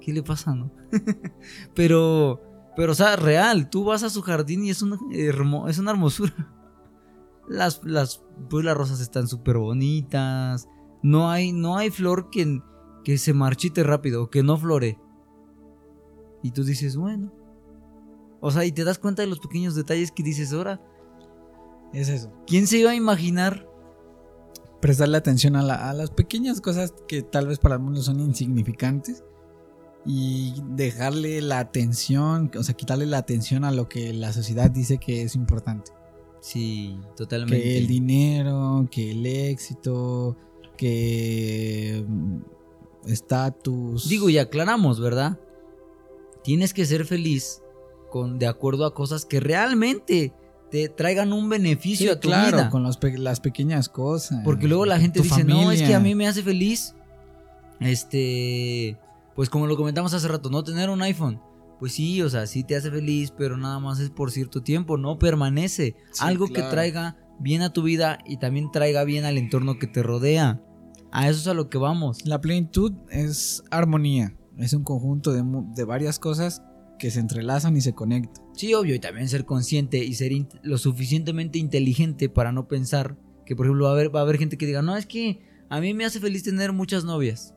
¿qué 0.00 0.12
le 0.12 0.22
pasa, 0.22 0.54
no? 0.54 0.72
pero, 1.74 2.40
pero, 2.76 2.92
o 2.92 2.94
sea, 2.94 3.16
real, 3.16 3.68
tú 3.68 3.84
vas 3.84 4.02
a 4.02 4.10
su 4.10 4.22
jardín 4.22 4.64
y 4.64 4.70
es 4.70 4.82
una, 4.82 4.98
hermosura. 5.90 6.54
Las, 7.48 7.82
las, 7.84 8.22
pues 8.48 8.64
las 8.64 8.76
rosas 8.76 9.00
están 9.00 9.26
súper 9.26 9.58
bonitas. 9.58 10.68
No 11.02 11.30
hay, 11.30 11.52
no 11.52 11.76
hay 11.76 11.90
flor 11.90 12.30
que, 12.30 12.60
que 13.04 13.18
se 13.18 13.32
marchite 13.34 13.82
rápido 13.82 14.30
que 14.30 14.42
no 14.42 14.56
flore. 14.56 14.98
Y 16.42 16.50
tú 16.52 16.64
dices, 16.64 16.96
bueno. 16.96 17.32
O 18.40 18.50
sea, 18.50 18.64
y 18.64 18.72
te 18.72 18.84
das 18.84 18.98
cuenta 18.98 19.22
de 19.22 19.28
los 19.28 19.40
pequeños 19.40 19.74
detalles 19.74 20.12
que 20.12 20.22
dices, 20.22 20.52
ahora, 20.52 20.80
Es 21.92 22.08
eso. 22.08 22.30
¿quién 22.46 22.66
se 22.66 22.78
iba 22.78 22.90
a 22.90 22.94
imaginar 22.94 23.66
prestarle 24.80 25.16
atención 25.16 25.56
a, 25.56 25.62
la- 25.62 25.88
a 25.90 25.92
las 25.94 26.10
pequeñas 26.10 26.60
cosas 26.60 26.94
que 27.08 27.22
tal 27.22 27.48
vez 27.48 27.58
para 27.58 27.74
el 27.76 27.80
mundo 27.80 28.00
son 28.02 28.20
insignificantes 28.20 29.24
y 30.06 30.54
dejarle 30.70 31.40
la 31.42 31.58
atención, 31.58 32.50
o 32.56 32.62
sea, 32.62 32.74
quitarle 32.76 33.04
la 33.06 33.18
atención 33.18 33.64
a 33.64 33.72
lo 33.72 33.88
que 33.88 34.12
la 34.12 34.32
sociedad 34.32 34.70
dice 34.70 34.98
que 34.98 35.22
es 35.22 35.34
importante. 35.34 35.90
Sí, 36.40 36.96
totalmente. 37.16 37.60
Que 37.60 37.78
el 37.78 37.88
dinero, 37.88 38.86
que 38.90 39.10
el 39.10 39.26
éxito, 39.26 40.36
que 40.76 42.04
mm, 42.06 42.38
estatus. 43.06 44.08
Digo, 44.08 44.28
y 44.28 44.38
aclaramos, 44.38 45.00
¿verdad? 45.00 45.40
Tienes 46.48 46.72
que 46.72 46.86
ser 46.86 47.04
feliz 47.04 47.60
con 48.10 48.38
de 48.38 48.46
acuerdo 48.46 48.86
a 48.86 48.94
cosas 48.94 49.26
que 49.26 49.38
realmente 49.38 50.32
te 50.70 50.88
traigan 50.88 51.34
un 51.34 51.50
beneficio 51.50 52.06
Sí, 52.06 52.10
a 52.10 52.18
tu 52.18 52.28
claro, 52.28 52.56
vida. 52.56 52.70
con 52.70 52.82
los 52.82 52.98
las 53.18 53.40
pequeñas 53.40 53.90
cosas. 53.90 54.40
Porque 54.44 54.66
luego 54.66 54.86
la 54.86 54.98
gente 54.98 55.20
dice, 55.20 55.44
no, 55.44 55.70
es 55.70 55.80
que 55.80 55.84
familia". 55.84 55.96
a 55.98 56.00
mí 56.00 56.14
me 56.14 56.26
hace 56.26 56.42
feliz. 56.42 56.94
Este, 57.80 58.96
pues 59.36 59.50
como 59.50 59.66
lo 59.66 59.76
comentamos 59.76 60.14
hace 60.14 60.26
rato, 60.26 60.48
no 60.48 60.64
tener 60.64 60.88
un 60.88 61.02
iPhone. 61.02 61.38
Pues 61.78 61.92
sí, 61.92 62.22
o 62.22 62.30
sea, 62.30 62.46
sí 62.46 62.64
te 62.64 62.76
hace 62.76 62.90
feliz, 62.90 63.30
pero 63.36 63.58
nada 63.58 63.78
más 63.78 64.00
es 64.00 64.08
por 64.08 64.30
cierto 64.30 64.62
tiempo, 64.62 64.96
no 64.96 65.18
permanece. 65.18 65.96
Sí, 66.12 66.20
Algo 66.24 66.48
que 66.48 66.62
traiga 66.62 67.18
bien 67.38 67.60
a 67.60 67.74
tu 67.74 67.82
vida 67.82 68.20
y 68.24 68.38
también 68.38 68.72
traiga 68.72 69.04
bien 69.04 69.26
al 69.26 69.36
entorno 69.36 69.78
que 69.78 69.86
te 69.86 70.02
rodea. 70.02 70.62
A 71.12 71.28
eso 71.28 71.40
es 71.40 71.46
a 71.46 71.52
lo 71.52 71.68
que 71.68 71.76
vamos. 71.76 72.24
La 72.24 72.40
plenitud 72.40 72.92
es 73.10 73.62
armonía, 73.70 74.34
es 74.58 74.72
un 74.72 74.84
conjunto 74.84 75.32
de, 75.32 75.44
de 75.74 75.84
varias 75.84 76.18
cosas 76.18 76.62
que 76.98 77.10
se 77.10 77.20
entrelazan 77.20 77.76
y 77.76 77.80
se 77.80 77.94
conectan. 77.94 78.44
Sí, 78.54 78.74
obvio, 78.74 78.94
y 78.94 78.98
también 78.98 79.28
ser 79.28 79.44
consciente 79.44 79.98
y 80.04 80.14
ser 80.14 80.32
lo 80.62 80.78
suficientemente 80.78 81.58
inteligente 81.58 82.28
para 82.28 82.52
no 82.52 82.68
pensar 82.68 83.16
que, 83.46 83.56
por 83.56 83.66
ejemplo, 83.66 83.84
va 83.84 83.90
a, 83.90 83.94
haber, 83.94 84.14
va 84.14 84.20
a 84.20 84.22
haber 84.24 84.38
gente 84.38 84.58
que 84.58 84.66
diga, 84.66 84.82
no, 84.82 84.96
es 84.96 85.06
que 85.06 85.40
a 85.70 85.80
mí 85.80 85.94
me 85.94 86.04
hace 86.04 86.20
feliz 86.20 86.42
tener 86.42 86.72
muchas 86.72 87.04
novias. 87.04 87.54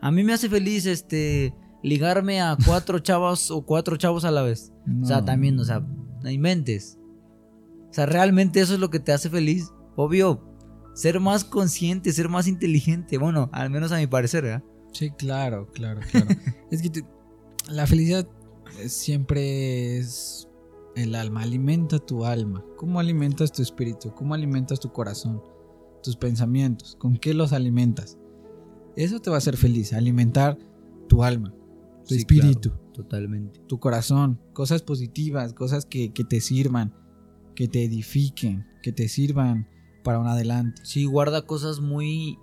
A 0.00 0.10
mí 0.10 0.22
me 0.24 0.32
hace 0.32 0.48
feliz, 0.48 0.86
este, 0.86 1.54
ligarme 1.82 2.40
a 2.40 2.56
cuatro 2.66 2.98
chavos 3.00 3.50
o 3.50 3.64
cuatro 3.64 3.96
chavos 3.96 4.24
a 4.24 4.30
la 4.30 4.42
vez. 4.42 4.72
O 5.02 5.06
sea, 5.06 5.24
también, 5.24 5.58
o 5.58 5.64
sea, 5.64 5.80
no 5.80 6.30
inventes. 6.30 6.98
O 7.90 7.94
sea, 7.94 8.06
realmente 8.06 8.60
eso 8.60 8.74
es 8.74 8.80
lo 8.80 8.90
que 8.90 9.00
te 9.00 9.12
hace 9.12 9.30
feliz. 9.30 9.70
Obvio, 9.96 10.44
ser 10.94 11.20
más 11.20 11.44
consciente, 11.44 12.12
ser 12.12 12.28
más 12.28 12.46
inteligente. 12.46 13.18
Bueno, 13.18 13.50
al 13.52 13.70
menos 13.70 13.92
a 13.92 13.98
mi 13.98 14.06
parecer, 14.06 14.44
¿verdad? 14.44 14.64
Sí, 14.92 15.10
claro, 15.10 15.68
claro, 15.72 16.00
claro. 16.10 16.26
es 16.70 16.82
que 16.82 16.90
te- 16.90 17.04
la 17.70 17.86
felicidad 17.86 18.26
es- 18.82 18.92
siempre 18.92 19.98
es 19.98 20.48
el 20.96 21.14
alma, 21.14 21.42
alimenta 21.42 21.98
tu 21.98 22.24
alma. 22.24 22.64
¿Cómo 22.76 22.98
alimentas 22.98 23.52
tu 23.52 23.62
espíritu? 23.62 24.12
¿Cómo 24.14 24.34
alimentas 24.34 24.80
tu 24.80 24.90
corazón? 24.92 25.40
Tus 26.02 26.16
pensamientos, 26.16 26.96
¿con 26.96 27.16
qué 27.16 27.34
los 27.34 27.52
alimentas? 27.52 28.16
Eso 28.96 29.20
te 29.20 29.30
va 29.30 29.36
a 29.36 29.38
hacer 29.38 29.56
feliz, 29.56 29.92
alimentar 29.92 30.58
tu 31.08 31.22
alma, 31.24 31.52
tu 32.06 32.14
Sí, 32.14 32.16
espíritu, 32.16 32.70
claro, 32.70 32.92
totalmente. 32.92 33.60
tu 33.66 33.78
corazón, 33.78 34.40
cosas 34.52 34.82
positivas, 34.82 35.52
cosas 35.54 35.86
que, 35.86 36.12
que 36.12 36.24
te 36.24 36.40
sirvan, 36.40 36.94
que 37.54 37.68
te 37.68 37.84
edifiquen, 37.84 38.66
que 38.82 38.92
te 38.92 39.08
sirvan 39.08 39.68
para 40.04 40.18
un 40.20 40.26
adelante. 40.28 40.80
Sí, 40.84 41.04
guarda 41.04 41.42
cosas 41.46 41.80
muy, 41.80 42.38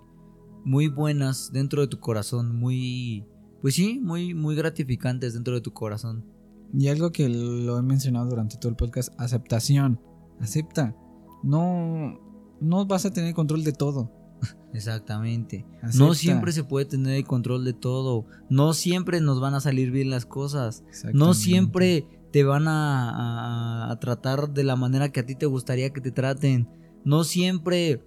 muy 0.66 0.88
buenas 0.88 1.50
dentro 1.52 1.80
de 1.80 1.86
tu 1.86 2.00
corazón, 2.00 2.54
muy, 2.56 3.24
pues 3.62 3.74
sí, 3.76 4.00
muy, 4.02 4.34
muy 4.34 4.54
gratificantes 4.56 5.32
dentro 5.32 5.54
de 5.54 5.60
tu 5.60 5.72
corazón. 5.72 6.24
Y 6.76 6.88
algo 6.88 7.12
que 7.12 7.28
lo 7.28 7.78
he 7.78 7.82
mencionado 7.82 8.28
durante 8.28 8.56
todo 8.58 8.68
el 8.70 8.76
podcast, 8.76 9.10
aceptación. 9.18 10.00
Acepta. 10.40 10.94
No, 11.44 12.18
no 12.60 12.84
vas 12.86 13.06
a 13.06 13.12
tener 13.12 13.32
control 13.34 13.62
de 13.64 13.72
todo. 13.72 14.10
Exactamente. 14.74 15.64
Acepta. 15.82 15.98
No 16.04 16.14
siempre 16.14 16.52
se 16.52 16.64
puede 16.64 16.86
tener 16.86 17.14
el 17.14 17.24
control 17.24 17.64
de 17.64 17.72
todo. 17.72 18.26
No 18.50 18.72
siempre 18.74 19.20
nos 19.20 19.40
van 19.40 19.54
a 19.54 19.60
salir 19.60 19.90
bien 19.90 20.10
las 20.10 20.26
cosas. 20.26 20.84
No 21.14 21.32
siempre 21.34 22.06
te 22.32 22.44
van 22.44 22.68
a, 22.68 23.10
a- 23.10 23.90
a 23.92 24.00
tratar 24.00 24.52
de 24.52 24.64
la 24.64 24.76
manera 24.76 25.10
que 25.10 25.20
a 25.20 25.26
ti 25.26 25.34
te 25.36 25.46
gustaría 25.46 25.90
que 25.90 26.00
te 26.00 26.10
traten. 26.10 26.68
No 27.04 27.24
siempre 27.24 28.04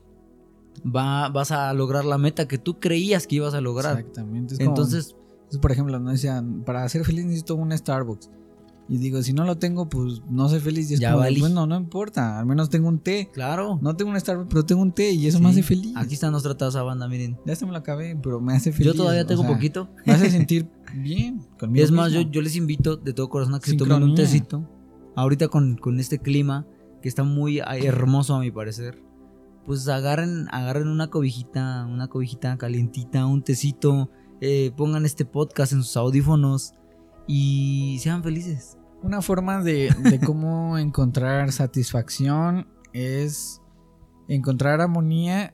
va, 0.85 1.29
vas 1.29 1.51
a 1.51 1.73
lograr 1.73 2.05
la 2.05 2.17
meta 2.17 2.47
que 2.47 2.57
tú 2.57 2.79
creías 2.79 3.27
que 3.27 3.35
ibas 3.37 3.53
a 3.53 3.61
lograr. 3.61 3.97
Exactamente. 3.99 4.53
Es 4.55 4.59
Entonces, 4.59 5.15
es, 5.51 5.57
por 5.57 5.71
ejemplo, 5.71 5.99
no 5.99 6.11
decían, 6.11 6.63
para 6.65 6.87
ser 6.89 7.03
feliz 7.05 7.25
necesito 7.25 7.55
un 7.55 7.75
Starbucks. 7.77 8.29
Y 8.91 8.97
digo, 8.97 9.21
si 9.21 9.33
no 9.33 9.45
lo 9.45 9.55
tengo, 9.59 9.87
pues 9.87 10.23
no 10.31 10.49
soy 10.49 10.59
feliz. 10.59 10.89
Y 10.89 10.95
es 10.95 10.99
Ya 10.99 11.11
como, 11.11 11.19
valí. 11.21 11.39
bueno, 11.39 11.67
no 11.67 11.75
importa, 11.77 12.39
al 12.39 12.47
menos 12.47 12.71
tengo 12.71 12.87
un 12.87 12.97
té. 12.97 13.29
claro. 13.31 13.77
No 13.83 13.95
tengo 13.95 14.09
un 14.09 14.19
Starbucks, 14.19 14.49
pero 14.49 14.65
tengo 14.65 14.81
un 14.81 14.91
té 14.91 15.11
y 15.11 15.27
eso 15.27 15.37
Sí. 15.37 15.43
me 15.43 15.49
hace 15.51 15.61
feliz. 15.61 15.93
Aquí 15.95 16.15
está 16.15 16.31
nuestra 16.31 16.57
taza 16.57 16.81
banda, 16.81 17.07
miren. 17.07 17.37
Ya 17.45 17.55
se 17.55 17.67
me 17.67 17.71
lo 17.71 17.77
acabé, 17.77 18.15
pero 18.15 18.41
me 18.41 18.53
hace 18.55 18.71
feliz. 18.71 18.87
Yo 18.87 18.93
todavía 18.95 19.21
o 19.21 19.25
tengo 19.27 19.43
sea, 19.43 19.51
poquito. 19.53 19.89
Me 20.07 20.13
hace 20.13 20.31
sentir 20.31 20.67
bien 20.95 21.39
conmigo 21.59 21.85
Es 21.85 21.91
más, 21.91 22.11
yo, 22.11 22.41
les 22.41 22.55
invito 22.55 22.97
de 22.97 23.13
todo 23.13 23.29
corazón 23.29 23.53
a 23.53 23.59
que 23.59 23.69
se 23.69 23.77
tomen 23.77 24.01
un 24.01 24.15
tecito. 24.15 24.67
Ahorita 25.15 25.49
con, 25.49 25.75
con 25.77 25.99
este 25.99 26.17
clima, 26.17 26.65
que 27.03 27.09
está 27.09 27.23
muy 27.23 27.59
hermoso 27.59 28.33
a 28.33 28.39
mi 28.39 28.49
parecer. 28.49 29.03
Pues 29.65 29.87
agarren, 29.87 30.47
agarren 30.51 30.87
una 30.87 31.09
cobijita, 31.09 31.85
una 31.85 32.07
cobijita 32.07 32.57
calientita, 32.57 33.25
un 33.25 33.43
tecito. 33.43 34.09
eh, 34.41 34.71
pongan 34.77 35.05
este 35.05 35.25
podcast 35.25 35.73
en 35.73 35.83
sus 35.83 35.97
audífonos 35.97 36.73
y 37.27 37.97
sean 38.01 38.23
felices. 38.23 38.77
Una 39.03 39.21
forma 39.21 39.61
de, 39.63 39.93
de 40.03 40.19
cómo 40.25 40.77
encontrar 40.77 41.51
satisfacción 41.51 42.67
es 42.93 43.61
encontrar 44.27 44.79
armonía 44.81 45.53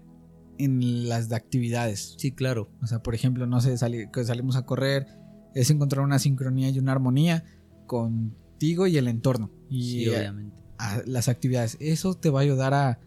en 0.58 1.10
las 1.10 1.32
actividades. 1.34 2.16
Sí, 2.18 2.32
claro. 2.32 2.70
O 2.82 2.88
sea, 2.88 3.02
por 3.04 3.16
ejemplo, 3.16 3.46
no 3.48 3.60
sé, 3.60 3.76
sali- 3.78 4.10
que 4.12 4.24
salimos 4.24 4.56
a 4.56 4.66
correr, 4.66 5.08
es 5.54 5.70
encontrar 5.72 6.06
una 6.06 6.20
sincronía 6.20 6.70
y 6.70 6.80
una 6.80 6.92
armonía 6.94 7.44
contigo 7.88 8.88
y 8.88 8.98
el 8.98 9.08
entorno. 9.08 9.52
Y 9.70 9.84
Sí, 10.06 10.14
a- 10.14 10.20
obviamente. 10.20 10.62
a 10.78 11.02
las 11.06 11.28
actividades. 11.28 11.76
Eso 11.80 12.14
te 12.14 12.30
va 12.30 12.40
a 12.40 12.44
ayudar 12.44 12.74
a, 12.74 13.00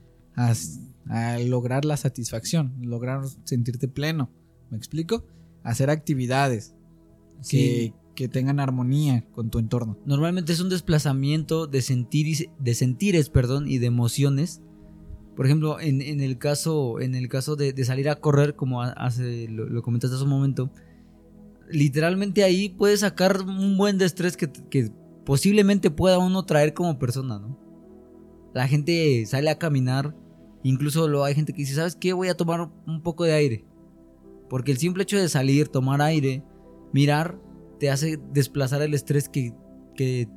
a 1.09 1.39
lograr 1.39 1.84
la 1.84 1.97
satisfacción, 1.97 2.74
lograr 2.82 3.22
sentirte 3.45 3.89
pleno. 3.89 4.30
¿Me 4.70 4.76
explico? 4.76 5.24
Hacer 5.62 5.91
actividades 5.91 6.74
Sí. 7.41 7.57
que, 7.57 7.95
que 8.14 8.28
tengan 8.28 8.59
armonía 8.61 9.24
con 9.32 9.49
tu 9.51 9.59
entorno. 9.59 9.97
Normalmente 10.05 10.53
es 10.53 10.61
un 10.61 10.68
desplazamiento 10.68 11.66
de 11.66 11.82
sentir 11.82 12.26
y- 12.26 12.51
de 12.59 12.74
sentires, 12.74 13.30
perdón, 13.30 13.68
y 13.68 13.78
de 13.78 13.86
emociones. 13.86 14.61
Por 15.36 15.47
ejemplo, 15.47 15.78
en, 15.80 16.03
en 16.03 16.20
el 16.20 16.36
caso, 16.36 16.99
en 17.01 17.14
el 17.14 17.28
caso 17.28 17.55
de, 17.55 17.72
de 17.72 17.84
salir 17.84 18.09
a 18.09 18.16
correr, 18.16 18.57
como 18.57 18.82
hace, 18.82 19.47
lo, 19.49 19.66
lo 19.68 19.82
comentaste 19.82 20.16
hace 20.16 20.24
un 20.24 20.30
momento, 20.30 20.70
literalmente 21.70 22.43
ahí 22.45 22.70
puedes 22.70 23.01
sacar 23.01 23.41
un 23.43 23.76
buen 23.78 23.99
de 23.99 24.05
estrés 24.07 24.36
que, 24.36 24.51
que 24.51 24.91
posiblemente 25.24 25.91
pueda 25.91 26.18
uno 26.18 26.45
traer 26.45 26.74
como 26.74 26.99
persona, 26.99 27.39
¿no? 27.39 27.59
La 28.55 28.66
gente 28.66 29.24
sale 29.26 29.51
a 29.51 29.59
caminar, 29.59 30.16
incluso 30.63 31.09
lo 31.09 31.25
hay 31.25 31.35
gente 31.35 31.53
que 31.53 31.63
dice, 31.63 31.75
¿sabes 31.75 31.97
qué? 31.97 32.13
Voy 32.13 32.29
a 32.29 32.37
tomar 32.37 32.71
un 32.87 33.03
poco 33.03 33.25
de 33.25 33.33
aire. 33.33 33.65
Porque 34.49 34.73
el 34.73 34.79
simple 34.79 35.03
hecho 35.03 35.17
de 35.19 35.29
salir, 35.29 35.69
tomar 35.69 36.01
aire, 36.03 36.43
mirar, 36.93 37.39
te 37.79 37.91
hace 37.91 38.19
desplazar 38.33 38.83
el 38.83 38.95
estrés 38.95 39.29
que, 39.29 39.55
que 39.95 40.29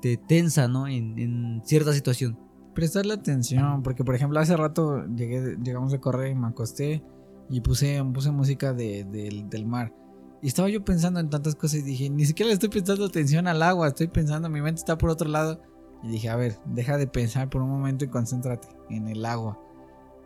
te 0.00 0.16
tensa, 0.16 0.68
¿no? 0.68 0.86
En, 0.88 1.18
en 1.18 1.62
cierta 1.64 1.92
situación. 1.92 2.38
Prestarle 2.74 3.12
atención, 3.14 3.82
porque 3.82 4.04
por 4.04 4.14
ejemplo 4.14 4.38
hace 4.40 4.56
rato 4.56 5.04
llegué, 5.14 5.56
llegamos 5.62 5.92
a 5.92 5.98
correr 6.00 6.30
y 6.30 6.34
me 6.34 6.46
acosté 6.46 7.02
y 7.50 7.60
puse, 7.60 8.02
puse 8.14 8.30
música 8.30 8.72
de- 8.72 9.04
del- 9.04 9.48
del 9.50 9.66
mar. 9.66 9.92
Y 10.40 10.46
estaba 10.46 10.68
yo 10.68 10.84
pensando 10.84 11.18
en 11.18 11.28
tantas 11.30 11.56
cosas 11.56 11.80
y 11.80 11.82
dije, 11.82 12.08
ni 12.08 12.24
siquiera 12.24 12.46
le 12.48 12.54
estoy 12.54 12.68
prestando 12.68 13.04
atención 13.04 13.48
al 13.48 13.62
agua, 13.62 13.88
estoy 13.88 14.06
pensando, 14.06 14.48
mi 14.48 14.60
mente 14.62 14.78
está 14.78 14.96
por 14.96 15.10
otro 15.10 15.28
lado. 15.28 15.60
Y 16.04 16.08
dije, 16.10 16.28
a 16.28 16.36
ver, 16.36 16.56
deja 16.66 16.96
de 16.96 17.08
pensar 17.08 17.50
por 17.50 17.60
un 17.62 17.70
momento 17.70 18.04
y 18.04 18.08
concéntrate 18.08 18.68
en 18.88 19.08
el 19.08 19.24
agua. 19.26 19.58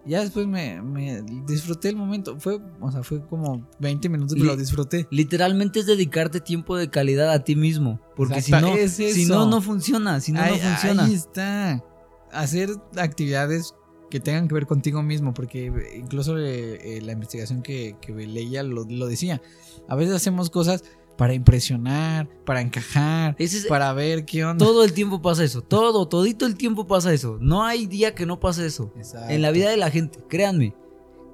Ya 0.04 0.20
después 0.20 0.46
me, 0.48 0.82
me 0.82 1.22
disfruté 1.46 1.88
el 1.88 1.96
momento. 1.96 2.38
Fue, 2.40 2.58
o 2.80 2.90
sea, 2.90 3.02
fue 3.04 3.24
como 3.26 3.68
20 3.78 4.08
minutos, 4.08 4.34
pero 4.34 4.44
Li- 4.46 4.50
lo 4.50 4.56
disfruté. 4.56 5.06
Literalmente 5.10 5.80
es 5.80 5.86
dedicarte 5.86 6.40
tiempo 6.40 6.76
de 6.76 6.90
calidad 6.90 7.30
a 7.32 7.44
ti 7.44 7.54
mismo. 7.54 8.00
Porque 8.16 8.42
si 8.42 8.50
no, 8.50 8.74
es 8.74 8.92
si 8.94 9.26
no, 9.26 9.46
no 9.48 9.60
funciona. 9.62 10.20
Si 10.20 10.32
no, 10.32 10.40
ahí, 10.40 10.58
no 10.60 10.68
funciona. 10.70 11.04
ahí 11.04 11.14
está. 11.14 11.84
Hacer 12.32 12.70
actividades 12.96 13.74
que 14.10 14.20
tengan 14.20 14.48
que 14.48 14.54
ver 14.54 14.66
contigo 14.66 15.02
mismo, 15.02 15.32
porque 15.34 15.72
incluso 15.96 16.36
eh, 16.36 16.96
eh, 16.98 17.00
la 17.02 17.12
investigación 17.12 17.62
que, 17.62 17.96
que 18.00 18.12
leía 18.12 18.62
lo, 18.62 18.84
lo 18.84 19.06
decía. 19.06 19.40
A 19.88 19.94
veces 19.96 20.14
hacemos 20.14 20.50
cosas 20.50 20.84
para 21.22 21.34
impresionar, 21.34 22.28
para 22.44 22.60
encajar, 22.60 23.36
es- 23.38 23.66
para 23.66 23.92
ver 23.92 24.24
qué 24.24 24.44
onda. 24.44 24.64
Todo 24.66 24.82
el 24.82 24.92
tiempo 24.92 25.22
pasa 25.22 25.44
eso. 25.44 25.62
Todo, 25.62 26.08
todito 26.08 26.46
el 26.46 26.56
tiempo 26.56 26.88
pasa 26.88 27.12
eso. 27.12 27.38
No 27.40 27.62
hay 27.64 27.86
día 27.86 28.12
que 28.12 28.26
no 28.26 28.40
pase 28.40 28.66
eso. 28.66 28.92
Exacto. 28.96 29.32
En 29.32 29.40
la 29.40 29.52
vida 29.52 29.70
de 29.70 29.76
la 29.76 29.88
gente, 29.88 30.18
créanme. 30.28 30.74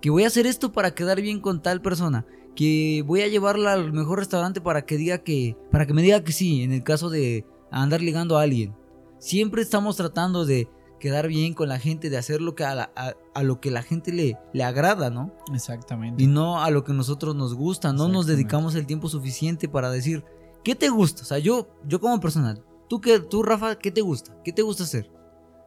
Que 0.03 0.11
voy 0.11 0.25
a 0.25 0.27
hacer 0.27 0.47
esto 0.47 0.73
para 0.73 0.95
quedar 0.95 1.23
bien 1.23 1.41
con 1.41 1.63
tal 1.63 1.81
persona. 1.81 2.27
Que 2.55 3.03
voy 3.07 3.23
a 3.23 3.29
llevarla 3.29 3.73
al 3.73 3.91
mejor 3.95 4.19
restaurante 4.19 4.61
para 4.61 4.85
que 4.85 4.99
diga 4.99 5.17
que. 5.25 5.57
Para 5.71 5.87
que 5.87 5.95
me 5.95 6.03
diga 6.03 6.23
que 6.23 6.33
sí. 6.33 6.63
En 6.63 6.73
el 6.73 6.83
caso 6.85 7.09
de 7.09 7.47
andar 7.71 8.03
ligando 8.03 8.37
a 8.37 8.43
alguien. 8.43 8.75
Siempre 9.19 9.63
estamos 9.63 9.97
tratando 9.97 10.45
de 10.45 10.69
quedar 11.01 11.29
bien 11.29 11.55
con 11.55 11.71
la 11.71 11.79
gente, 11.79 12.11
de 12.11 12.19
hacer 12.19 12.43
lo 12.43 12.55
que 12.55 12.65
a, 12.65 12.75
la- 12.75 12.93
a- 12.95 13.15
a 13.39 13.45
lo 13.45 13.61
que 13.61 13.71
la 13.71 13.83
gente 13.83 14.13
le, 14.13 14.37
le 14.53 14.65
agrada, 14.65 15.11
¿no? 15.11 15.33
Exactamente. 15.55 16.21
Y 16.21 16.27
no 16.27 16.61
a 16.61 16.71
lo 16.71 16.83
que 16.83 16.93
nosotros 16.93 17.37
nos 17.37 17.55
gusta. 17.55 17.93
No 17.93 18.09
nos 18.09 18.27
dedicamos 18.27 18.75
el 18.75 18.85
tiempo 18.85 19.09
suficiente 19.09 19.69
para 19.69 19.91
decir, 19.91 20.25
¿qué 20.65 20.75
te 20.75 20.89
gusta? 20.89 21.23
O 21.23 21.25
sea, 21.25 21.39
yo, 21.39 21.69
yo 21.87 22.01
como 22.01 22.19
persona, 22.21 22.59
¿tú, 22.89 23.01
qué, 23.01 23.21
tú, 23.21 23.45
Rafa, 23.45 23.79
¿qué 23.79 23.93
te 23.93 24.01
gusta? 24.01 24.37
¿Qué 24.43 24.53
te 24.53 24.63
gusta 24.63 24.83
hacer? 24.83 25.11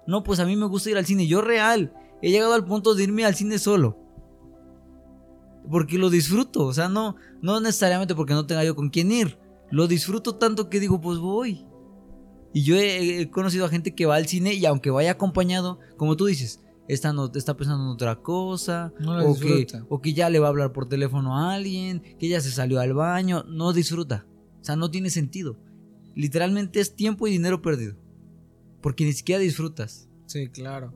No, 0.05 0.21
pues 0.21 0.39
a 0.41 0.45
mí 0.45 0.57
me 0.57 0.65
gusta 0.65 0.89
ir 0.89 0.97
al 0.97 1.05
cine. 1.05 1.27
Yo 1.27 1.41
real, 1.41 1.93
he 2.21 2.29
llegado 2.29 2.53
al 2.53 2.65
punto 2.65 2.93
de 2.93 3.03
irme 3.03 3.23
al 3.23 3.35
cine 3.35 3.57
solo. 3.57 3.97
Porque 5.69 5.97
lo 5.97 6.09
disfruto. 6.09 6.65
O 6.65 6.73
sea, 6.73 6.89
no, 6.89 7.15
no 7.41 7.61
necesariamente 7.61 8.15
porque 8.15 8.33
no 8.33 8.45
tenga 8.45 8.65
yo 8.65 8.75
con 8.75 8.89
quién 8.89 9.13
ir. 9.13 9.39
Lo 9.69 9.87
disfruto 9.87 10.35
tanto 10.35 10.69
que 10.69 10.81
digo, 10.81 10.99
pues 10.99 11.19
voy. 11.19 11.65
Y 12.53 12.63
yo 12.63 12.75
he, 12.75 13.21
he 13.21 13.29
conocido 13.29 13.65
a 13.65 13.69
gente 13.69 13.95
que 13.95 14.05
va 14.05 14.17
al 14.17 14.27
cine 14.27 14.55
y 14.55 14.65
aunque 14.65 14.89
vaya 14.89 15.11
acompañado, 15.11 15.79
como 15.95 16.17
tú 16.17 16.25
dices, 16.25 16.59
está, 16.93 17.13
no, 17.13 17.31
está 17.33 17.55
pensando 17.55 17.83
en 17.83 17.89
otra 17.89 18.17
cosa, 18.17 18.93
No 18.99 19.17
o, 19.23 19.37
que, 19.37 19.55
disfruta. 19.55 19.85
o 19.89 20.01
que 20.01 20.13
ya 20.13 20.29
le 20.29 20.39
va 20.39 20.47
a 20.47 20.49
hablar 20.49 20.73
por 20.73 20.87
teléfono 20.87 21.37
a 21.37 21.53
alguien, 21.53 22.01
que 22.19 22.27
ya 22.27 22.41
se 22.41 22.51
salió 22.51 22.79
al 22.79 22.93
baño, 22.93 23.43
no 23.47 23.73
disfruta. 23.73 24.25
O 24.61 24.63
sea, 24.63 24.75
no 24.75 24.91
tiene 24.91 25.09
sentido. 25.09 25.57
Literalmente 26.15 26.79
es 26.79 26.95
tiempo 26.95 27.27
y 27.27 27.31
dinero 27.31 27.61
perdido. 27.61 27.95
Porque 28.81 29.05
ni 29.05 29.13
siquiera 29.13 29.41
disfrutas. 29.41 30.09
Sí, 30.25 30.47
claro. 30.49 30.93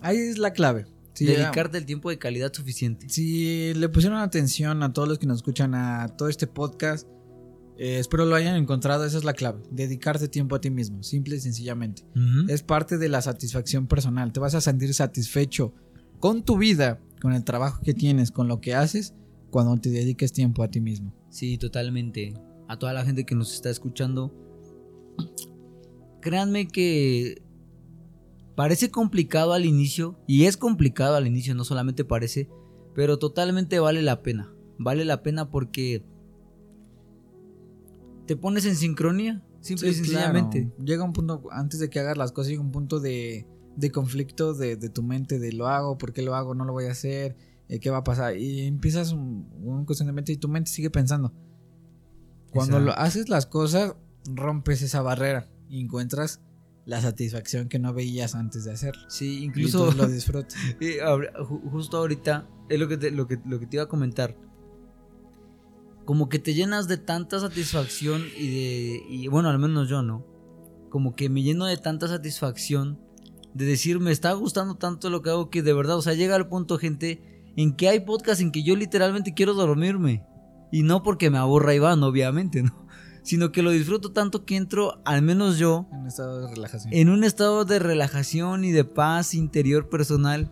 Ahí 0.00 0.16
es 0.16 0.38
la 0.38 0.52
clave. 0.52 0.86
Dedicarte 1.18 1.78
el 1.78 1.84
tiempo 1.84 2.10
de 2.10 2.18
calidad 2.18 2.52
suficiente. 2.52 3.08
si 3.08 3.74
le 3.74 3.88
pusieron 3.88 4.18
atención 4.18 4.82
a 4.82 4.92
todos 4.92 5.08
los 5.08 5.18
que 5.18 5.26
nos 5.26 5.36
escuchan 5.38 5.74
a 5.74 6.08
todo 6.16 6.28
este 6.28 6.46
podcast, 6.46 7.06
eh, 7.82 7.98
espero 7.98 8.24
lo 8.26 8.36
hayan 8.36 8.54
encontrado. 8.54 9.04
Esa 9.04 9.18
es 9.18 9.24
la 9.24 9.32
clave. 9.32 9.60
Dedicarte 9.72 10.28
tiempo 10.28 10.54
a 10.54 10.60
ti 10.60 10.70
mismo, 10.70 11.02
simple 11.02 11.34
y 11.34 11.40
sencillamente. 11.40 12.04
Es 12.46 12.62
parte 12.62 12.96
de 12.96 13.08
la 13.08 13.20
satisfacción 13.22 13.88
personal. 13.88 14.32
Te 14.32 14.38
vas 14.38 14.54
a 14.54 14.60
sentir 14.60 14.94
satisfecho 14.94 15.74
con 16.20 16.44
tu 16.44 16.58
vida, 16.58 17.00
con 17.20 17.32
el 17.32 17.42
trabajo 17.42 17.82
que 17.82 17.92
tienes, 17.92 18.30
con 18.30 18.46
lo 18.46 18.60
que 18.60 18.76
haces, 18.76 19.14
cuando 19.50 19.76
te 19.78 19.90
dediques 19.90 20.32
tiempo 20.32 20.62
a 20.62 20.68
ti 20.68 20.80
mismo. 20.80 21.12
Sí, 21.28 21.58
totalmente. 21.58 22.34
A 22.68 22.78
toda 22.78 22.92
la 22.92 23.04
gente 23.04 23.26
que 23.26 23.34
nos 23.34 23.52
está 23.52 23.68
escuchando, 23.68 24.32
créanme 26.20 26.68
que 26.68 27.42
parece 28.54 28.92
complicado 28.92 29.54
al 29.54 29.64
inicio, 29.64 30.20
y 30.28 30.44
es 30.44 30.56
complicado 30.56 31.16
al 31.16 31.26
inicio, 31.26 31.56
no 31.56 31.64
solamente 31.64 32.04
parece, 32.04 32.48
pero 32.94 33.18
totalmente 33.18 33.80
vale 33.80 34.02
la 34.02 34.22
pena. 34.22 34.54
Vale 34.78 35.04
la 35.04 35.24
pena 35.24 35.50
porque 35.50 36.04
te 38.26 38.36
pones 38.36 38.64
en 38.66 38.76
sincronía, 38.76 39.42
simple 39.60 39.88
y 39.88 39.92
Sí, 39.92 39.98
sencillamente. 39.98 40.66
claro. 40.68 40.84
Llega 40.84 41.04
un 41.04 41.12
punto, 41.12 41.42
antes 41.50 41.80
de 41.80 41.90
que 41.90 42.00
hagas 42.00 42.16
las 42.16 42.32
cosas, 42.32 42.50
llega 42.50 42.62
un 42.62 42.72
punto 42.72 43.00
de, 43.00 43.46
de 43.76 43.90
conflicto 43.90 44.54
de, 44.54 44.76
de 44.76 44.88
tu 44.88 45.02
mente, 45.02 45.38
de 45.38 45.52
lo 45.52 45.68
hago, 45.68 45.98
por 45.98 46.12
qué 46.12 46.22
lo 46.22 46.34
hago, 46.34 46.54
no 46.54 46.64
lo 46.64 46.72
voy 46.72 46.84
a 46.86 46.92
hacer, 46.92 47.36
eh, 47.68 47.80
qué 47.80 47.90
va 47.90 47.98
a 47.98 48.04
pasar. 48.04 48.36
Y 48.36 48.62
empiezas 48.66 49.12
un, 49.12 49.48
un 49.62 49.84
constantemente 49.84 50.32
y 50.32 50.36
tu 50.36 50.48
mente 50.48 50.70
sigue 50.70 50.90
pensando. 50.90 51.32
Cuando 52.50 52.80
lo, 52.80 52.92
haces 52.98 53.28
las 53.28 53.46
cosas, 53.46 53.94
rompes 54.26 54.82
esa 54.82 55.00
barrera 55.02 55.48
y 55.68 55.80
encuentras 55.80 56.42
la 56.84 57.00
satisfacción 57.00 57.68
que 57.68 57.78
no 57.78 57.94
veías 57.94 58.34
antes 58.34 58.64
de 58.64 58.72
hacerlo. 58.72 59.02
Sí, 59.08 59.38
Y 59.40 59.44
incluso 59.44 59.78
entonces 59.88 60.00
lo 60.02 60.08
disfrutas. 60.14 60.54
Ahora- 61.04 61.32
ju- 61.34 61.62
justo 61.70 61.96
ahorita 61.96 62.48
es 62.68 62.78
lo 62.78 62.88
que, 62.88 62.96
te, 62.98 63.10
lo, 63.10 63.26
que, 63.26 63.38
lo 63.46 63.58
que 63.58 63.66
te 63.66 63.76
iba 63.76 63.84
a 63.84 63.88
comentar. 63.88 64.36
Como 66.04 66.28
que 66.28 66.38
te 66.38 66.54
llenas 66.54 66.88
de 66.88 66.98
tanta 66.98 67.38
satisfacción 67.38 68.22
y 68.36 68.48
de. 68.48 69.02
Y 69.08 69.28
bueno, 69.28 69.48
al 69.48 69.58
menos 69.58 69.88
yo 69.88 70.02
no. 70.02 70.26
Como 70.90 71.14
que 71.14 71.28
me 71.28 71.42
lleno 71.42 71.66
de 71.66 71.76
tanta 71.76 72.08
satisfacción 72.08 72.98
de 73.54 73.64
decir, 73.64 74.00
me 74.00 74.12
está 74.12 74.32
gustando 74.32 74.76
tanto 74.76 75.10
lo 75.10 75.22
que 75.22 75.30
hago 75.30 75.50
que 75.50 75.62
de 75.62 75.72
verdad, 75.72 75.96
o 75.96 76.02
sea, 76.02 76.14
llega 76.14 76.36
al 76.36 76.48
punto, 76.48 76.78
gente, 76.78 77.52
en 77.56 77.74
que 77.74 77.88
hay 77.88 78.00
podcasts 78.00 78.42
en 78.42 78.50
que 78.50 78.62
yo 78.62 78.76
literalmente 78.76 79.34
quiero 79.34 79.54
dormirme. 79.54 80.24
Y 80.70 80.82
no 80.82 81.02
porque 81.02 81.30
me 81.30 81.38
aburra 81.38 81.74
Iván, 81.74 82.02
obviamente, 82.02 82.62
¿no? 82.62 82.86
Sino 83.22 83.52
que 83.52 83.62
lo 83.62 83.70
disfruto 83.70 84.12
tanto 84.12 84.44
que 84.44 84.56
entro, 84.56 85.00
al 85.04 85.22
menos 85.22 85.58
yo, 85.58 85.86
En 85.92 86.06
estado 86.06 86.40
de 86.40 86.54
relajación. 86.54 86.92
en 86.92 87.08
un 87.08 87.24
estado 87.24 87.64
de 87.64 87.78
relajación 87.78 88.64
y 88.64 88.72
de 88.72 88.84
paz 88.84 89.34
interior 89.34 89.88
personal 89.88 90.50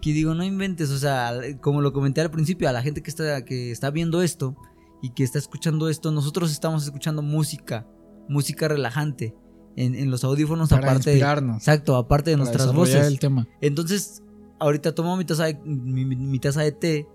que 0.00 0.12
digo, 0.12 0.34
no 0.34 0.44
inventes, 0.44 0.90
o 0.90 0.98
sea, 0.98 1.38
como 1.60 1.80
lo 1.80 1.92
comenté 1.92 2.20
al 2.20 2.30
principio, 2.30 2.68
a 2.68 2.72
la 2.72 2.82
gente 2.82 3.02
que 3.02 3.10
está, 3.10 3.44
que 3.44 3.70
está 3.70 3.90
viendo 3.90 4.22
esto 4.22 4.56
y 5.02 5.10
que 5.10 5.22
está 5.24 5.38
escuchando 5.38 5.88
esto, 5.88 6.10
nosotros 6.10 6.50
estamos 6.50 6.84
escuchando 6.84 7.22
música, 7.22 7.86
música 8.28 8.68
relajante 8.68 9.34
en, 9.76 9.94
en 9.94 10.10
los 10.10 10.24
audífonos 10.24 10.68
para 10.70 10.82
aparte 10.82 11.10
de, 11.10 11.16
inspirarnos. 11.16 11.56
exacto, 11.58 11.96
aparte 11.96 12.30
de 12.30 12.36
para 12.36 12.44
nuestras 12.50 12.74
voces. 12.74 13.06
el 13.06 13.18
tema. 13.20 13.46
Entonces, 13.60 14.22
ahorita 14.58 14.94
tomo 14.94 15.16
mi 15.16 15.24
taza 15.24 15.44
de, 15.44 15.54
mi, 15.64 16.04
mi- 16.04 16.16
mi 16.16 16.38
taza 16.40 16.62
de 16.62 16.72
té, 16.72 17.06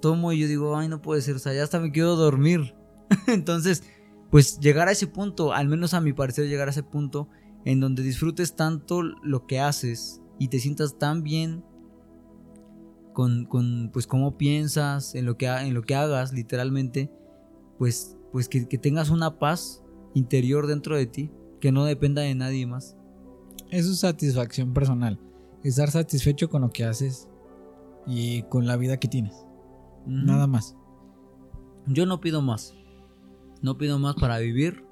tomo 0.00 0.32
y 0.32 0.38
yo 0.38 0.46
digo, 0.46 0.76
ay, 0.76 0.88
no 0.88 1.02
puede 1.02 1.22
ser, 1.22 1.34
o 1.36 1.38
sea, 1.40 1.52
ya 1.52 1.62
hasta 1.64 1.80
me 1.80 1.90
quiero 1.90 2.14
dormir. 2.16 2.74
Entonces, 3.26 3.82
pues 4.30 4.58
llegar 4.60 4.88
a 4.88 4.92
ese 4.92 5.06
punto, 5.08 5.52
al 5.52 5.68
menos 5.68 5.92
a 5.94 6.00
mi 6.00 6.12
parecer, 6.12 6.48
llegar 6.48 6.68
a 6.68 6.70
ese 6.70 6.82
punto 6.84 7.28
en 7.64 7.80
donde 7.80 8.02
disfrutes 8.02 8.54
tanto 8.56 9.02
lo 9.02 9.46
que 9.46 9.58
haces 9.60 10.20
y 10.38 10.48
te 10.48 10.58
sientas 10.60 10.98
tan 10.98 11.22
bien 11.22 11.64
con, 13.12 13.44
con 13.44 13.90
pues, 13.92 14.06
cómo 14.06 14.36
piensas, 14.36 15.14
en 15.14 15.24
lo 15.26 15.36
que, 15.36 15.46
en 15.46 15.74
lo 15.74 15.82
que 15.82 15.94
hagas, 15.94 16.32
literalmente, 16.32 17.10
pues, 17.78 18.16
pues 18.32 18.48
que, 18.48 18.66
que 18.68 18.78
tengas 18.78 19.10
una 19.10 19.38
paz 19.38 19.82
interior 20.14 20.66
dentro 20.66 20.96
de 20.96 21.06
ti, 21.06 21.30
que 21.60 21.72
no 21.72 21.84
dependa 21.84 22.22
de 22.22 22.34
nadie 22.34 22.66
más. 22.66 22.96
Eso 23.70 23.90
es 23.90 24.00
satisfacción 24.00 24.72
personal. 24.72 25.18
Estar 25.62 25.90
satisfecho 25.90 26.48
con 26.48 26.62
lo 26.62 26.70
que 26.70 26.84
haces 26.84 27.28
y 28.06 28.42
con 28.44 28.66
la 28.66 28.76
vida 28.76 28.98
que 28.98 29.08
tienes. 29.08 29.34
Nada 30.06 30.46
más. 30.46 30.76
Yo 31.86 32.06
no 32.06 32.20
pido 32.20 32.42
más. 32.42 32.74
No 33.62 33.78
pido 33.78 33.98
más 33.98 34.14
para 34.16 34.38
vivir. 34.38 34.84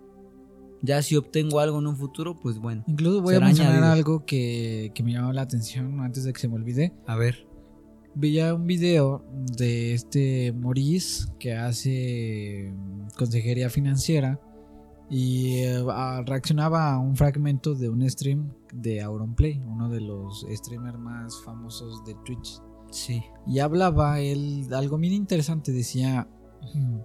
Ya 0.81 1.01
si 1.03 1.17
obtengo 1.17 1.61
algo 1.61 1.79
en 1.79 1.87
un 1.87 1.97
futuro, 1.97 2.41
pues 2.41 2.59
bueno. 2.59 2.83
Incluso 2.89 3.23
voy 3.23 3.37
a 3.37 3.41
mencionar 3.41 3.75
añadido. 3.75 3.93
algo 3.93 4.27
que, 4.27 4.91
que 4.95 5.03
me 5.03 5.13
llamó 5.13 5.33
la 5.33 5.43
atención 5.43 6.01
antes 6.01 6.25
de 6.25 6.33
que 6.33 6.41
se 6.41 6.49
me 6.49 6.57
olvide. 6.57 6.93
A 7.07 7.17
ver. 7.17 7.47
Veía 8.15 8.55
un 8.55 8.67
video 8.67 9.25
de 9.57 9.95
este 9.95 10.53
Maurice 10.53 11.27
que 11.39 11.55
hace 11.55 12.71
mm, 12.75 13.09
consejería 13.17 13.71
financiera 13.71 14.39
y 15.09 15.57
eh, 15.61 15.83
reaccionaba 16.27 16.93
a 16.93 16.99
un 16.99 17.17
fragmento 17.17 17.75
de 17.75 17.89
un 17.89 18.09
stream 18.09 18.53
de 18.73 19.01
Auronplay, 19.03 19.63
uno 19.67 19.89
de 19.89 20.01
los 20.01 20.47
streamers 20.51 20.99
más 20.99 21.43
famosos 21.43 22.05
de 22.05 22.15
Twitch. 22.25 22.61
Sí. 22.91 23.23
Y 23.47 23.59
hablaba 23.61 24.21
él 24.21 24.67
algo 24.75 24.99
bien 24.99 25.15
interesante, 25.15 25.73
decía, 25.73 26.29
"Mm, 26.75 26.99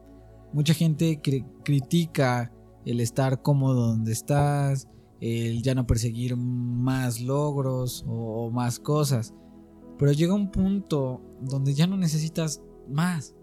mucha 0.53 0.74
gente 0.74 1.22
cri- 1.22 1.45
critica 1.64 2.51
el 2.86 2.99
estar 2.99 3.41
cómodo 3.41 3.88
donde 3.88 4.12
estás, 4.12 4.88
el 5.22 5.64
ya 5.64 5.74
no 5.74 5.88
perseguir 5.88 6.36
más 6.38 7.22
logros 7.22 8.05
o, 8.08 8.45
o 8.45 8.51
más 8.51 8.80
cosas, 8.80 9.34
pero 9.98 10.12
llega 10.12 10.34
un 10.34 10.52
punto 10.52 11.22
donde 11.41 11.74
ya 11.74 11.88
no 11.88 11.98
necesitas 11.98 12.62
más, 12.89 13.36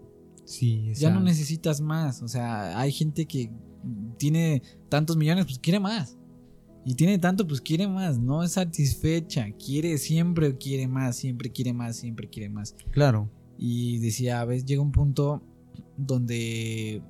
Sí, 0.45 0.91
ya 0.93 1.09
no 1.09 1.21
necesitas 1.21 1.81
más, 1.81 2.21
o 2.21 2.27
sea, 2.27 2.79
hay 2.79 2.91
gente 2.91 3.25
que 3.25 3.51
tiene 4.17 4.61
tantos 4.89 5.17
millones, 5.17 5.45
pues 5.45 5.59
quiere 5.59 5.79
más. 5.79 6.17
Y 6.87 6.93
tiene 6.93 7.17
tanto, 7.17 7.47
pues 7.47 7.61
quiere 7.61 7.87
más, 7.87 8.19
no 8.19 8.43
es 8.43 8.51
satisfecha, 8.51 9.47
quiere 9.53 9.97
siempre 9.97 10.55
quiere 10.55 10.87
más, 10.87 11.15
siempre 11.15 11.51
quiere 11.51 11.73
más, 11.73 11.95
siempre 11.97 12.29
quiere 12.29 12.49
más. 12.49 12.75
Claro. 12.91 13.31
Y 13.57 13.97
decía, 13.97 14.39
a 14.39 14.45
veces 14.45 14.65
llega 14.65 14.83
un 14.83 14.91
punto 14.91 15.41
donde 15.97 17.01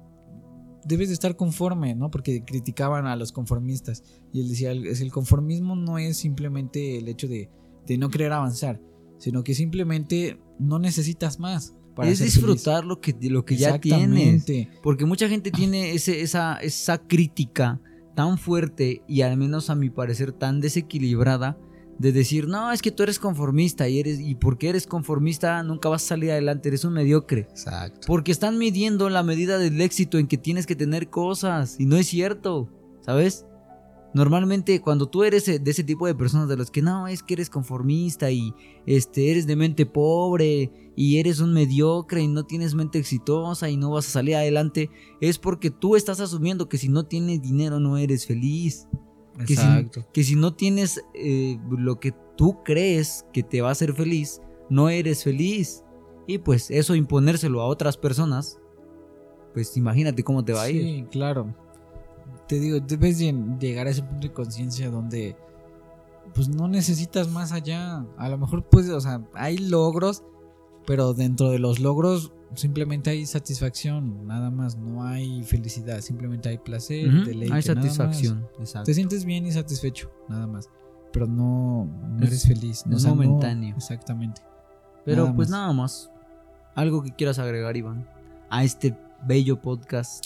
debes 0.85 1.09
de 1.09 1.13
estar 1.13 1.35
conforme, 1.35 1.93
¿no? 1.93 2.09
Porque 2.09 2.45
criticaban 2.45 3.05
a 3.05 3.17
los 3.17 3.33
conformistas. 3.33 4.01
Y 4.31 4.39
él 4.39 4.47
decía, 4.47 4.71
el 4.71 5.11
conformismo 5.11 5.75
no 5.75 5.97
es 5.97 6.15
simplemente 6.15 6.97
el 6.97 7.09
hecho 7.09 7.27
de, 7.27 7.49
de 7.85 7.97
no 7.97 8.09
querer 8.09 8.31
avanzar, 8.31 8.79
sino 9.17 9.43
que 9.43 9.53
simplemente 9.53 10.39
no 10.59 10.79
necesitas 10.79 11.39
más. 11.39 11.75
Para 11.95 12.09
es 12.09 12.19
disfrutar 12.19 12.83
lo 12.83 12.99
que, 12.99 13.15
lo 13.29 13.45
que 13.45 13.55
ya 13.55 13.79
tienes. 13.79 14.43
Exactamente. 14.43 14.69
Porque 14.83 15.05
mucha 15.05 15.29
gente 15.29 15.49
tiene 15.49 15.93
ese, 15.93 16.21
esa, 16.21 16.57
esa 16.57 16.97
crítica 16.97 17.79
tan 18.15 18.37
fuerte 18.37 19.01
y 19.07 19.21
al 19.21 19.37
menos 19.37 19.69
a 19.69 19.75
mi 19.75 19.89
parecer 19.89 20.33
tan 20.33 20.59
desequilibrada 20.59 21.57
de 21.97 22.11
decir, 22.11 22.47
no, 22.47 22.71
es 22.73 22.81
que 22.81 22.91
tú 22.91 23.03
eres 23.03 23.19
conformista 23.19 23.87
y 23.87 23.99
eres 23.99 24.19
y 24.19 24.35
porque 24.35 24.69
eres 24.69 24.85
conformista 24.87 25.63
nunca 25.63 25.87
vas 25.87 26.03
a 26.03 26.07
salir 26.07 26.31
adelante, 26.31 26.67
eres 26.69 26.83
un 26.83 26.93
mediocre. 26.93 27.41
Exacto. 27.49 28.01
Porque 28.07 28.33
están 28.33 28.57
midiendo 28.57 29.09
la 29.09 29.23
medida 29.23 29.57
del 29.57 29.79
éxito 29.79 30.17
en 30.17 30.27
que 30.27 30.37
tienes 30.37 30.65
que 30.65 30.75
tener 30.75 31.09
cosas. 31.09 31.77
Y 31.79 31.85
no 31.85 31.95
es 31.95 32.07
cierto. 32.07 32.69
¿Sabes? 33.01 33.45
Normalmente 34.15 34.79
cuando 34.79 35.07
tú 35.07 35.25
eres 35.25 35.45
de 35.45 35.71
ese 35.71 35.83
tipo 35.83 36.07
de 36.07 36.15
personas 36.15 36.47
de 36.47 36.55
los 36.55 36.71
que 36.71 36.81
no, 36.81 37.09
es 37.09 37.21
que 37.21 37.33
eres 37.33 37.49
conformista 37.49 38.31
y 38.31 38.53
este 38.85 39.29
eres 39.29 39.45
de 39.45 39.57
mente 39.57 39.85
pobre 39.85 40.71
y 40.95 41.19
eres 41.19 41.41
un 41.41 41.51
mediocre 41.51 42.21
y 42.21 42.29
no 42.29 42.45
tienes 42.45 42.75
mente 42.75 42.97
exitosa 42.97 43.69
y 43.69 43.75
no 43.75 43.91
vas 43.91 44.07
a 44.07 44.11
salir 44.11 44.37
adelante, 44.37 44.89
es 45.19 45.37
porque 45.37 45.69
tú 45.69 45.97
estás 45.97 46.21
asumiendo 46.21 46.69
que 46.69 46.77
si 46.77 46.87
no 46.87 47.03
tienes 47.03 47.41
dinero 47.41 47.81
no 47.81 47.97
eres 47.97 48.25
feliz. 48.25 48.87
Que 49.39 49.47
si, 49.47 49.53
Exacto. 49.55 50.07
que 50.13 50.23
si 50.23 50.37
no 50.37 50.53
tienes 50.53 51.03
eh, 51.13 51.59
lo 51.69 51.99
que 51.99 52.13
tú 52.37 52.63
crees 52.63 53.25
que 53.33 53.43
te 53.43 53.59
va 53.59 53.67
a 53.67 53.71
hacer 53.73 53.91
feliz, 53.91 54.39
no 54.69 54.87
eres 54.87 55.25
feliz. 55.25 55.83
Y 56.25 56.37
pues 56.37 56.71
eso 56.71 56.95
imponérselo 56.95 57.59
a 57.59 57.65
otras 57.65 57.97
personas, 57.97 58.61
pues 59.53 59.75
imagínate 59.75 60.23
cómo 60.23 60.45
te 60.45 60.53
va 60.53 60.61
a 60.61 60.69
ir. 60.69 60.81
Sí, 60.81 61.05
claro. 61.11 61.53
Te 62.47 62.59
digo, 62.59 62.79
debes 62.79 63.19
llegar 63.19 63.87
a 63.87 63.89
ese 63.89 64.03
punto 64.03 64.27
de 64.27 64.33
conciencia 64.33 64.89
donde 64.89 65.35
pues 66.33 66.49
no 66.49 66.67
necesitas 66.67 67.29
más 67.29 67.51
allá. 67.51 68.05
A 68.17 68.29
lo 68.29 68.37
mejor 68.37 68.63
pues, 68.63 68.89
o 68.89 68.99
sea, 69.01 69.21
hay 69.33 69.57
logros, 69.57 70.23
pero 70.85 71.13
dentro 71.13 71.49
de 71.49 71.59
los 71.59 71.79
logros 71.79 72.31
simplemente 72.53 73.09
hay 73.09 73.25
satisfacción, 73.25 74.25
nada 74.27 74.49
más, 74.49 74.77
no 74.77 75.03
hay 75.03 75.43
felicidad, 75.43 76.01
simplemente 76.01 76.49
hay 76.49 76.57
placer, 76.57 77.09
Hay 77.51 77.61
satisfacción, 77.61 78.47
Te 78.85 78.93
sientes 78.93 79.25
bien 79.25 79.45
y 79.45 79.51
satisfecho, 79.51 80.11
nada 80.29 80.47
más. 80.47 80.69
Pero 81.11 81.27
no, 81.27 81.89
eres 82.21 82.45
feliz. 82.45 82.85
No 82.85 82.97
es 82.97 83.05
momentáneo. 83.05 83.75
exactamente. 83.77 84.41
Pero 85.05 85.33
pues 85.35 85.49
nada 85.49 85.71
más. 85.71 86.11
Algo 86.73 87.01
que 87.03 87.11
quieras 87.11 87.39
agregar, 87.39 87.77
Iván, 87.77 88.05
a 88.49 88.65
este 88.65 88.97
bello 89.25 89.61
podcast. 89.61 90.25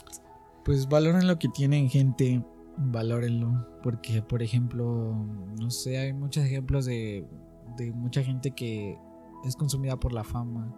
Pues 0.66 0.88
valoren 0.88 1.28
lo 1.28 1.40
que 1.40 1.50
tienen, 1.50 1.90
gente. 1.90 2.44
Valórenlo. 2.78 3.68
Porque, 3.84 4.22
por 4.22 4.42
ejemplo, 4.42 5.16
no 5.60 5.70
sé, 5.70 5.98
hay 5.98 6.14
muchos 6.14 6.44
ejemplos 6.44 6.86
de, 6.86 7.28
de 7.78 7.92
mucha 7.92 8.24
gente 8.24 8.52
que 8.52 8.98
es 9.46 9.56
consumida 9.56 9.98
por 9.98 10.14
la 10.14 10.24
fama 10.24 10.74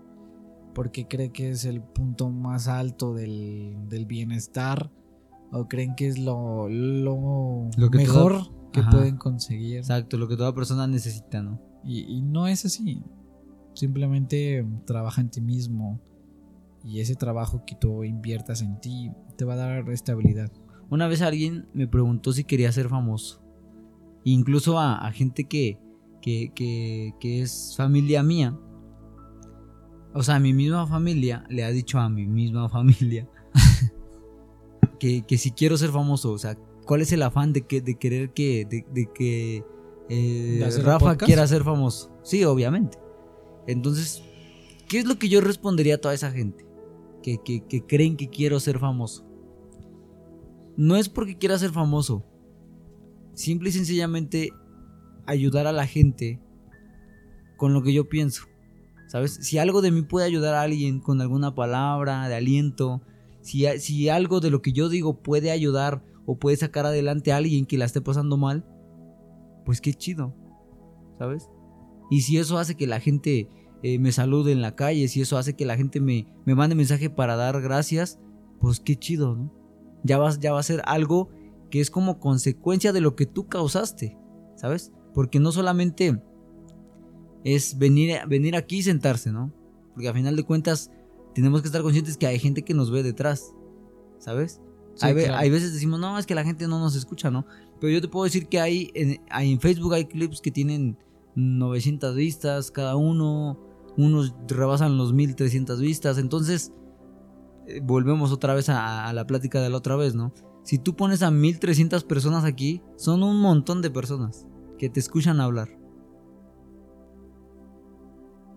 porque 0.74 1.08
cree 1.08 1.32
que 1.32 1.52
es 1.52 1.66
el 1.66 1.82
punto 1.82 2.30
más 2.30 2.68
alto 2.68 3.14
del, 3.14 4.06
bienestar 4.08 4.92
o 5.52 5.68
creen 5.68 5.96
que 5.96 6.08
es 6.08 6.18
lo, 6.18 6.70
lo, 6.70 7.70
mejor 7.92 8.72
que 8.72 8.82
pueden 8.84 9.18
conseguir. 9.18 9.78
Exacto, 9.78 10.18
lo 10.18 10.28
que 10.28 10.38
toda 10.38 10.56
persona 10.56 10.88
necesita, 10.88 11.42
¿no? 11.42 11.60
Y, 11.84 12.22
no 12.22 12.48
es 12.48 12.66
así. 12.66 13.04
Simplemente 13.74 14.66
trabaja 14.86 15.22
en 15.22 15.30
ti 15.30 15.42
mismo 15.42 16.00
y 16.84 17.00
ese 17.00 17.16
trabajo 17.16 17.64
que 17.66 17.76
tú 17.76 18.04
inviertas 18.04 18.62
en 18.62 18.80
ti 18.80 19.12
te 19.38 19.46
va 19.46 19.54
a 19.54 19.58
dar 19.58 19.90
estabilidad. 19.90 20.52
Una 20.90 21.08
vez 21.08 21.22
alguien 21.22 21.68
me 21.74 21.88
preguntó 21.88 22.34
si 22.34 22.44
quería 22.44 22.72
ser 22.72 22.90
famoso. 22.90 23.42
Incluso 24.24 24.80
a, 24.80 25.10
gente 25.12 25.46
que, 25.46 25.80
que, 26.22 26.52
que 27.20 27.42
es 27.42 27.74
familia 27.78 28.24
mía 28.24 28.58
o 30.14 30.24
sea, 30.24 30.40
mi 30.40 30.54
misma 30.54 30.88
familia 30.88 31.46
le 31.50 31.64
ha 31.64 31.72
dicho 31.72 31.98
a 31.98 32.10
mi 32.10 32.26
misma 32.26 32.68
familia 32.68 33.30
que, 35.00 35.38
si 35.38 35.52
quiero 35.52 35.78
ser 35.78 35.90
famoso, 35.90 36.32
o 36.32 36.38
sea, 36.38 36.56
¿cuál 36.86 37.02
es 37.02 37.12
el 37.14 37.24
afán 37.24 37.54
de, 37.54 37.62
que, 37.62 37.82
de 37.82 37.98
querer 37.98 38.32
que, 38.34 38.66
de, 38.66 39.10
que 39.14 39.64
eh, 40.10 40.70
Rafa 40.84 41.18
quiera 41.18 41.48
ser 41.48 41.64
famoso? 41.64 42.12
Sí, 42.24 42.44
obviamente. 42.44 42.98
Entonces, 43.68 44.22
¿qué 44.90 45.00
es 45.00 45.06
lo 45.06 45.18
que 45.18 45.30
yo 45.30 45.40
respondería 45.40 45.96
a 45.96 45.98
toda 46.00 46.14
esa 46.14 46.32
gente 46.32 46.66
que, 47.22 47.86
creen 47.88 48.18
que 48.18 48.30
quiero 48.30 48.60
ser 48.60 48.80
famoso? 48.80 49.26
No 50.78 50.96
es 50.96 51.10
porque 51.10 51.38
quiera 51.38 51.58
ser 51.58 51.72
famoso, 51.72 52.26
simple 53.34 53.70
y 53.70 53.74
sencillamente 53.74 54.52
ayudar 55.26 55.68
a 55.68 55.72
la 55.72 55.86
gente 55.86 56.40
con 57.58 57.74
lo 57.74 57.84
que 57.84 57.94
yo 57.94 58.10
pienso. 58.10 58.46
¿Sabes? 59.08 59.40
Si 59.42 59.58
algo 59.58 59.82
de 59.82 59.92
mí 59.92 60.04
puede 60.04 60.26
ayudar 60.26 60.54
a 60.56 60.62
alguien 60.62 61.02
con 61.02 61.20
alguna 61.20 61.54
palabra 61.54 62.28
de 62.30 62.36
aliento, 62.36 63.02
si, 63.42 63.66
si 63.80 64.08
algo 64.08 64.40
de 64.40 64.50
lo 64.50 64.62
que 64.62 64.72
yo 64.72 64.88
digo 64.88 65.22
puede 65.22 65.52
ayudar 65.52 66.04
o 66.26 66.40
puede 66.40 66.56
sacar 66.56 66.86
adelante 66.86 67.34
a 67.34 67.38
alguien 67.38 67.66
que 67.66 67.78
la 67.78 67.86
esté 67.86 68.00
pasando 68.00 68.38
mal, 68.38 68.66
pues 69.66 69.82
qué 69.82 69.94
chido, 69.94 70.34
¿sabes? 71.18 71.50
Y 72.10 72.22
si 72.22 72.38
eso 72.38 72.58
hace 72.58 72.76
que 72.76 72.88
la 72.88 73.00
gente 73.00 73.50
eh, 73.84 74.00
me 74.00 74.12
salude 74.12 74.52
en 74.52 74.62
la 74.62 74.76
calle, 74.76 75.08
si 75.08 75.22
eso 75.22 75.38
hace 75.38 75.56
que 75.56 75.66
la 75.66 75.78
gente 75.78 76.00
me, 76.00 76.28
me 76.46 76.56
mande 76.56 76.76
mensaje 76.76 77.10
para 77.10 77.36
dar 77.36 77.62
gracias, 77.62 78.20
pues 78.60 78.80
qué 78.80 78.96
chido, 78.96 79.36
¿no? 79.36 79.52
Ya 80.04 80.18
va, 80.18 80.38
ya 80.40 80.54
va 80.54 80.60
a 80.60 80.64
ser 80.64 80.82
algo 80.86 81.30
que 81.70 81.80
es 81.80 81.90
como 81.90 82.20
consecuencia 82.20 82.94
de 82.94 83.02
lo 83.02 83.16
que 83.16 83.26
tú 83.26 83.48
causaste, 83.48 84.18
¿sabes? 84.56 84.92
Porque 85.14 85.40
no 85.40 85.52
solamente 85.52 86.22
es 87.44 87.78
venir, 87.78 88.20
venir 88.28 88.56
aquí 88.56 88.78
y 88.78 88.84
sentarse, 88.84 89.32
¿no? 89.32 89.52
Porque 89.94 90.08
a 90.08 90.14
final 90.14 90.36
de 90.36 90.44
cuentas 90.44 90.92
tenemos 91.34 91.62
que 91.62 91.68
estar 91.68 91.82
conscientes 91.82 92.18
que 92.18 92.28
hay 92.28 92.40
gente 92.40 92.64
que 92.64 92.74
nos 92.74 92.92
ve 92.92 93.04
detrás, 93.04 93.54
¿sabes? 94.20 94.62
hay, 95.00 95.50
veces 95.50 95.74
decimos, 95.74 96.00
no, 96.00 96.20
es 96.20 96.26
que 96.26 96.36
la 96.36 96.44
gente 96.44 96.68
no 96.68 96.80
nos 96.80 96.96
escucha, 96.96 97.32
¿no? 97.32 97.46
Pero 97.80 97.94
yo 97.94 98.02
te 98.02 98.08
puedo 98.08 98.26
decir 98.26 98.48
que 98.48 98.60
hay 98.60 98.92
en, 98.94 99.22
en 99.32 99.60
Facebook 99.60 99.94
hay 99.94 100.06
clips 100.06 100.42
que 100.42 100.52
tienen 100.52 100.98
900 101.36 102.16
vistas 102.16 102.72
cada 102.72 102.96
uno, 102.96 103.58
unos 103.98 104.36
rebasan 104.48 104.98
los 104.98 105.14
1300 105.14 105.80
vistas, 105.80 106.18
entonces 106.18 106.74
eh, 107.68 107.82
volvemos 107.84 108.32
otra 108.32 108.54
vez 108.54 108.70
a, 108.70 109.12
la 109.14 109.28
plática 109.28 109.62
de 109.62 109.70
la 109.70 109.78
otra 109.78 109.96
vez, 109.96 110.16
¿no? 110.16 110.34
Si 110.64 110.78
tú 110.78 110.96
pones 110.96 111.24
a 111.24 111.32
1300 111.32 112.04
personas 112.04 112.44
aquí, 112.46 112.82
son 112.96 113.24
un 113.24 113.40
montón 113.40 113.82
de 113.82 113.90
personas 113.90 114.48
que 114.78 114.90
te 114.90 115.00
escuchan 115.00 115.40
hablar. 115.42 115.70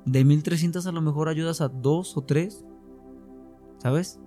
De 0.05 0.25
1300 0.25 0.87
a 0.87 0.93
lo 0.93 1.01
mejor 1.01 1.29
ayudas 1.29 1.63
a 1.63 1.69
dos 1.69 2.17
o 2.17 2.23
tres. 2.23 2.65
¿Sabes? 3.79 4.21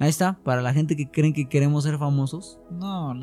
Ahí 0.00 0.08
está, 0.08 0.40
para 0.42 0.62
la 0.62 0.72
gente 0.72 0.96
que 0.96 1.08
creen 1.08 1.32
que 1.32 1.48
queremos 1.48 1.84
ser 1.84 1.98
famosos. 1.98 2.58
No, 2.70 3.14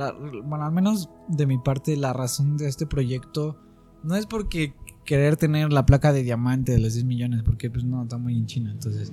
bueno, 0.45 0.64
al 0.64 0.72
menos 0.72 1.10
de 1.28 1.45
mi 1.45 1.57
parte 1.57 1.97
la 1.97 2.14
razón 2.14 2.55
de 2.55 2.70
este 2.70 2.86
proyecto 2.86 3.57
no 4.03 4.16
es 4.16 4.26
porque 4.26 4.74
querer 5.05 5.37
tener 5.37 5.71
la 5.73 5.85
placa 5.85 6.13
de 6.13 6.23
diamante 6.23 6.71
de 6.71 6.79
los 6.79 6.93
10 6.93 7.05
millones, 7.05 7.43
porque 7.43 7.69
pues 7.69 7.83
no, 7.83 8.03
está 8.03 8.17
muy 8.17 8.37
en 8.37 8.45
China, 8.45 8.71
entonces... 8.71 9.11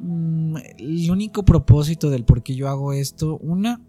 Mm, 0.00 0.56
el 0.78 1.10
único 1.10 1.44
propósito 1.44 2.10
del 2.10 2.24
por 2.24 2.42
qué 2.42 2.54
yo 2.54 2.68
hago 2.68 2.92
esto, 2.92 3.38
una, 3.38 3.80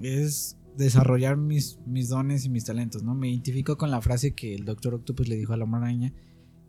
es 0.00 0.56
desarrollar 0.76 1.36
mis, 1.36 1.78
mis 1.86 2.08
dones 2.08 2.44
y 2.44 2.50
mis 2.50 2.64
talentos, 2.64 3.02
¿no? 3.02 3.14
Me 3.14 3.28
identifico 3.28 3.76
con 3.76 3.90
la 3.90 4.00
frase 4.00 4.34
que 4.34 4.54
el 4.54 4.64
doctor 4.64 4.94
Octopus 4.94 5.28
le 5.28 5.36
dijo 5.36 5.52
a 5.52 5.56
la 5.56 5.66
maraña, 5.66 6.12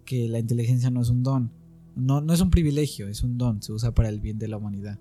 que 0.05 0.27
la 0.27 0.39
inteligencia 0.39 0.89
no 0.89 1.01
es 1.01 1.09
un 1.09 1.23
don, 1.23 1.51
no, 1.95 2.21
no 2.21 2.33
es 2.33 2.41
un 2.41 2.49
privilegio, 2.49 3.07
es 3.07 3.23
un 3.23 3.37
don, 3.37 3.61
se 3.61 3.71
usa 3.71 3.93
para 3.93 4.09
el 4.09 4.19
bien 4.19 4.37
de 4.37 4.47
la 4.47 4.57
humanidad. 4.57 4.99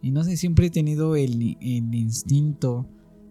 Y 0.00 0.10
no 0.10 0.24
sé, 0.24 0.36
siempre 0.36 0.66
he 0.66 0.70
tenido 0.70 1.16
el, 1.16 1.56
el 1.60 1.94
instinto 1.94 2.88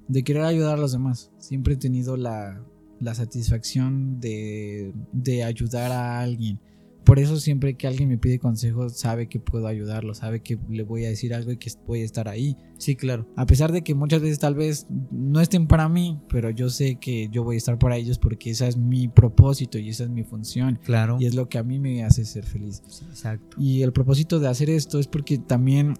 de 0.07 0.23
querer 0.23 0.43
ayudar 0.43 0.77
a 0.77 0.81
los 0.81 0.91
demás, 0.91 1.31
siempre 1.37 1.73
he 1.73 1.77
tenido 1.77 2.17
la, 2.17 2.63
la 2.99 3.15
satisfacción 3.15 4.19
de, 4.19 4.93
de 5.11 5.43
ayudar 5.43 5.91
a 5.91 6.19
alguien. 6.19 6.59
Por 7.07 7.19
eso 7.19 7.37
siempre 7.37 7.77
que 7.77 7.87
alguien 7.87 8.09
me 8.09 8.17
pide 8.17 8.37
consejo, 8.37 8.89
sabe 8.89 9.29
que 9.29 9.39
puedo 9.39 9.65
ayudarlo, 9.67 10.13
sabe 10.13 10.41
que 10.41 10.59
le 10.69 10.83
voy 10.83 11.05
a 11.05 11.07
decir 11.07 11.33
algo 11.33 11.53
y 11.53 11.57
que 11.57 11.71
voy 11.85 12.01
a 12.01 12.03
estar 12.03 12.27
ahí. 12.27 12.57
Sí, 12.79 12.97
claro. 12.97 13.25
A 13.37 13.45
pesar 13.45 13.71
de 13.71 13.81
que 13.81 13.95
muchas 13.95 14.21
veces 14.21 14.39
tal 14.39 14.55
vez 14.55 14.87
no 15.09 15.39
estén 15.39 15.67
para 15.67 15.87
mí, 15.87 16.19
pero 16.27 16.49
yo 16.49 16.69
sé 16.69 16.97
que 16.99 17.29
yo 17.29 17.45
voy 17.45 17.55
a 17.55 17.59
estar 17.59 17.79
para 17.79 17.95
ellos 17.95 18.19
porque 18.19 18.49
ese 18.49 18.67
es 18.67 18.75
mi 18.75 19.07
propósito 19.07 19.77
y 19.77 19.87
esa 19.87 20.03
es 20.03 20.09
mi 20.09 20.25
función. 20.25 20.79
Claro. 20.83 21.15
Y 21.17 21.27
es 21.27 21.33
lo 21.33 21.47
que 21.47 21.57
a 21.57 21.63
mí 21.63 21.79
me 21.79 22.03
hace 22.03 22.25
ser 22.25 22.43
feliz. 22.43 22.83
exacto. 23.09 23.55
Y 23.57 23.83
el 23.83 23.93
propósito 23.93 24.41
de 24.41 24.49
hacer 24.49 24.69
esto 24.69 24.99
es 24.99 25.07
porque 25.07 25.37
también 25.37 25.93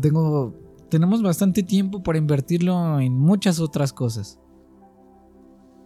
tengo 0.00 0.54
tenemos 0.88 1.22
bastante 1.22 1.62
tiempo 1.62 2.02
para 2.02 2.16
invertirlo 2.16 3.00
en 3.00 3.12
muchas 3.12 3.60
otras 3.60 3.92
cosas 3.92 4.40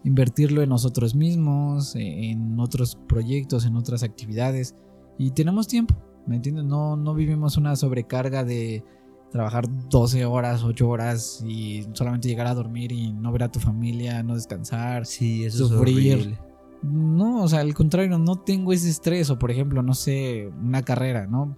invertirlo 0.05 0.63
en 0.63 0.69
nosotros 0.69 1.15
mismos, 1.15 1.95
en 1.97 2.59
otros 2.59 2.99
proyectos, 3.09 3.67
en 3.67 3.77
otras 3.77 4.03
actividades. 4.03 4.75
Y 5.19 5.33
tenemos 5.33 5.69
tiempo, 5.69 5.95
¿me 6.27 6.37
entiendes? 6.37 6.65
No, 6.65 6.97
no 6.97 7.15
vivimos 7.15 7.57
una 7.57 7.77
sobrecarga 7.77 8.45
de 8.45 8.85
trabajar 9.31 9.67
12 9.89 10.25
horas, 10.25 10.65
8 10.65 10.89
horas 10.89 11.45
y 11.47 11.87
solamente 11.93 12.29
llegar 12.29 12.47
a 12.47 12.55
dormir 12.55 12.93
y 12.93 13.13
no 13.13 13.31
ver 13.31 13.45
a 13.45 13.53
tu 13.53 13.61
familia, 13.61 14.23
no 14.23 14.35
descansar, 14.35 15.07
sí, 15.07 15.45
eso 15.45 15.69
sufrir. 15.69 16.37
no, 16.83 17.43
o 17.43 17.49
sea, 17.49 17.61
al 17.61 17.75
contrario, 17.75 18.19
no 18.19 18.37
tengo 18.37 18.73
ese 18.73 18.89
estrés 18.89 19.31
o 19.31 19.39
por 19.39 19.51
ejemplo, 19.51 19.83
no 19.83 19.95
sé, 19.95 20.51
una 20.63 20.83
carrera, 20.83 21.27
¿no? 21.27 21.57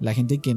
La 0.00 0.12
gente 0.12 0.38
que 0.38 0.56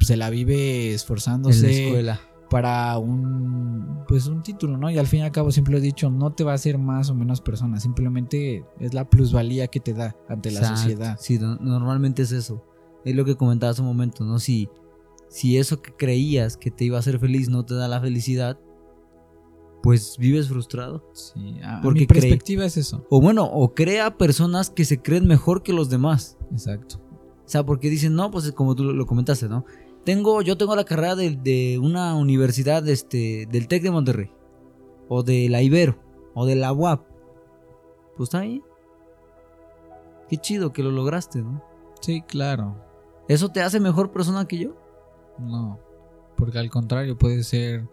se 0.00 0.16
la 0.16 0.30
vive 0.30 0.94
esforzándose 0.94 1.58
en 1.58 1.66
la 1.66 1.86
escuela 1.86 2.20
para 2.48 2.96
un 2.98 4.04
pues 4.08 4.26
un 4.26 4.42
título, 4.42 4.76
¿no? 4.76 4.90
Y 4.90 4.98
al 4.98 5.06
fin 5.06 5.20
y 5.20 5.22
al 5.22 5.32
cabo 5.32 5.50
siempre 5.50 5.78
he 5.78 5.80
dicho, 5.80 6.10
no 6.10 6.32
te 6.32 6.44
va 6.44 6.52
a 6.52 6.54
hacer 6.54 6.78
más 6.78 7.10
o 7.10 7.14
menos 7.14 7.40
persona, 7.40 7.80
simplemente 7.80 8.64
es 8.78 8.94
la 8.94 9.08
plusvalía 9.08 9.66
que 9.66 9.80
te 9.80 9.92
da 9.92 10.16
ante 10.28 10.50
la 10.50 10.76
sociedad. 10.76 11.16
Sí, 11.20 11.38
normalmente 11.38 12.22
es 12.22 12.32
eso. 12.32 12.62
Es 13.04 13.14
lo 13.14 13.24
que 13.24 13.36
comentaba 13.36 13.70
hace 13.70 13.82
un 13.82 13.88
momento, 13.88 14.24
¿no? 14.24 14.38
Si 14.38 14.68
si 15.28 15.58
eso 15.58 15.82
que 15.82 15.92
creías 15.92 16.56
que 16.56 16.70
te 16.70 16.84
iba 16.84 16.96
a 16.96 17.00
hacer 17.00 17.18
feliz 17.18 17.48
no 17.48 17.64
te 17.64 17.74
da 17.74 17.88
la 17.88 18.00
felicidad, 18.00 18.58
pues 19.82 20.16
vives 20.18 20.48
frustrado. 20.48 21.10
Sí, 21.12 21.60
Porque 21.82 22.00
mi 22.00 22.06
perspectiva 22.06 22.64
es 22.64 22.76
eso. 22.76 23.06
O 23.10 23.20
bueno, 23.20 23.44
o 23.44 23.74
crea 23.74 24.16
personas 24.16 24.70
que 24.70 24.84
se 24.84 25.00
creen 25.00 25.26
mejor 25.26 25.62
que 25.62 25.72
los 25.72 25.90
demás. 25.90 26.38
Exacto. 26.50 27.00
O 27.44 27.48
sea, 27.48 27.64
porque 27.64 27.90
dicen, 27.90 28.14
no, 28.14 28.30
pues 28.30 28.50
como 28.52 28.74
tú 28.74 28.84
lo 28.84 29.06
comentaste, 29.06 29.48
¿no? 29.48 29.64
Tengo, 30.06 30.40
yo 30.40 30.56
tengo 30.56 30.76
la 30.76 30.84
carrera 30.84 31.16
de, 31.16 31.78
una 31.82 32.14
universidad 32.14 32.88
este, 32.88 33.46
del 33.50 33.66
TEC 33.66 33.82
de 33.82 33.90
Monterrey 33.90 34.30
o 35.08 35.24
de 35.24 35.48
la 35.48 35.62
Ibero. 35.62 35.98
o 36.32 36.46
de 36.46 36.54
la 36.54 36.72
UAP, 36.72 37.04
pues 38.16 38.28
está 38.28 38.38
ahí. 38.38 38.62
Qué 40.30 40.36
chido 40.38 40.72
que 40.72 40.82
lo 40.82 40.90
lograste, 40.90 41.40
¿no? 41.40 41.62
Sí, 42.00 42.22
claro. 42.22 42.76
¿Eso 43.28 43.48
te 43.48 43.60
hace 43.60 43.80
mejor 43.80 44.12
persona 44.12 44.46
que 44.46 44.58
yo? 44.58 44.76
No. 45.38 45.80
Porque 46.36 46.58
al 46.58 46.70
contrario, 46.70 47.18
puedes 47.18 47.48
ser 47.48 47.88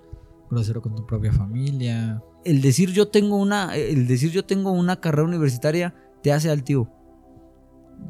grosero 0.52 0.82
con 0.82 0.96
tu 0.96 1.06
propia 1.06 1.34
familia. 1.34 2.22
El 2.46 2.62
decir 2.62 2.92
yo 2.92 3.08
tengo 3.08 3.38
una, 3.38 3.76
el 3.76 4.08
decir 4.08 4.32
yo 4.32 4.46
tengo 4.46 4.72
una 4.72 5.00
carrera 5.00 5.28
universitaria 5.28 5.96
te 6.22 6.32
hace 6.32 6.52
altivo. 6.52 6.90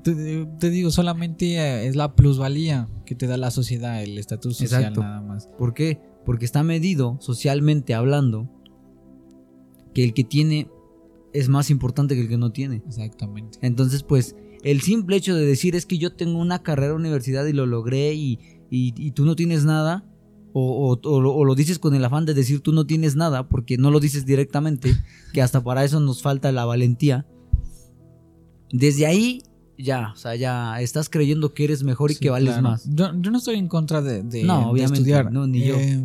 Te, 0.03 0.45
te 0.59 0.69
digo, 0.69 0.91
solamente 0.91 1.55
eh, 1.55 1.87
es 1.87 1.95
la 1.95 2.15
plusvalía 2.15 2.89
que 3.05 3.15
te 3.15 3.27
da 3.27 3.37
la 3.37 3.51
sociedad, 3.51 4.01
el 4.03 4.17
estatus 4.17 4.57
social 4.57 4.81
Exacto. 4.81 5.01
nada 5.01 5.21
más. 5.21 5.47
¿Por 5.57 5.73
qué? 5.73 5.99
Porque 6.25 6.45
está 6.45 6.63
medido 6.63 7.17
socialmente 7.21 7.93
hablando 7.93 8.49
que 9.93 10.03
el 10.03 10.13
que 10.13 10.23
tiene 10.23 10.69
es 11.33 11.49
más 11.49 11.69
importante 11.69 12.15
que 12.15 12.21
el 12.21 12.29
que 12.29 12.37
no 12.37 12.51
tiene. 12.51 12.81
Exactamente. 12.87 13.59
Entonces, 13.61 14.03
pues, 14.03 14.35
el 14.63 14.81
simple 14.81 15.15
hecho 15.17 15.35
de 15.35 15.45
decir 15.45 15.75
es 15.75 15.85
que 15.85 15.97
yo 15.97 16.13
tengo 16.15 16.39
una 16.39 16.63
carrera 16.63 16.93
universidad 16.93 17.45
y 17.45 17.53
lo 17.53 17.65
logré 17.65 18.13
y, 18.13 18.39
y- 18.69 18.93
y 18.95 19.11
tú 19.11 19.25
no 19.25 19.35
tienes 19.35 19.65
nada, 19.65 20.05
o, 20.53 20.93
o- 20.93 21.09
o 21.09 21.45
lo 21.45 21.55
dices 21.55 21.79
con 21.79 21.95
el 21.95 22.05
afán 22.05 22.25
de 22.25 22.33
decir 22.33 22.61
tú 22.61 22.71
no 22.71 22.85
tienes 22.85 23.15
nada, 23.15 23.49
porque 23.49 23.77
no 23.77 23.91
lo 23.91 23.99
dices 23.99 24.25
directamente, 24.25 24.93
que 25.33 25.41
hasta 25.41 25.63
para 25.63 25.83
eso 25.83 25.99
nos 25.99 26.21
falta 26.21 26.51
la 26.51 26.65
valentía. 26.65 27.25
Desde 28.71 29.05
ahí, 29.05 29.41
ya, 29.78 30.11
o 30.13 30.15
sea, 30.15 30.36
ya 30.36 30.80
estás 30.82 31.09
creyendo 31.09 31.53
que 31.53 31.63
eres 31.65 31.84
mejor 31.84 32.11
y 32.11 32.15
Sí, 32.15 32.19
que 32.21 32.30
vales 32.30 32.49
claro. 32.49 32.63
más. 32.63 32.88
Yo, 32.93 33.11
yo 33.19 33.32
no 33.32 33.38
estoy 33.38 33.55
en 33.55 33.67
contra 33.67 34.01
de, 34.01 34.21
de- 34.24 34.43
No, 34.43 34.59
de 34.59 34.65
obviamente, 34.65 34.97
estudiar. 34.99 35.32
no, 35.32 35.47
ni 35.47 35.63
yo. 35.65 35.76
Eh, 35.76 36.03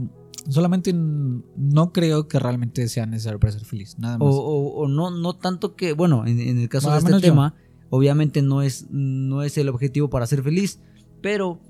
solamente 0.48 0.92
no 0.94 1.92
creo 1.92 2.28
que 2.28 2.38
realmente 2.38 2.88
sea 2.88 3.04
necesario 3.06 3.38
para 3.38 3.52
ser 3.52 3.64
feliz. 3.64 3.98
Nada 3.98 4.16
O, 4.16 4.24
más. 4.26 4.34
o- 4.34 4.82
o 4.84 4.88
no, 4.88 5.10
no 5.10 5.36
tanto 5.36 5.76
que, 5.76 5.92
bueno, 5.92 6.26
en, 6.26 6.40
en 6.40 6.58
el 6.58 6.68
caso 6.68 6.90
de 6.92 6.98
este 6.98 7.10
yo. 7.12 7.20
tema, 7.20 7.54
obviamente 7.90 8.40
no 8.42 8.62
es, 8.62 8.86
no 8.90 9.42
es 9.42 9.58
el 9.58 9.68
objetivo 9.68 10.08
para 10.08 10.26
ser 10.26 10.42
feliz, 10.42 10.80
pero, 11.20 11.60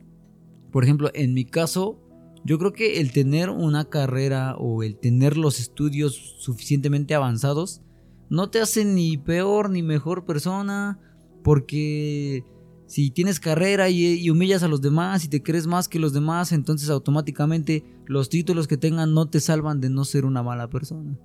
por 0.70 0.84
ejemplo, 0.84 1.10
en 1.14 1.34
mi 1.34 1.44
caso, 1.44 1.98
yo 2.44 2.58
creo 2.58 2.72
que 2.72 3.00
el 3.00 3.10
tener 3.12 3.50
una 3.50 3.86
carrera 3.86 4.54
o 4.56 4.82
el 4.84 4.96
tener 4.96 5.36
los 5.36 5.58
estudios 5.58 6.14
suficientemente 6.38 7.14
avanzados 7.14 7.82
no 8.30 8.50
te 8.50 8.60
hace 8.60 8.84
ni 8.84 9.16
peor 9.16 9.70
ni 9.70 9.82
mejor 9.82 10.24
persona, 10.24 11.00
porque 11.48 12.44
si 12.88 13.10
tienes 13.10 13.40
carrera 13.40 13.88
y, 13.88 14.04
y 14.04 14.28
humillas 14.28 14.62
a 14.62 14.68
los 14.68 14.82
demás 14.82 15.24
y 15.24 15.28
te 15.28 15.42
crees 15.42 15.66
más 15.66 15.88
que 15.88 15.98
los 15.98 16.12
demás, 16.12 16.52
entonces 16.52 16.90
automáticamente 16.90 17.86
los 18.04 18.28
títulos 18.28 18.68
que 18.68 18.76
tengan 18.76 19.14
no 19.14 19.30
te 19.30 19.40
salvan 19.40 19.80
de 19.80 19.88
no 19.88 20.04
ser 20.04 20.26
una 20.26 20.42
mala 20.42 20.68
persona. 20.68 21.18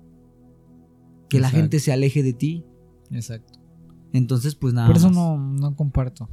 Que 1.28 1.40
la 1.40 1.50
gente 1.50 1.78
se 1.78 1.92
aleje 1.92 2.22
de 2.22 2.32
ti. 2.32 2.64
Exacto. 3.10 3.58
Entonces, 4.14 4.54
pues 4.54 4.72
nada. 4.72 4.86
Por 4.86 4.96
eso 4.96 5.08
más. 5.08 5.16
no, 5.16 5.36
no 5.36 5.76
comparto. 5.76 6.30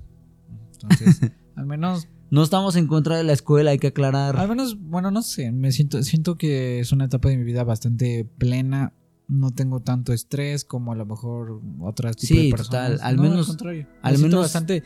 Entonces, 0.72 1.30
al 1.58 1.66
menos, 1.66 2.08
No 2.30 2.44
estamos 2.44 2.78
en 2.78 2.88
contra 2.88 3.18
de 3.18 3.26
la 3.26 3.34
escuela, 3.34 3.72
hay 3.72 3.78
que 3.78 3.88
aclarar. 3.88 4.38
al 4.38 4.48
menos, 4.48 4.80
bueno, 4.80 5.12
no 5.12 5.22
sé, 5.22 5.52
me 5.52 5.74
siento, 5.74 6.02
siento 6.02 6.38
que 6.38 6.80
es 6.80 6.94
una 6.94 7.04
etapa 7.04 7.28
de 7.28 7.36
mi 7.36 7.44
vida 7.44 7.66
bastante 7.66 8.24
plena. 8.38 8.94
No 9.34 9.52
tengo 9.52 9.80
tanto 9.80 10.12
estrés 10.12 10.66
como 10.66 10.92
a 10.92 10.96
lo 10.96 11.06
mejor 11.06 11.62
otras 11.80 12.18
tipos 12.18 12.28
Sí, 12.38 12.46
de 12.48 12.52
personas. 12.52 12.92
total, 12.92 13.00
al 13.08 13.16
No, 13.16 13.22
menos- 13.24 13.48
contrario. 13.48 13.88
Me 14.04 14.10
al 14.10 14.18
menos- 14.18 14.40
bastante, 14.42 14.84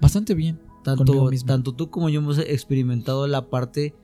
bastante 0.00 0.34
bien. 0.34 0.60
tanto, 0.84 1.30
tanto 1.46 1.74
tú 1.74 1.90
como 1.90 2.08
yo 2.10 2.20
hemos 2.20 2.38
experimentado 2.38 3.26
la 3.26 3.48
parte 3.50 3.94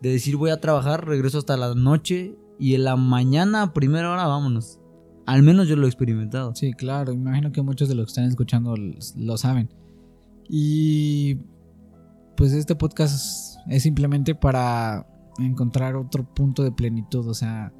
de 0.00 0.10
decir 0.10 0.36
voy 0.36 0.50
a 0.50 0.60
trabajar, 0.60 1.06
regreso 1.06 1.38
hasta 1.38 1.56
la 1.56 1.74
noche 1.74 2.36
y 2.58 2.74
en 2.74 2.84
la 2.84 2.94
mañana 2.96 3.62
a 3.62 3.72
primera 3.72 4.10
hora 4.12 4.26
vámonos. 4.28 4.78
Al 5.26 5.42
menos 5.42 5.66
yo 5.68 5.74
lo 5.76 5.86
he 5.86 5.88
experimentado. 5.88 6.54
Sí, 6.54 6.72
claro, 6.72 7.12
imagino 7.12 7.50
que 7.52 7.62
muchos 7.62 7.88
de 7.88 7.94
los 7.96 8.06
que 8.06 8.10
están 8.10 8.24
escuchando 8.26 8.74
lo 9.16 9.36
saben. 9.36 9.68
Y 10.48 11.36
pues 12.36 12.52
este 12.52 12.74
podcast 12.74 13.56
es 13.68 13.82
simplemente 13.82 14.34
para 14.34 15.06
encontrar 15.38 15.96
otro 15.96 16.24
punto 16.34 16.62
de 16.64 16.72
plenitud, 16.72 17.26
o 17.28 17.34
sea, 17.34 17.72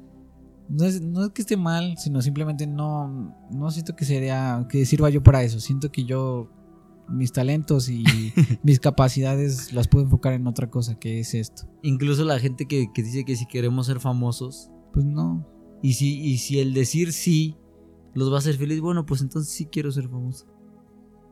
no 0.73 0.85
es, 0.85 1.01
no 1.01 1.25
es 1.25 1.31
que 1.31 1.41
esté 1.41 1.57
mal, 1.57 1.95
sino 1.97 2.21
simplemente 2.21 2.67
no, 2.67 3.35
no 3.51 3.71
siento 3.71 3.95
que 3.95 4.05
sería, 4.05 4.65
que 4.69 4.85
sirva 4.85 5.09
yo 5.09 5.21
para 5.23 5.43
eso, 5.43 5.59
siento 5.59 5.91
que 5.91 6.03
yo, 6.05 6.49
mis 7.09 7.31
talentos 7.31 7.89
y 7.89 8.03
mis 8.63 8.79
capacidades 8.79 9.73
las 9.73 9.87
puedo 9.87 10.05
enfocar 10.05 10.33
en 10.33 10.47
otra 10.47 10.69
cosa, 10.69 10.95
que 10.99 11.19
es 11.19 11.33
esto. 11.33 11.63
Incluso 11.81 12.23
la 12.25 12.39
gente 12.39 12.65
que, 12.65 12.87
que 12.93 13.03
dice 13.03 13.25
que 13.25 13.35
si 13.35 13.45
queremos 13.45 13.85
ser 13.87 13.99
famosos 13.99 14.69
Pues 14.93 15.05
no, 15.05 15.45
y 15.81 15.93
si, 15.93 16.19
y 16.21 16.37
si 16.37 16.59
el 16.59 16.73
decir 16.73 17.11
sí 17.13 17.57
los 18.13 18.31
va 18.31 18.35
a 18.35 18.39
hacer 18.39 18.55
feliz, 18.57 18.79
bueno, 18.79 19.05
pues 19.05 19.21
entonces 19.21 19.51
sí 19.53 19.65
quiero 19.65 19.91
ser 19.91 20.07
famoso. 20.07 20.45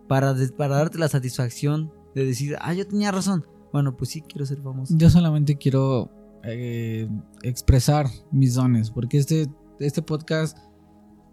Para, 0.07 0.33
de- 0.33 0.49
para 0.49 0.75
darte 0.75 0.97
la 0.97 1.07
satisfacción 1.07 1.91
de 2.15 2.25
decir, 2.25 2.57
ah, 2.59 2.73
yo 2.73 2.85
tenía 2.87 3.11
razón. 3.11 3.45
Bueno, 3.71 3.95
pues 3.95 4.09
sí 4.09 4.21
quiero 4.21 4.45
ser 4.45 4.61
famoso. 4.61 4.93
Yo 4.97 5.09
solamente 5.09 5.55
quiero 5.57 6.11
eh, 6.43 7.07
expresar 7.43 8.07
mis 8.31 8.55
dones, 8.55 8.89
porque 8.91 9.17
este, 9.17 9.47
este 9.79 10.01
podcast 10.01 10.57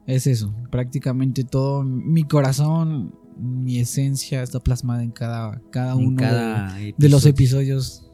es 0.06 0.26
eso, 0.26 0.54
prácticamente 0.70 1.44
todo 1.44 1.82
mi 1.82 2.24
corazón, 2.24 3.14
mi 3.38 3.78
esencia 3.78 4.42
está 4.42 4.58
plasmada 4.60 5.02
en 5.02 5.10
cada, 5.10 5.60
cada 5.70 5.92
En 5.92 5.98
uno 6.06 6.16
de- 6.16 6.22
cada 6.28 6.74
de, 6.74 7.08
los 7.08 7.24
episodio. 7.26 7.74
episodios. 7.76 8.04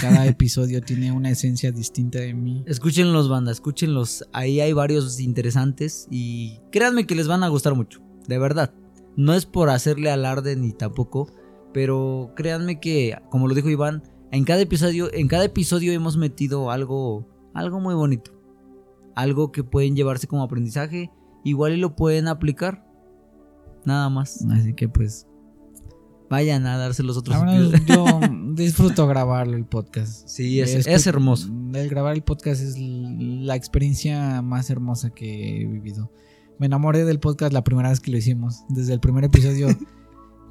Cada 0.00 0.26
episodio 0.26 0.80
tiene 0.80 1.12
una 1.12 1.28
esencia 1.30 1.70
distinta 1.70 2.18
de 2.20 2.32
mí. 2.32 2.64
Escúchenlos, 2.66 3.28
banda, 3.28 3.52
escúchenlos. 3.52 4.24
Ahí 4.32 4.60
hay 4.60 4.72
varios 4.72 5.20
interesantes 5.20 6.06
y 6.10 6.58
créanme 6.70 7.06
que 7.06 7.14
les 7.14 7.28
van 7.28 7.42
a 7.44 7.48
gustar 7.48 7.74
mucho, 7.74 8.00
de 8.26 8.38
verdad. 8.38 8.72
No 9.16 9.34
es 9.34 9.44
por 9.44 9.68
hacerle 9.68 10.10
alarde 10.10 10.56
ni 10.56 10.72
tampoco, 10.72 11.28
pero 11.74 12.32
créanme 12.34 12.80
que, 12.80 13.18
como 13.30 13.48
lo 13.48 13.54
dijo 13.54 13.68
Iván, 13.68 14.02
en 14.32 14.44
cada 14.44 14.60
episodio, 14.60 15.12
en 15.12 15.28
cada 15.28 15.44
episodio 15.44 15.92
hemos 15.92 16.16
metido 16.16 16.70
algo, 16.70 17.28
algo 17.54 17.78
muy 17.78 17.94
bonito, 17.94 18.32
algo 19.14 19.52
que 19.52 19.62
pueden 19.62 19.94
llevarse 19.94 20.26
como 20.26 20.42
aprendizaje, 20.42 21.10
igual 21.44 21.74
y 21.74 21.76
lo 21.76 21.94
pueden 21.94 22.26
aplicar, 22.26 22.84
nada 23.84 24.08
más. 24.08 24.44
Así 24.50 24.74
que 24.74 24.88
pues, 24.88 25.28
Vayan 26.30 26.66
a 26.66 26.78
darse 26.78 27.02
los 27.02 27.18
otros. 27.18 27.36
ahora 27.36 27.54
episodios. 27.54 27.84
yo 27.86 28.20
disfruto 28.54 29.06
grabarlo 29.06 29.54
el 29.54 29.66
podcast. 29.66 30.26
Sí, 30.26 30.60
es, 30.60 30.86
Es 30.86 31.06
hermoso. 31.06 31.52
El 31.74 31.90
grabar 31.90 32.14
el 32.14 32.22
podcast 32.22 32.62
es 32.62 32.78
la 32.78 33.54
experiencia 33.54 34.40
más 34.40 34.70
hermosa 34.70 35.10
que 35.10 35.60
he 35.60 35.66
vivido. 35.66 36.10
Me 36.58 36.64
enamoré 36.64 37.04
del 37.04 37.20
podcast 37.20 37.52
la 37.52 37.64
primera 37.64 37.90
vez 37.90 38.00
que 38.00 38.10
lo 38.10 38.16
hicimos. 38.16 38.64
Desde 38.70 38.94
el 38.94 39.00
primer 39.00 39.24
episodio 39.24 39.68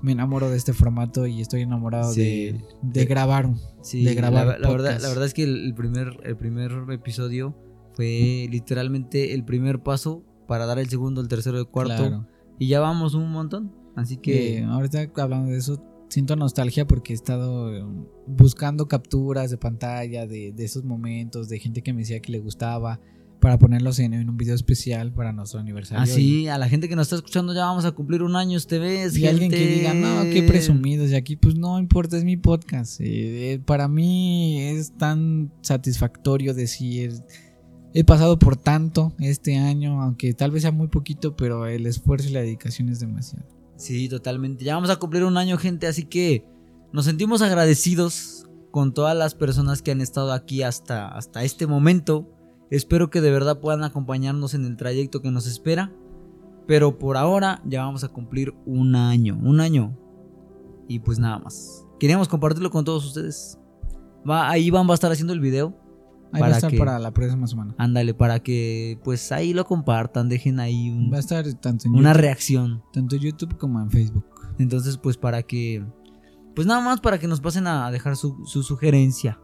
me 0.02 0.12
enamoro 0.14 0.50
de 0.50 0.58
este 0.58 0.74
formato 0.74 1.28
y 1.28 1.42
estoy 1.42 1.62
enamorado 1.62 2.12
Sí. 2.14 2.22
de, 2.22 2.62
de 2.82 3.06
grabar. 3.06 3.50
Sí, 3.82 4.04
de 4.04 4.14
grabar 4.16 4.48
la, 4.48 4.60
la 4.60 4.70
verdad, 4.70 5.00
la 5.02 5.08
verdad 5.10 5.26
es 5.26 5.34
que 5.34 5.44
el, 5.44 5.74
primer, 5.76 6.20
el 6.24 6.36
primer 6.38 6.72
episodio 6.92 7.56
fue 7.94 8.48
literalmente 8.50 9.34
el 9.34 9.44
primer 9.44 9.82
paso 9.84 10.24
para 10.48 10.66
dar 10.66 10.80
el 10.80 10.90
segundo, 10.90 11.22
el 11.22 11.28
tercero, 11.28 11.58
el 11.60 11.68
cuarto. 11.68 11.96
Claro. 11.96 12.28
Y 12.60 12.68
ya 12.68 12.80
vamos 12.80 13.14
un 13.14 13.32
montón. 13.32 13.74
Así 13.96 14.18
Que 14.18 14.32
que 14.60 14.64
ahorita 14.64 15.12
hablando 15.18 15.52
de 15.52 15.58
eso, 15.58 15.84
siento 16.10 16.36
nostalgia 16.36 16.86
porque 16.88 17.14
he 17.14 17.16
estado 17.16 17.74
eh, 17.76 17.84
buscando 18.28 18.88
capturas 18.88 19.50
de 19.52 19.58
pantalla 19.58 20.26
de, 20.28 20.52
de 20.54 20.64
esos 20.64 20.84
momentos, 20.84 21.50
de 21.50 21.60
gente 21.60 21.82
que 21.82 21.92
me 21.94 22.00
decía 22.00 22.22
que 22.22 22.32
le 22.32 22.40
gustaba, 22.40 23.00
para 23.42 23.58
ponerlos 23.58 24.00
en, 24.00 24.14
en 24.14 24.30
un 24.30 24.38
video 24.38 24.56
especial 24.56 25.12
para 25.12 25.34
nuestro 25.34 25.60
aniversario. 25.60 26.04
así, 26.04 26.48
a 26.48 26.58
la 26.60 26.70
gente 26.70 26.88
que 26.88 26.96
nos 26.96 27.08
está 27.08 27.18
escuchando 27.18 27.54
ya 27.54 27.66
vamos 27.66 27.84
a 27.86 27.92
cumplir 27.92 28.22
un 28.22 28.36
año 28.36 28.56
este 28.56 28.80
mes. 28.80 29.18
Y 29.18 29.28
alguien 29.28 29.52
que 29.52 29.68
diga, 29.68 29.94
no, 29.94 30.24
qué 30.24 30.44
presumidos. 30.44 31.10
Y 31.10 31.16
aquí, 31.16 31.36
pues 31.36 31.56
no 31.56 31.80
importa, 31.80 32.18
es 32.18 32.24
mi 32.24 32.38
podcast. 32.38 33.02
Eh, 33.02 33.54
eh, 33.54 33.60
para 33.60 33.88
mí 33.88 34.62
es 34.62 34.96
tan 34.96 35.52
satisfactorio 35.62 36.54
decir, 36.54 37.16
he 37.94 38.04
pasado 38.04 38.38
por 38.38 38.56
tanto 38.56 39.12
este 39.20 39.58
año, 39.58 40.02
aunque 40.02 40.34
tal 40.34 40.52
vez 40.52 40.62
sea 40.62 40.72
muy 40.72 40.88
poquito, 40.88 41.36
pero 41.36 41.66
el 41.66 41.88
esfuerzo 41.88 42.30
y 42.30 42.34
la 42.34 42.42
dedicación 42.42 42.90
es 42.90 43.00
demasiado. 43.00 43.46
Sí, 43.76 44.08
totalmente. 44.08 44.64
Ya 44.64 44.76
vamos 44.76 44.92
a 44.92 44.98
cumplir 44.98 45.24
un 45.24 45.38
año, 45.38 45.58
gente, 45.58 45.88
así 45.88 46.06
que 46.06 46.46
nos 46.94 47.06
sentimos 47.06 47.42
agradecidos 47.42 48.46
con 48.70 48.94
todas 48.94 49.18
las 49.18 49.34
personas 49.34 49.82
que 49.82 49.90
han 49.90 50.00
estado 50.00 50.32
aquí 50.32 50.62
hasta, 50.62 51.08
hasta 51.08 51.44
este 51.44 51.66
momento. 51.66 52.30
Espero 52.72 53.10
que 53.12 53.22
de 53.22 53.30
verdad 53.32 53.60
puedan 53.60 53.84
acompañarnos 53.84 54.56
en 54.56 54.66
el 54.66 54.78
trayecto 54.78 55.22
que 55.22 55.30
nos 55.30 55.46
espera. 55.46 55.92
Pero 56.68 56.98
por 56.98 57.18
ahora 57.18 57.62
ya 57.66 57.84
vamos 57.84 58.04
a 58.04 58.08
cumplir 58.08 58.54
un 58.66 58.96
año, 58.96 59.38
un 59.44 59.60
año. 59.60 59.96
Y 60.88 61.00
pues 61.00 61.20
nada 61.20 61.38
más. 61.40 61.86
Queríamos 62.00 62.28
compartirlo 62.28 62.72
con 62.72 62.84
todos 62.86 63.06
ustedes. 63.06 63.60
Va, 64.28 64.50
ahí 64.50 64.66
Iván 64.68 64.88
va 64.88 64.92
a 64.92 64.96
estar 64.96 65.12
haciendo 65.12 65.34
el 65.34 65.40
video. 65.40 65.76
Ahí 66.34 66.40
va 66.40 66.46
Para 66.48 66.54
a 66.54 66.58
estar 66.58 66.72
que- 66.72 66.78
para 66.78 66.98
la 67.00 67.12
próxima 67.12 67.46
semana. 67.46 67.76
Ándale, 67.78 68.14
para 68.14 68.40
que 68.42 69.00
pues 69.04 69.32
ahí 69.34 69.54
lo 69.54 69.66
compartan, 69.66 70.30
dejen 70.30 70.60
ahí 70.62 70.90
un- 70.90 71.12
Va 71.12 71.18
a 71.18 71.20
estar 71.20 71.44
tanto 71.56 71.88
en, 71.88 71.96
una 71.96 72.12
YouTube, 72.12 72.22
reacción. 72.22 72.84
tanto 72.94 73.16
en 73.18 73.22
YouTube 73.22 73.58
como 73.58 73.82
en 73.82 73.90
Facebook. 73.92 74.26
Entonces, 74.58 74.98
pues 74.98 75.18
para 75.18 75.44
que. 75.44 75.86
Pues 76.56 76.68
nada 76.68 76.80
más 76.82 77.02
para 77.02 77.18
que 77.20 77.28
nos 77.28 77.42
pasen 77.42 77.68
a 77.68 77.92
dejar 77.92 78.16
su, 78.16 78.46
su 78.46 78.64
sugerencia. 78.64 79.40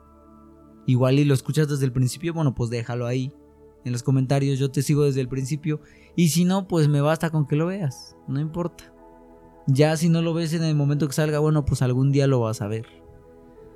Igual 0.87 1.19
y 1.19 1.25
lo 1.25 1.33
escuchas 1.33 1.67
desde 1.67 1.85
el 1.85 1.91
principio, 1.91 2.33
bueno, 2.33 2.55
pues 2.55 2.69
déjalo 2.71 3.05
ahí. 3.05 3.31
en 3.85 3.91
los 3.91 4.03
comentarios, 4.03 4.57
yo 4.57 4.71
te 4.71 4.81
sigo 4.81 5.03
desde 5.03 5.21
el 5.21 5.29
principio. 5.29 5.81
Y 6.15 6.29
si 6.29 6.43
no, 6.45 6.67
pues 6.67 6.87
me 6.87 7.01
basta 7.01 7.29
con 7.29 7.45
que 7.45 7.55
lo 7.55 7.67
veas, 7.67 8.15
no 8.27 8.39
importa. 8.39 8.93
Ya 9.67 9.95
si 9.97 10.09
no 10.09 10.21
lo 10.21 10.33
ves 10.33 10.53
en 10.53 10.63
el 10.63 10.75
momento 10.75 11.07
que 11.07 11.13
salga, 11.13 11.39
bueno, 11.39 11.65
pues 11.65 11.81
algún 11.81 12.11
día 12.11 12.25
lo 12.25 12.39
vas 12.39 12.61
a 12.61 12.67
ver. 12.67 12.87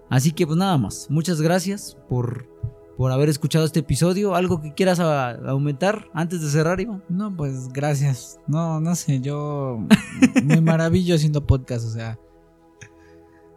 Así 0.10 0.32
que 0.32 0.48
pues 0.48 0.58
nada 0.58 0.78
más, 0.78 1.08
muchas 1.10 1.42
gracias 1.42 1.98
por, 2.10 2.50
por 2.98 3.12
haber 3.12 3.30
escuchado 3.30 3.66
este 3.66 3.82
episodio. 3.82 4.36
¿Algo 4.36 4.62
que 4.62 4.74
quieras 4.74 5.00
aumentar 5.00 6.10
antes 6.14 6.42
de 6.42 6.50
cerrar, 6.50 6.80
Iván? 6.80 7.04
No, 7.10 7.36
pues 7.36 7.68
gracias. 7.70 8.40
No, 8.48 8.80
no 8.80 8.96
sé, 8.96 9.20
yo 9.20 9.86
me 10.46 10.62
maravillo 10.62 11.16
haciendo 11.16 11.46
podcast, 11.46 11.86
o 11.86 11.92
sea, 11.92 12.20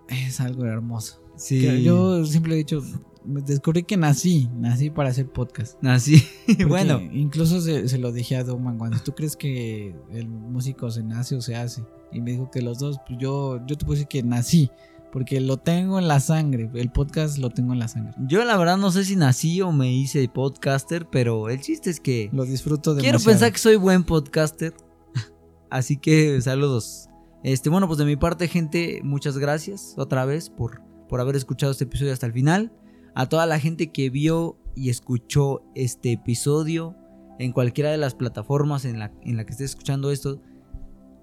es 0.09 0.41
algo 0.41 0.65
hermoso. 0.65 1.21
Sí. 1.37 1.83
yo 1.83 2.25
siempre 2.25 2.55
he 2.55 2.57
dicho, 2.57 2.83
descubrí 3.25 3.83
que 3.83 3.97
nací, 3.97 4.49
nací 4.55 4.91
para 4.91 5.11
hacer 5.11 5.29
podcast. 5.29 5.83
Nací. 5.83 6.22
bueno. 6.68 7.01
Incluso 7.01 7.61
se, 7.61 7.99
lo 7.99 8.12
dije 8.12 8.37
a 8.37 8.45
Doman 8.45 8.79
cuando 8.79 8.99
tú 8.99 9.14
crees 9.14 9.37
que 9.37 9.95
el 10.11 10.29
músico 10.29 10.91
se 10.91 11.03
nace 11.03 11.37
o 11.37 11.41
se 11.41 11.57
hace. 11.57 11.85
Y 12.12 12.20
me 12.20 12.33
dijo 12.33 12.51
que 12.51 12.62
los 12.62 12.79
dos, 12.79 12.99
pues 13.07 13.18
yo, 13.18 13.64
yo 13.66 13.77
te 13.77 13.85
puedo 13.85 13.95
decir 13.95 14.09
que 14.09 14.22
nací. 14.22 14.70
Porque 15.12 15.41
lo 15.41 15.59
tengo 15.59 16.01
en 16.01 16.09
la 16.09 16.18
sangre. 16.18 16.68
El 16.75 16.91
podcast 16.91 17.39
lo 17.39 17.51
tengo 17.51 17.72
en 17.72 17.79
la 17.79 17.87
sangre. 17.87 18.14
Yo 18.27 18.45
la 18.45 18.57
verdad 18.57 18.77
no 18.77 18.91
sé 18.91 19.05
si 19.05 19.14
nací 19.14 19.61
o 19.61 19.70
me 19.70 19.93
hice 19.93 20.29
podcaster, 20.29 21.07
pero 21.09 21.49
el 21.49 21.61
chiste 21.61 21.91
es 21.91 22.01
que... 22.01 22.31
Lo 22.33 22.45
disfruto 22.45 22.95
de 22.97 23.03
Quiero 23.03 23.20
pensar 23.20 23.53
que 23.53 23.59
soy 23.59 23.77
buen 23.77 24.03
podcaster. 24.03 24.75
Así 25.70 25.99
que 25.99 26.41
saludos. 26.41 27.09
Este, 27.45 27.70
bueno, 27.70 27.87
pues 27.87 27.99
de 27.99 28.07
mi 28.07 28.16
parte, 28.16 28.49
gente, 28.49 29.03
muchas 29.05 29.39
gracias 29.39 29.95
otra 29.99 30.25
vez 30.25 30.51
por, 30.51 30.83
por 31.09 31.20
haber 31.20 31.37
escuchado 31.37 31.70
este 31.70 31.85
episodio 31.85 32.12
hasta 32.12 32.27
el 32.27 32.33
final 32.33 32.72
a 33.15 33.29
toda 33.29 33.47
la 33.47 33.59
gente 33.59 33.93
que 33.93 34.11
vio 34.11 34.59
y 34.75 34.91
escuchó 34.91 35.62
este 35.75 36.12
episodio 36.12 36.97
en 37.39 37.53
cualquiera 37.53 37.91
de 37.91 37.99
las 37.99 38.15
plataformas 38.15 38.85
en 38.85 38.99
la, 38.99 39.12
en 39.23 39.37
la 39.37 39.45
que 39.45 39.53
estés 39.53 39.71
escuchando 39.71 40.11
esto. 40.11 40.41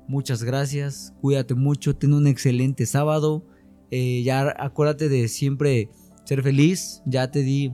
Muchas 0.08 0.44
gracias, 0.44 1.14
cuídate 1.22 1.56
mucho, 1.56 1.96
ten 1.96 2.14
un 2.14 2.28
excelente 2.28 2.86
sábado. 2.86 3.46
Eh, 3.92 4.24
ya 4.24 4.56
acuérdate 4.58 5.10
de 5.10 5.28
siempre 5.28 5.89
ser 6.24 6.42
feliz. 6.44 7.02
Ya 7.06 7.30
te 7.30 7.44
di 7.44 7.74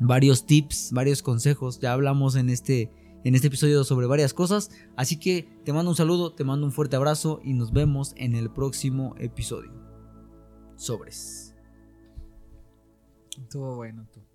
varios 0.00 0.46
tips, 0.46 0.90
varios 0.92 1.22
consejos. 1.22 1.78
Ya 1.78 1.92
hablamos 1.92 2.36
en 2.36 2.50
este, 2.50 2.90
en 3.24 3.34
este 3.34 3.48
episodio 3.48 3.84
sobre 3.84 4.06
varias 4.06 4.34
cosas. 4.34 4.70
Así 4.96 5.18
que 5.18 5.48
te 5.64 5.72
mando 5.72 5.90
un 5.90 5.96
saludo, 5.96 6.32
te 6.32 6.44
mando 6.44 6.66
un 6.66 6.72
fuerte 6.72 6.96
abrazo 6.96 7.40
y 7.44 7.52
nos 7.52 7.72
vemos 7.72 8.12
en 8.16 8.34
el 8.34 8.50
próximo 8.50 9.14
episodio. 9.18 9.72
Sobres. 10.76 11.45
Estuvo 13.36 13.76
bueno 13.76 14.06
tú. 14.12 14.25